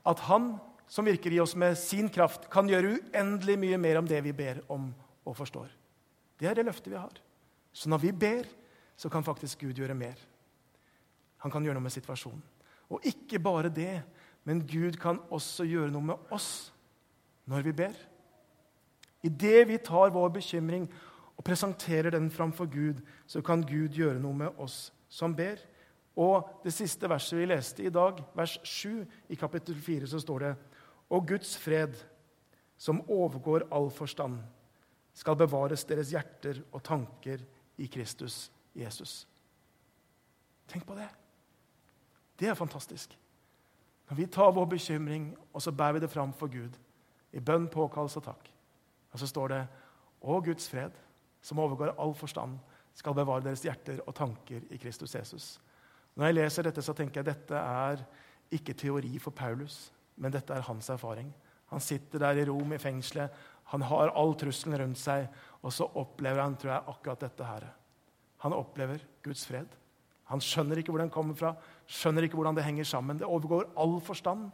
at 0.07 0.21
Han 0.29 0.61
som 0.87 1.05
virker 1.05 1.33
i 1.33 1.41
oss 1.41 1.57
med 1.57 1.79
sin 1.79 2.09
kraft, 2.09 2.51
kan 2.51 2.69
gjøre 2.69 2.99
uendelig 2.99 3.57
mye 3.59 3.79
mer 3.81 3.99
om 3.99 4.07
det 4.07 4.21
vi 4.25 4.33
ber 4.33 4.61
om 4.69 4.93
og 5.25 5.37
forstår. 5.37 5.69
Det 6.39 6.47
er 6.49 6.55
det 6.55 6.67
løftet 6.67 6.93
vi 6.93 7.01
har. 7.01 7.15
Så 7.73 7.89
når 7.89 7.99
vi 7.99 8.13
ber, 8.13 8.45
så 8.97 9.09
kan 9.09 9.25
faktisk 9.25 9.65
Gud 9.65 9.81
gjøre 9.81 9.95
mer. 9.95 10.15
Han 11.39 11.51
kan 11.51 11.65
gjøre 11.65 11.75
noe 11.75 11.83
med 11.89 11.95
situasjonen. 11.95 12.43
Og 12.93 13.01
ikke 13.03 13.41
bare 13.43 13.73
det, 13.73 14.03
men 14.45 14.63
Gud 14.67 15.01
kan 15.01 15.19
også 15.33 15.65
gjøre 15.65 15.91
noe 15.91 16.13
med 16.13 16.31
oss 16.31 16.71
når 17.49 17.65
vi 17.67 17.73
ber. 17.73 17.97
Idet 19.25 19.69
vi 19.69 19.81
tar 19.81 20.13
vår 20.13 20.29
bekymring 20.37 20.87
og 21.37 21.45
presenterer 21.45 22.15
den 22.15 22.31
framfor 22.31 22.67
Gud, 22.71 23.01
så 23.27 23.43
kan 23.43 23.63
Gud 23.67 23.97
gjøre 23.97 24.21
noe 24.23 24.37
med 24.45 24.61
oss 24.63 24.93
som 25.09 25.35
ber. 25.37 25.59
Og 26.17 26.61
det 26.63 26.73
siste 26.75 27.09
verset 27.11 27.39
vi 27.39 27.49
leste 27.51 27.87
i 27.87 27.93
dag, 27.93 28.21
vers 28.37 28.59
7 28.63 29.03
i 29.29 29.39
kapittel 29.39 29.75
4, 29.75 30.07
så 30.07 30.21
står 30.23 30.45
det 30.45 30.55
Og 31.11 31.27
Guds 31.29 31.57
fred, 31.59 31.97
som 32.79 33.03
overgår 33.11 33.67
all 33.73 33.91
forstand, 33.91 34.39
skal 35.15 35.37
bevares 35.39 35.85
deres 35.85 36.11
hjerter 36.11 36.63
og 36.73 36.83
tanker 36.83 37.43
i 37.79 37.87
Kristus 37.87 38.51
Jesus. 38.75 39.27
Tenk 40.69 40.87
på 40.87 40.95
det. 40.95 41.09
Det 42.39 42.49
er 42.49 42.59
fantastisk. 42.59 43.19
Når 44.09 44.17
vi 44.17 44.27
tar 44.27 44.53
vår 44.53 44.67
bekymring 44.67 45.31
og 45.53 45.63
så 45.63 45.73
bærer 45.73 45.93
vi 45.93 46.01
det 46.05 46.11
fram 46.11 46.33
for 46.33 46.51
Gud, 46.51 46.75
i 47.33 47.41
bønn, 47.41 47.69
påkallelse 47.69 48.21
og 48.21 48.27
takk, 48.29 48.51
og 49.13 49.19
så 49.19 49.27
står 49.27 49.49
det 49.49 49.63
Å 50.21 50.41
Guds 50.41 50.69
fred, 50.71 50.93
som 51.45 51.61
overgår 51.61 51.95
all 52.01 52.15
forstand, 52.17 52.57
skal 52.95 53.17
bevare 53.17 53.45
deres 53.45 53.65
hjerter 53.67 54.01
og 54.07 54.15
tanker 54.17 54.65
i 54.73 54.79
Kristus 54.81 55.15
Jesus. 55.17 55.49
Når 56.15 56.31
jeg 56.31 56.37
leser 56.39 56.69
dette, 56.69 56.83
så 56.85 56.95
tenker 56.97 57.21
jeg 57.21 57.27
at 57.27 57.33
dette 57.33 57.59
er 57.59 58.05
ikke 58.55 58.77
teori 58.79 59.19
for 59.23 59.35
Paulus, 59.35 59.89
men 60.17 60.33
dette 60.33 60.55
er 60.55 60.65
hans 60.65 60.89
erfaring. 60.95 61.33
Han 61.73 61.83
sitter 61.83 62.23
der 62.23 62.39
i 62.39 62.45
Rom, 62.47 62.73
i 62.73 62.79
fengselet. 62.79 63.33
Han 63.73 63.83
har 63.83 64.13
all 64.15 64.37
trusselen 64.39 64.79
rundt 64.79 65.01
seg, 65.01 65.27
og 65.65 65.73
så 65.75 65.89
opplever 65.99 66.43
han 66.45 66.55
tror 66.61 66.77
jeg, 66.77 66.87
akkurat 66.93 67.25
dette 67.25 67.49
her. 67.49 67.67
Han 68.45 68.55
opplever 68.55 69.03
Guds 69.25 69.43
fred. 69.49 69.73
Han 70.31 70.41
skjønner 70.41 70.81
ikke 70.81 70.93
hvor 70.95 71.03
den 71.03 71.13
kommer 71.13 71.37
fra, 71.37 71.55
skjønner 71.91 72.25
ikke 72.25 72.39
hvordan 72.39 72.57
det 72.57 72.65
henger 72.65 72.87
sammen. 72.89 73.19
Det 73.21 73.29
overgår 73.29 73.73
all 73.81 73.99
forstand, 74.05 74.49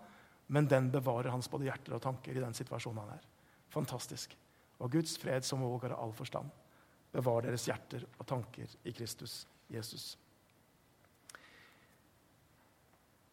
men 0.51 0.67
den 0.71 0.89
bevarer 0.91 1.31
hans 1.31 1.51
både 1.51 1.69
hjerter 1.69 1.95
og 1.95 2.03
tanker 2.03 2.35
i 2.35 2.43
den 2.43 2.57
situasjonen 2.57 3.05
han 3.05 3.19
er. 3.19 3.27
Fantastisk. 3.71 4.33
Og 4.81 4.91
Guds 4.97 5.15
fred 5.21 5.47
som 5.47 5.63
overgår 5.67 5.95
all 5.95 6.15
forstand, 6.17 6.49
bevarer 7.15 7.51
deres 7.51 7.67
hjerter 7.69 8.05
og 8.19 8.27
tanker 8.29 8.71
i 8.87 8.93
Kristus 8.95 9.45
Jesus. 9.71 10.15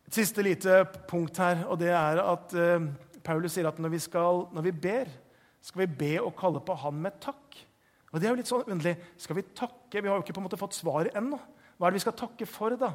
Et 0.08 0.20
siste 0.22 0.44
lite 0.44 0.84
punkt 1.10 1.40
her, 1.44 1.66
og 1.68 1.80
det 1.82 1.92
er 1.92 2.22
at 2.24 2.54
uh, 2.56 2.88
Paulus 3.26 3.58
sier 3.58 3.68
at 3.68 3.80
når 3.84 3.92
vi, 3.92 4.00
skal, 4.00 4.46
når 4.56 4.68
vi 4.70 4.72
ber, 4.72 5.10
skal 5.62 5.84
vi 5.84 5.90
be 6.00 6.14
og 6.22 6.36
kalle 6.40 6.62
på 6.64 6.78
Han 6.80 7.02
med 7.04 7.18
takk. 7.24 7.58
Og 8.14 8.22
det 8.22 8.28
er 8.28 8.32
jo 8.32 8.40
litt 8.40 8.50
sånn 8.50 8.70
underlig. 8.72 8.96
Skal 9.20 9.36
vi 9.36 9.50
takke? 9.52 10.00
Vi 10.00 10.08
har 10.08 10.16
jo 10.16 10.24
ikke 10.24 10.38
på 10.38 10.40
en 10.40 10.48
måte 10.48 10.60
fått 10.60 10.78
svaret 10.78 11.18
ennå. 11.18 11.40
Hva 11.76 11.90
er 11.90 11.94
det 11.94 12.00
vi 12.00 12.06
skal 12.06 12.16
takke 12.18 12.48
for, 12.50 12.78
da? 12.80 12.94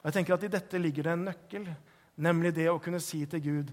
Og 0.00 0.08
jeg 0.08 0.18
tenker 0.18 0.36
at 0.36 0.44
I 0.44 0.52
dette 0.52 0.80
ligger 0.80 1.06
det 1.06 1.14
en 1.14 1.24
nøkkel, 1.30 1.64
nemlig 2.20 2.52
det 2.56 2.68
å 2.68 2.80
kunne 2.82 3.00
si 3.02 3.22
til 3.28 3.42
Gud 3.44 3.72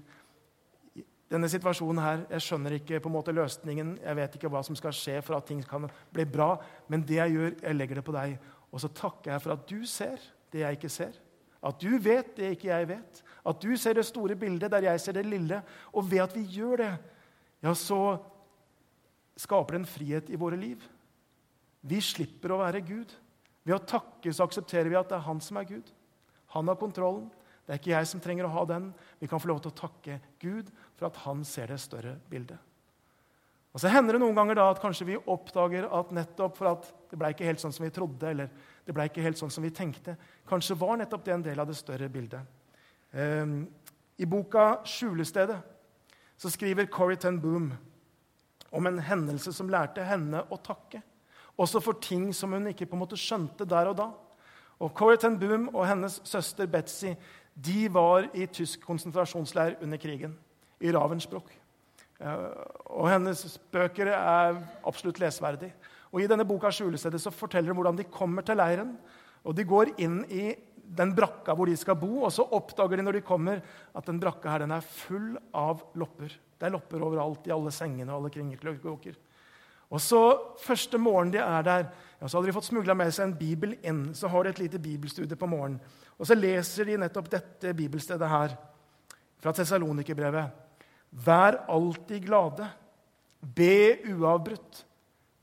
denne 1.31 1.49
situasjonen 1.51 1.99
her, 2.03 2.25
Jeg 2.29 2.41
skjønner 2.41 2.77
ikke 2.77 3.01
på 3.03 3.09
en 3.09 3.17
måte 3.17 3.35
løsningen, 3.35 3.97
jeg 4.03 4.15
vet 4.15 4.35
ikke 4.35 4.49
hva 4.49 4.63
som 4.63 4.75
skal 4.75 4.95
skje 4.95 5.21
for 5.21 5.35
at 5.35 5.45
ting 5.45 5.61
kan 5.63 5.89
bli 6.13 6.25
bra, 6.25 6.55
men 6.87 7.03
det 7.03 7.19
jeg 7.19 7.33
gjør, 7.35 7.55
jeg 7.61 7.75
legger 7.75 7.95
det 7.95 8.05
på 8.07 8.15
deg. 8.15 8.37
Og 8.71 8.81
så 8.81 8.87
takker 8.87 9.31
jeg 9.31 9.41
for 9.43 9.55
at 9.55 9.67
du 9.67 9.85
ser 9.85 10.21
det 10.51 10.63
jeg 10.63 10.77
ikke 10.77 10.91
ser. 10.91 11.19
At 11.63 11.79
du 11.81 11.97
vet 11.99 12.35
det 12.37 12.53
ikke 12.55 12.69
jeg 12.69 12.87
vet. 12.87 13.21
At 13.47 13.61
du 13.61 13.75
ser 13.79 13.97
det 13.97 14.05
store 14.07 14.35
bildet 14.39 14.71
der 14.71 14.87
jeg 14.87 15.01
ser 15.01 15.17
det 15.17 15.25
lille. 15.25 15.61
Og 15.93 16.05
ved 16.11 16.23
at 16.23 16.35
vi 16.35 16.45
gjør 16.57 16.83
det, 16.83 16.91
ja, 17.63 17.73
så 17.73 18.19
skaper 19.37 19.75
det 19.75 19.81
en 19.81 19.89
frihet 19.89 20.29
i 20.29 20.39
våre 20.39 20.59
liv. 20.59 20.83
Vi 21.81 21.99
slipper 22.03 22.53
å 22.53 22.61
være 22.61 22.83
Gud. 22.85 23.11
Ved 23.67 23.75
å 23.75 23.83
takke 23.83 24.31
så 24.31 24.45
aksepterer 24.47 24.89
vi 24.91 24.99
at 24.99 25.09
det 25.09 25.17
er 25.17 25.27
han 25.27 25.41
som 25.43 25.59
er 25.59 25.67
Gud. 25.67 25.91
Han 26.55 26.69
har 26.69 26.79
kontrollen. 26.79 27.27
Det 27.67 27.75
er 27.75 27.81
ikke 27.81 27.95
jeg 27.95 28.07
som 28.07 28.21
trenger 28.23 28.47
å 28.47 28.53
ha 28.53 28.63
den. 28.69 28.91
Vi 29.19 29.27
kan 29.27 29.41
få 29.43 29.49
lov 29.49 29.59
til 29.63 29.73
å 29.73 29.79
takke 29.81 30.21
Gud 30.39 30.69
for 30.97 31.09
at 31.09 31.19
han 31.25 31.43
ser 31.45 31.69
det 31.71 31.79
større 31.81 32.15
bildet. 32.29 32.57
Og 33.73 33.81
Så 33.81 33.91
hender 33.93 34.15
det 34.15 34.23
noen 34.23 34.35
ganger 34.35 34.57
da 34.57 34.71
at 34.71 34.79
kanskje 34.81 35.05
vi 35.05 35.17
oppdager 35.29 35.85
at 35.93 36.13
nettopp 36.15 36.55
for 36.57 36.71
at 36.71 36.87
det 37.11 37.17
ble 37.19 37.29
ikke 37.29 37.45
helt 37.45 37.61
sånn 37.61 37.73
som 37.75 37.85
vi 37.85 37.93
trodde, 37.93 38.31
eller 38.31 38.49
det 38.87 38.95
ble 38.95 39.05
ikke 39.05 39.21
helt 39.21 39.37
sånn 39.37 39.51
som 39.53 39.61
vi 39.61 39.69
tenkte, 39.69 40.15
kanskje 40.49 40.79
var 40.81 40.97
nettopp 40.97 41.25
det 41.25 41.35
en 41.35 41.45
del 41.45 41.61
av 41.61 41.69
det 41.69 41.75
større 41.77 42.09
bildet. 42.09 42.41
Um, 43.13 43.67
I 44.17 44.25
boka 44.25 44.81
'Skjulestedet' 44.83 45.61
så 46.37 46.49
skriver 46.49 46.89
Corrie 46.89 47.17
ten 47.17 47.39
Boom 47.41 47.73
om 48.71 48.87
en 48.87 48.99
hendelse 48.99 49.53
som 49.53 49.69
lærte 49.69 50.03
henne 50.03 50.41
å 50.49 50.57
takke. 50.57 51.01
Også 51.57 51.81
for 51.81 51.93
ting 52.01 52.33
som 52.33 52.53
hun 52.53 52.67
ikke 52.67 52.85
på 52.85 52.95
en 52.95 53.01
måte 53.05 53.17
skjønte 53.17 53.65
der 53.65 53.87
og 53.87 53.97
da. 53.97 54.11
Og 54.79 54.93
Corrie 54.93 55.17
ten 55.17 55.39
Boom 55.39 55.69
og 55.73 55.87
hennes 55.87 56.21
søster 56.23 56.65
Betzy 56.65 57.15
de 57.53 57.87
var 57.89 58.27
i 58.33 58.45
tysk 58.45 58.83
konsentrasjonsleir 58.85 59.79
under 59.81 59.97
krigen, 59.97 60.37
i 60.83 60.91
Ravensbrück. 60.93 61.51
Og 62.21 63.05
hennes 63.11 63.57
bøker 63.73 64.09
er 64.13 64.57
absolutt 64.87 65.19
lesverdig. 65.21 65.69
Og 66.11 66.23
I 66.23 66.29
denne 66.29 66.47
boka 66.47 66.71
Skjulestedet 66.73 67.21
så 67.21 67.33
forteller 67.33 67.73
hun 67.73 67.81
hvordan 67.81 67.99
de 67.99 68.07
kommer 68.09 68.45
til 68.45 68.57
leiren. 68.57 68.95
og 69.43 69.55
De 69.55 69.67
går 69.67 69.93
inn 70.01 70.23
i 70.31 70.49
den 70.87 71.11
brakka 71.15 71.53
hvor 71.55 71.67
de 71.67 71.75
skal 71.77 71.97
bo, 71.99 72.23
og 72.23 72.31
så 72.31 72.45
oppdager 72.55 72.97
de 72.97 73.05
når 73.05 73.19
de 73.19 73.27
kommer, 73.27 73.61
at 73.93 74.07
den 74.07 74.19
brakka 74.21 74.49
her 74.53 74.63
den 74.63 74.73
er 74.75 74.85
full 74.85 75.35
av 75.53 75.83
lopper. 75.99 76.31
Det 76.57 76.67
er 76.67 76.73
lopper 76.73 77.03
overalt, 77.03 77.47
i 77.47 77.53
alle 77.53 77.73
sengene 77.75 78.13
og 78.13 78.21
alle 78.21 78.33
kringelkråker. 78.33 79.17
Og 79.87 80.01
så 80.03 80.21
Første 80.59 80.97
morgen 80.99 81.31
de 81.31 81.39
er 81.39 81.63
der, 81.63 81.85
ja, 82.19 82.27
så 82.27 82.37
hadde 82.37 82.49
de 82.49 82.55
fått 82.55 82.67
smugla 82.71 82.95
med 82.97 83.13
seg 83.13 83.27
en 83.27 83.37
bibel 83.39 83.75
inn. 83.85 84.07
Så 84.17 84.27
har 84.31 84.43
de 84.43 84.49
et 84.55 84.63
lite 84.65 84.81
bibelstudie 84.83 85.37
på 85.37 85.47
morgenen. 85.47 85.79
Og 86.17 86.27
så 86.27 86.35
leser 86.35 86.89
de 86.89 86.97
nettopp 86.97 87.29
dette 87.31 87.75
bibelstedet 87.77 88.27
her, 88.31 88.55
fra 89.37 89.53
Tessalonikerbrevet. 89.53 90.66
Vær 91.11 91.61
alltid 91.71 92.25
glade. 92.25 92.67
Be 93.39 93.97
uavbrutt. 94.11 94.83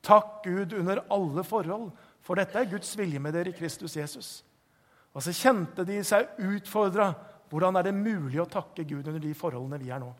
Takk 0.05 0.43
Gud 0.45 0.75
under 0.77 1.01
alle 1.13 1.45
forhold, 1.47 1.89
for 2.25 2.37
dette 2.37 2.59
er 2.61 2.69
Guds 2.69 2.91
vilje 2.99 3.21
med 3.21 3.33
dere 3.37 3.53
i 3.53 3.57
Kristus 3.57 3.97
Jesus. 3.97 4.35
Og 5.15 5.23
så 5.25 5.33
kjente 5.33 5.87
de 5.87 6.01
seg 6.05 6.37
utfordra. 6.43 7.13
Hvordan 7.49 7.79
er 7.79 7.87
det 7.87 7.95
mulig 7.97 8.41
å 8.43 8.51
takke 8.51 8.85
Gud 8.85 9.07
under 9.07 9.23
de 9.23 9.33
forholdene 9.39 9.79
vi 9.81 9.93
er 9.95 10.03
nå? 10.03 10.11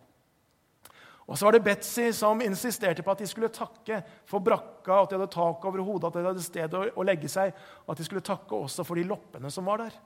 Og 1.25 1.39
så 1.41 1.47
var 1.47 1.57
det 1.57 1.65
Betzy 1.65 2.11
som 2.13 2.43
insisterte 2.45 3.03
på 3.03 3.13
at 3.13 3.23
de 3.23 3.29
skulle 3.29 3.53
takke 3.53 4.03
for 4.29 4.45
brakka, 4.45 4.99
at 5.01 5.11
de 5.11 5.17
hadde 5.17 5.33
tak 5.33 5.65
over 5.65 5.81
hodet, 5.85 6.11
at 6.11 6.19
de 6.19 6.27
hadde 6.29 6.45
sted 6.45 6.77
å 6.77 7.07
legge 7.07 7.31
seg, 7.33 7.55
at 7.89 8.01
de 8.01 8.05
skulle 8.05 8.25
takke 8.25 8.57
også 8.57 8.85
for 8.85 9.01
de 9.01 9.07
loppene 9.09 9.53
som 9.53 9.65
var 9.69 9.87
der. 9.87 9.97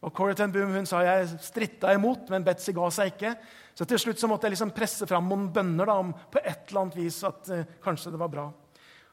Og 0.00 0.12
Corrie 0.16 0.36
ten 0.36 0.52
Boom 0.52 0.72
hun 0.72 0.88
sa 0.88 1.02
jeg 1.04 1.28
stritta 1.44 1.92
imot, 1.92 2.30
men 2.32 2.44
Betzy 2.44 2.72
ga 2.76 2.86
seg 2.94 3.12
ikke. 3.12 3.34
Så 3.76 3.84
til 3.88 4.00
slutt 4.00 4.20
så 4.20 4.28
måtte 4.30 4.48
jeg 4.48 4.54
liksom 4.54 4.72
presse 4.76 5.06
fram 5.08 5.28
noen 5.28 5.50
bønner 5.52 5.90
da, 5.90 5.98
om 6.00 6.12
på 6.12 6.40
et 6.40 6.70
eller 6.70 6.86
annet 6.86 6.96
vis 6.96 7.20
at 7.28 7.50
uh, 7.52 7.66
kanskje 7.84 8.14
det 8.14 8.20
var 8.20 8.32
bra. 8.32 8.46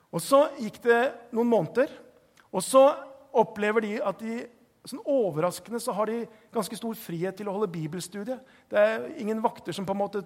Og 0.08 0.24
Så 0.24 0.46
gikk 0.62 0.80
det 0.86 1.02
noen 1.36 1.52
måneder, 1.52 1.92
og 2.56 2.64
så 2.64 2.86
opplever 3.38 3.84
de 3.84 3.98
at 4.00 4.24
de 4.24 4.40
sånn 4.88 5.04
overraskende 5.04 5.80
så 5.84 5.92
har 5.98 6.08
de 6.08 6.22
ganske 6.54 6.78
stor 6.80 6.96
frihet 6.96 7.36
til 7.38 7.50
å 7.50 7.56
holde 7.58 7.70
bibelstudie. 7.74 8.38
Det 8.72 8.80
er 8.80 9.08
ingen 9.20 9.42
vakter 9.44 9.76
som 9.76 9.86
på 9.88 9.92
en 9.96 10.00
måte 10.00 10.24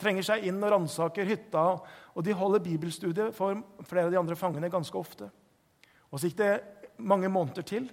trenger 0.00 0.24
seg 0.26 0.46
inn 0.48 0.62
og 0.62 0.72
ransaker 0.72 1.28
hytta. 1.28 1.64
Og 2.16 2.24
de 2.24 2.36
holder 2.36 2.64
bibelstudie 2.64 3.30
for 3.36 3.60
flere 3.88 4.08
av 4.08 4.14
de 4.14 4.20
andre 4.22 4.38
fangene 4.38 4.72
ganske 4.72 4.96
ofte. 4.98 5.28
Og 6.08 6.20
Så 6.20 6.30
gikk 6.30 6.40
det 6.40 6.52
mange 6.96 7.28
måneder 7.32 7.66
til. 7.68 7.90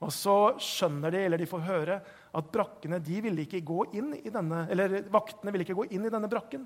Og 0.00 0.12
så 0.14 0.36
skjønner 0.62 1.12
de, 1.12 1.24
eller 1.26 1.40
de 1.40 1.48
får 1.48 1.64
høre, 1.66 1.98
at 2.30 2.52
brakkene 2.52 3.00
de 3.04 3.18
ville 3.24 3.44
ikke 3.44 3.60
gå 3.66 3.84
inn 3.98 4.14
i 4.16 4.32
denne, 4.32 4.64
eller 4.72 5.02
vaktene 5.12 5.52
ville 5.52 5.66
ikke 5.66 5.76
gå 5.76 5.90
inn 5.92 6.06
i 6.08 6.12
denne 6.12 6.30
brakken. 6.30 6.64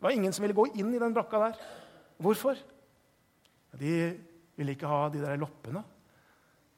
Det 0.00 0.06
var 0.06 0.16
ingen 0.16 0.34
som 0.34 0.46
ville 0.46 0.56
gå 0.56 0.66
inn 0.80 0.94
i 0.96 1.02
den 1.02 1.14
brakka 1.14 1.42
der. 1.44 1.60
Hvorfor? 2.20 2.58
De 3.78 3.94
ville 4.58 4.74
ikke 4.74 4.90
ha 4.90 5.04
de 5.12 5.22
der 5.22 5.38
loppene. 5.40 5.84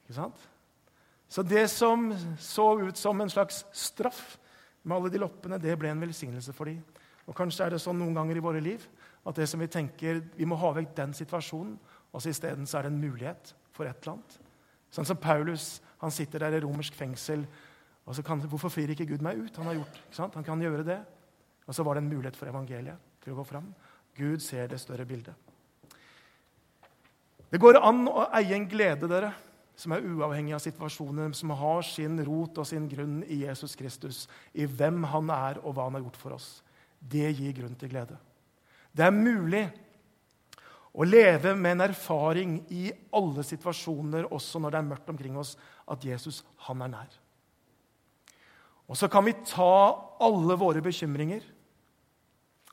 Ikke 0.04 0.18
sant? 0.18 0.48
Så 1.32 1.44
det 1.46 1.64
som 1.72 2.10
så 2.36 2.66
ut 2.82 2.98
som 2.98 3.20
en 3.22 3.30
slags 3.32 3.62
straff 3.72 4.36
med 4.82 4.98
alle 4.98 5.12
de 5.14 5.22
loppene, 5.22 5.60
det 5.62 5.78
ble 5.80 5.88
en 5.94 6.02
velsignelse 6.02 6.52
for 6.52 6.68
dem. 6.68 6.82
Og 7.24 7.36
Kanskje 7.38 7.64
er 7.64 7.72
det 7.72 7.80
sånn 7.80 7.96
noen 8.02 8.18
ganger 8.18 8.36
i 8.36 8.44
våre 8.44 8.60
liv 8.60 8.84
at 9.24 9.38
det 9.38 9.46
som 9.48 9.62
vi 9.62 9.70
tenker, 9.70 10.20
vi 10.34 10.48
må 10.48 10.58
ha 10.58 10.72
vekk 10.74 10.96
den 10.98 11.14
situasjonen, 11.14 11.76
og 12.12 12.20
så 12.20 12.32
isteden 12.32 12.66
er 12.66 12.84
det 12.84 12.90
en 12.90 13.00
mulighet 13.00 13.52
for 13.72 13.86
et 13.86 14.02
eller 14.02 14.16
annet. 14.16 14.34
Sånn 14.92 15.08
som 15.08 15.20
Paulus. 15.20 15.80
Han 16.02 16.12
sitter 16.12 16.44
der 16.44 16.58
i 16.58 16.62
romersk 16.64 16.94
fengsel. 16.98 17.46
og 18.04 18.16
så 18.16 18.22
kan, 18.22 18.40
Hvorfor 18.40 18.68
frir 18.68 18.90
ikke 18.90 19.06
Gud 19.06 19.22
meg 19.22 19.38
ut? 19.38 19.56
Han 19.56 19.66
har 19.66 19.74
gjort, 19.80 20.34
han 20.34 20.44
kan 20.44 20.60
gjøre 20.60 20.84
det. 20.84 21.00
Og 21.66 21.74
så 21.74 21.82
var 21.82 21.94
det 21.94 22.02
en 22.02 22.10
mulighet 22.10 22.36
for 22.36 22.50
evangeliet 22.50 22.98
til 23.22 23.32
å 23.32 23.36
gå 23.38 23.44
fram. 23.46 23.70
Gud 24.18 24.42
ser 24.44 24.66
det 24.68 24.80
større 24.80 25.06
bildet. 25.06 25.34
Det 27.52 27.60
går 27.60 27.78
an 27.84 28.06
å 28.08 28.26
eie 28.32 28.54
en 28.56 28.68
glede 28.68 29.08
dere, 29.08 29.32
som 29.76 29.92
er 29.92 30.04
uavhengig 30.04 30.54
av 30.56 30.62
situasjonen, 30.64 31.34
som 31.36 31.52
har 31.56 31.82
sin 31.84 32.18
rot 32.24 32.58
og 32.60 32.66
sin 32.68 32.88
grunn 32.88 33.22
i 33.24 33.42
Jesus 33.44 33.76
Kristus, 33.76 34.26
i 34.52 34.66
hvem 34.66 35.02
han 35.12 35.30
er 35.32 35.60
og 35.62 35.76
hva 35.76 35.86
han 35.88 35.98
har 35.98 36.04
gjort 36.06 36.20
for 36.20 36.36
oss. 36.36 36.48
Det 36.98 37.30
gir 37.32 37.54
grunn 37.56 37.76
til 37.78 37.92
glede. 37.92 38.18
Det 38.92 39.04
er 39.04 39.16
mulig 39.16 39.64
å 40.92 41.06
leve 41.08 41.54
med 41.56 41.78
en 41.78 41.86
erfaring 41.88 42.58
i 42.74 42.90
alle 43.16 43.44
situasjoner, 43.46 44.28
også 44.28 44.60
når 44.60 44.74
det 44.74 44.80
er 44.80 44.88
mørkt 44.90 45.12
omkring 45.12 45.38
oss, 45.40 45.54
at 45.88 46.04
Jesus, 46.04 46.42
han 46.68 46.84
er 46.84 46.92
nær. 46.92 47.18
Og 48.92 48.98
så 49.00 49.08
kan 49.08 49.24
vi 49.24 49.32
ta 49.48 49.72
alle 50.20 50.56
våre 50.60 50.82
bekymringer, 50.84 51.44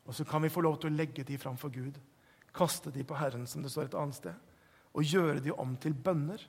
og 0.03 0.15
så 0.17 0.25
kan 0.27 0.43
vi 0.43 0.51
få 0.51 0.65
lov 0.65 0.79
til 0.81 0.91
å 0.91 0.97
legge 0.97 1.23
de 1.23 1.37
framfor 1.39 1.71
Gud. 1.71 1.99
Kaste 2.55 2.91
de 2.91 3.05
på 3.07 3.15
Herren, 3.15 3.45
som 3.47 3.63
det 3.63 3.71
står 3.71 3.87
et 3.87 3.95
annet 3.99 4.17
sted. 4.17 4.35
Og 4.97 5.05
gjøre 5.05 5.39
de 5.45 5.53
om 5.53 5.75
til 5.79 5.93
bønner, 5.93 6.41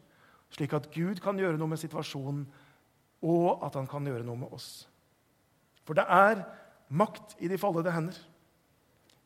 slik 0.51 0.73
at 0.75 0.89
Gud 0.91 1.21
kan 1.23 1.39
gjøre 1.39 1.61
noe 1.61 1.71
med 1.71 1.79
situasjonen, 1.83 2.47
og 3.21 3.63
at 3.67 3.77
han 3.77 3.87
kan 3.87 4.07
gjøre 4.09 4.25
noe 4.27 4.41
med 4.41 4.57
oss. 4.57 4.89
For 5.85 5.95
det 5.95 6.07
er 6.09 6.43
makt 6.89 7.37
i 7.45 7.51
de 7.53 7.59
fallede 7.61 7.93
hender. 7.93 8.17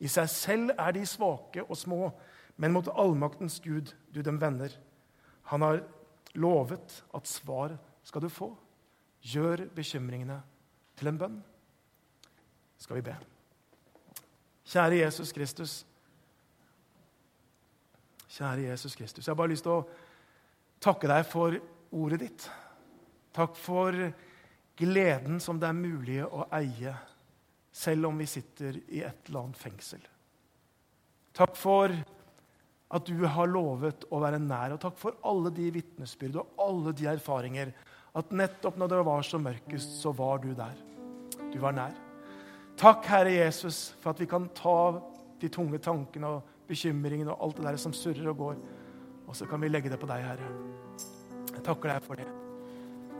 I 0.03 0.11
seg 0.11 0.27
selv 0.29 0.73
er 0.75 0.91
de 0.93 1.05
svake 1.07 1.63
og 1.63 1.77
små, 1.79 2.11
men 2.55 2.73
mot 2.73 2.87
allmaktens 2.87 3.59
Gud 3.59 3.93
du 4.13 4.21
dem 4.21 4.39
vender. 4.39 4.71
Han 5.51 5.61
har 5.61 5.83
lovet 6.33 7.03
at 7.13 7.27
svar 7.27 7.75
skal 8.03 8.21
du 8.21 8.29
få. 8.29 8.51
Gjør 9.25 9.65
bekymringene 9.75 10.39
til 10.95 11.09
en 11.11 11.19
bønn. 11.19 11.39
Skal 12.77 12.99
vi 12.99 13.05
be. 13.07 13.15
Kjære 14.65 15.01
Jesus 15.01 15.31
Kristus. 15.33 15.73
Kjære 18.29 18.69
Jesus 18.69 18.95
Kristus. 18.95 19.25
Jeg 19.25 19.31
har 19.31 19.39
bare 19.39 19.53
lyst 19.53 19.65
til 19.65 19.75
å 19.75 19.85
takke 20.81 21.09
deg 21.09 21.25
for 21.27 21.57
ordet 21.95 22.21
ditt. 22.25 22.47
Takk 23.35 23.55
for 23.59 23.95
gleden 24.79 25.39
som 25.43 25.59
det 25.59 25.69
er 25.69 25.77
mulig 25.77 26.19
å 26.25 26.47
eie, 26.55 26.93
selv 27.75 28.09
om 28.09 28.19
vi 28.19 28.27
sitter 28.29 28.77
i 28.87 29.01
et 29.03 29.29
eller 29.29 29.45
annet 29.45 29.59
fengsel. 29.59 30.03
Takk 31.35 31.55
for 31.59 31.91
at 32.93 33.05
du 33.09 33.25
har 33.25 33.49
lovet 33.49 34.05
å 34.13 34.21
være 34.21 34.39
nær. 34.41 34.75
Og 34.75 34.81
takk 34.81 34.97
for 34.99 35.17
alle 35.25 35.51
de 35.55 35.71
vitnesbyrd 35.73 36.39
og 36.41 36.65
alle 36.65 36.93
de 36.95 37.09
erfaringer. 37.09 37.73
At 38.15 38.31
nettopp 38.31 38.77
når 38.79 38.93
det 38.93 39.05
var 39.07 39.27
som 39.27 39.43
mørkest, 39.43 39.97
så 40.01 40.13
var 40.15 40.43
du 40.43 40.53
der. 40.55 40.77
Du 41.51 41.57
var 41.63 41.75
nær. 41.75 41.95
Takk, 42.79 43.05
Herre 43.07 43.31
Jesus, 43.31 43.93
for 44.03 44.11
at 44.11 44.19
vi 44.19 44.27
kan 44.29 44.49
ta 44.55 44.99
de 45.39 45.49
tunge 45.51 45.79
tankene 45.83 46.37
og 46.37 46.55
bekymringene 46.67 47.31
og 47.31 47.43
alt 47.45 47.59
det 47.59 47.67
der 47.69 47.77
som 47.79 47.93
surrer 47.95 48.31
og 48.31 48.39
går, 48.39 48.57
og 49.25 49.37
så 49.37 49.47
kan 49.49 49.61
vi 49.63 49.69
legge 49.69 49.91
det 49.91 49.99
på 50.01 50.09
deg, 50.09 50.23
Herre. 50.25 50.49
Jeg 51.53 51.63
takker 51.63 51.91
deg 51.91 52.03
for 52.03 52.19
det. 52.19 52.27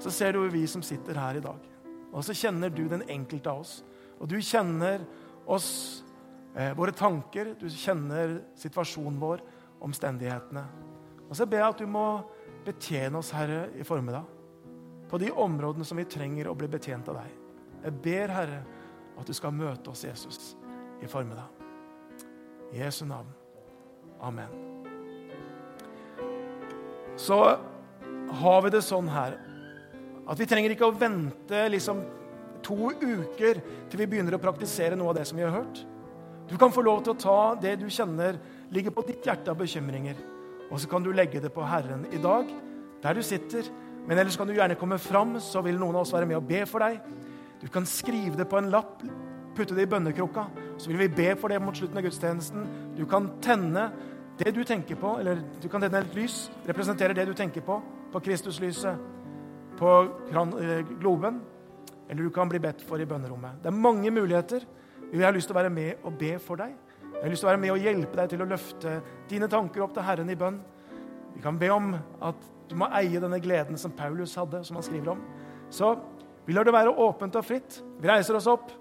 Så 0.04 0.12
ser 0.12 0.36
du 0.36 0.41
vi 0.51 0.65
som 0.67 0.84
sitter 0.84 1.17
her 1.19 1.39
i 1.39 1.43
dag, 1.43 1.69
og 2.12 2.25
så 2.25 2.36
kjenner 2.36 2.71
du 2.73 2.84
den 2.91 3.06
enkelte 3.12 3.51
av 3.51 3.63
oss. 3.63 3.78
Og 4.19 4.28
du 4.32 4.36
kjenner 4.43 5.04
oss, 5.47 6.04
eh, 6.56 6.73
våre 6.75 6.91
tanker, 6.91 7.54
du 7.60 7.67
kjenner 7.69 8.41
situasjonen 8.60 9.19
vår 9.19 9.43
omstendighetene. 9.84 10.64
Og 11.30 11.36
så 11.38 11.48
ber 11.50 11.64
jeg 11.64 11.74
at 11.74 11.82
du 11.82 11.90
må 11.90 12.06
betjene 12.66 13.20
oss, 13.20 13.32
Herre, 13.36 13.68
i 13.78 13.86
formiddag. 13.86 14.26
På 15.10 15.20
de 15.22 15.32
områdene 15.32 15.86
som 15.86 16.00
vi 16.00 16.08
trenger 16.10 16.50
å 16.50 16.56
bli 16.58 16.70
betjent 16.72 17.10
av 17.12 17.20
deg. 17.20 17.34
Jeg 17.86 17.98
ber, 18.06 18.34
Herre, 18.34 18.62
at 19.16 19.28
du 19.28 19.34
skal 19.38 19.54
møte 19.56 19.92
oss, 19.92 20.04
Jesus, 20.08 20.56
i 21.02 21.10
formiddag. 21.10 21.50
I 22.74 22.82
Jesu 22.82 23.06
navn. 23.06 23.30
Amen. 24.26 24.52
Så 27.16 27.38
har 28.41 28.62
vi 28.66 28.72
det 28.74 28.84
sånn 28.84 29.08
her 29.12 29.38
at 30.26 30.39
vi 30.39 30.47
trenger 30.49 30.74
ikke 30.74 30.88
å 30.89 30.95
vente 30.97 31.60
liksom 31.70 32.02
to 32.66 32.89
uker 32.97 33.62
til 33.91 34.02
vi 34.02 34.08
begynner 34.10 34.36
å 34.36 34.41
praktisere 34.41 34.97
noe 34.97 35.14
av 35.14 35.20
det 35.20 35.28
som 35.30 35.38
vi 35.38 35.45
har 35.45 35.54
hørt. 35.54 35.84
Du 36.49 36.58
kan 36.58 36.74
få 36.74 36.82
lov 36.86 37.04
til 37.06 37.14
å 37.14 37.22
ta 37.22 37.39
det 37.62 37.76
du 37.82 37.86
kjenner 37.93 38.39
ligger 38.74 38.93
på 38.95 39.05
ditt 39.07 39.26
hjerte 39.26 39.51
av 39.51 39.59
bekymringer. 39.59 40.18
Og 40.72 40.80
så 40.82 40.89
kan 40.89 41.03
du 41.03 41.11
legge 41.13 41.41
det 41.41 41.53
på 41.53 41.66
Herren 41.66 42.07
i 42.13 42.22
dag, 42.22 42.49
der 43.03 43.13
du 43.13 43.22
sitter. 43.26 43.68
Men 44.07 44.18
ellers 44.18 44.38
kan 44.38 44.47
du 44.47 44.53
gjerne 44.53 44.78
komme 44.80 44.97
fram, 45.01 45.38
så 45.41 45.61
vil 45.66 45.78
noen 45.82 45.97
av 45.97 46.05
oss 46.05 46.13
være 46.13 46.30
med 46.30 46.39
og 46.39 46.47
be 46.49 46.66
for 46.70 46.86
deg. 46.86 46.99
Du 47.61 47.68
kan 47.74 47.86
skrive 47.89 48.38
det 48.38 48.49
på 48.49 48.59
en 48.59 48.72
lapp 48.74 49.01
putte 49.55 49.76
det 49.76 49.86
i 49.88 49.89
bønnekrukka. 49.89 50.45
Så 50.78 50.91
vil 50.91 50.99
vi 51.05 51.07
be 51.16 51.32
for 51.39 51.51
det 51.51 51.61
mot 51.63 51.78
slutten 51.78 51.99
av 51.99 52.05
gudstjenesten. 52.05 52.68
Du 52.97 53.05
kan 53.09 53.30
tenne 53.43 53.89
det 54.39 54.51
du 54.55 54.63
tenker 54.68 54.99
på, 54.99 55.16
eller 55.20 55.39
du 55.61 55.68
kan 55.72 55.84
tenne 55.84 56.03
et 56.03 56.16
lys. 56.18 56.49
Representerer 56.68 57.16
det 57.16 57.28
du 57.30 57.34
tenker 57.38 57.63
på, 57.66 57.80
på 58.11 58.24
Kristuslyset, 58.28 58.99
på 59.80 59.91
eh, 60.32 60.82
globen. 60.99 61.41
Eller 62.09 62.28
du 62.28 62.34
kan 62.34 62.49
bli 62.51 62.59
bedt 62.61 62.84
for 62.86 63.01
i 63.01 63.07
bønnerommet. 63.07 63.61
Det 63.63 63.72
er 63.72 63.84
mange 63.88 64.11
muligheter. 64.11 64.66
Vi 65.11 65.24
har 65.24 65.34
lyst 65.34 65.49
til 65.49 65.55
å 65.55 65.61
være 65.61 65.74
med 65.74 66.03
og 66.03 66.18
be 66.20 66.36
for 66.43 66.59
deg. 66.59 66.76
Jeg 67.16 67.24
har 67.24 67.32
lyst 67.32 67.41
til 67.41 67.47
å 67.47 67.51
være 67.53 67.61
med 67.63 67.74
og 67.74 67.82
hjelpe 67.82 68.20
deg 68.20 68.32
til 68.32 68.43
å 68.43 68.49
løfte 68.49 68.95
dine 69.30 69.47
tanker 69.51 69.86
opp 69.86 69.95
til 69.95 70.05
Herren 70.05 70.30
i 70.30 70.38
bønn. 70.39 70.59
Vi 71.36 71.43
kan 71.43 71.57
be 71.59 71.70
om 71.74 71.93
at 71.95 72.47
du 72.70 72.76
må 72.80 72.89
eie 72.97 73.22
denne 73.22 73.39
gleden 73.43 73.80
som 73.80 73.93
Paulus 73.95 74.36
hadde, 74.38 74.63
som 74.68 74.78
han 74.80 74.86
skriver 74.86 75.13
om. 75.16 75.24
Så 75.74 75.95
vi 76.45 76.53
lar 76.53 76.68
det 76.68 76.76
være 76.76 76.93
åpent 77.05 77.38
og 77.39 77.45
fritt. 77.47 77.80
Vi 78.01 78.09
reiser 78.09 78.38
oss 78.38 78.49
opp, 78.51 78.72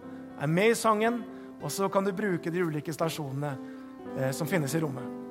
er 0.41 0.51
med 0.51 0.74
i 0.74 0.78
sangen, 0.78 1.22
og 1.62 1.70
så 1.72 1.89
kan 1.89 2.05
du 2.05 2.12
bruke 2.16 2.53
de 2.53 2.64
ulike 2.64 2.93
stasjonene 2.93 3.55
eh, 4.18 4.32
som 4.37 4.51
finnes 4.51 4.74
i 4.74 4.82
rommet. 4.82 5.24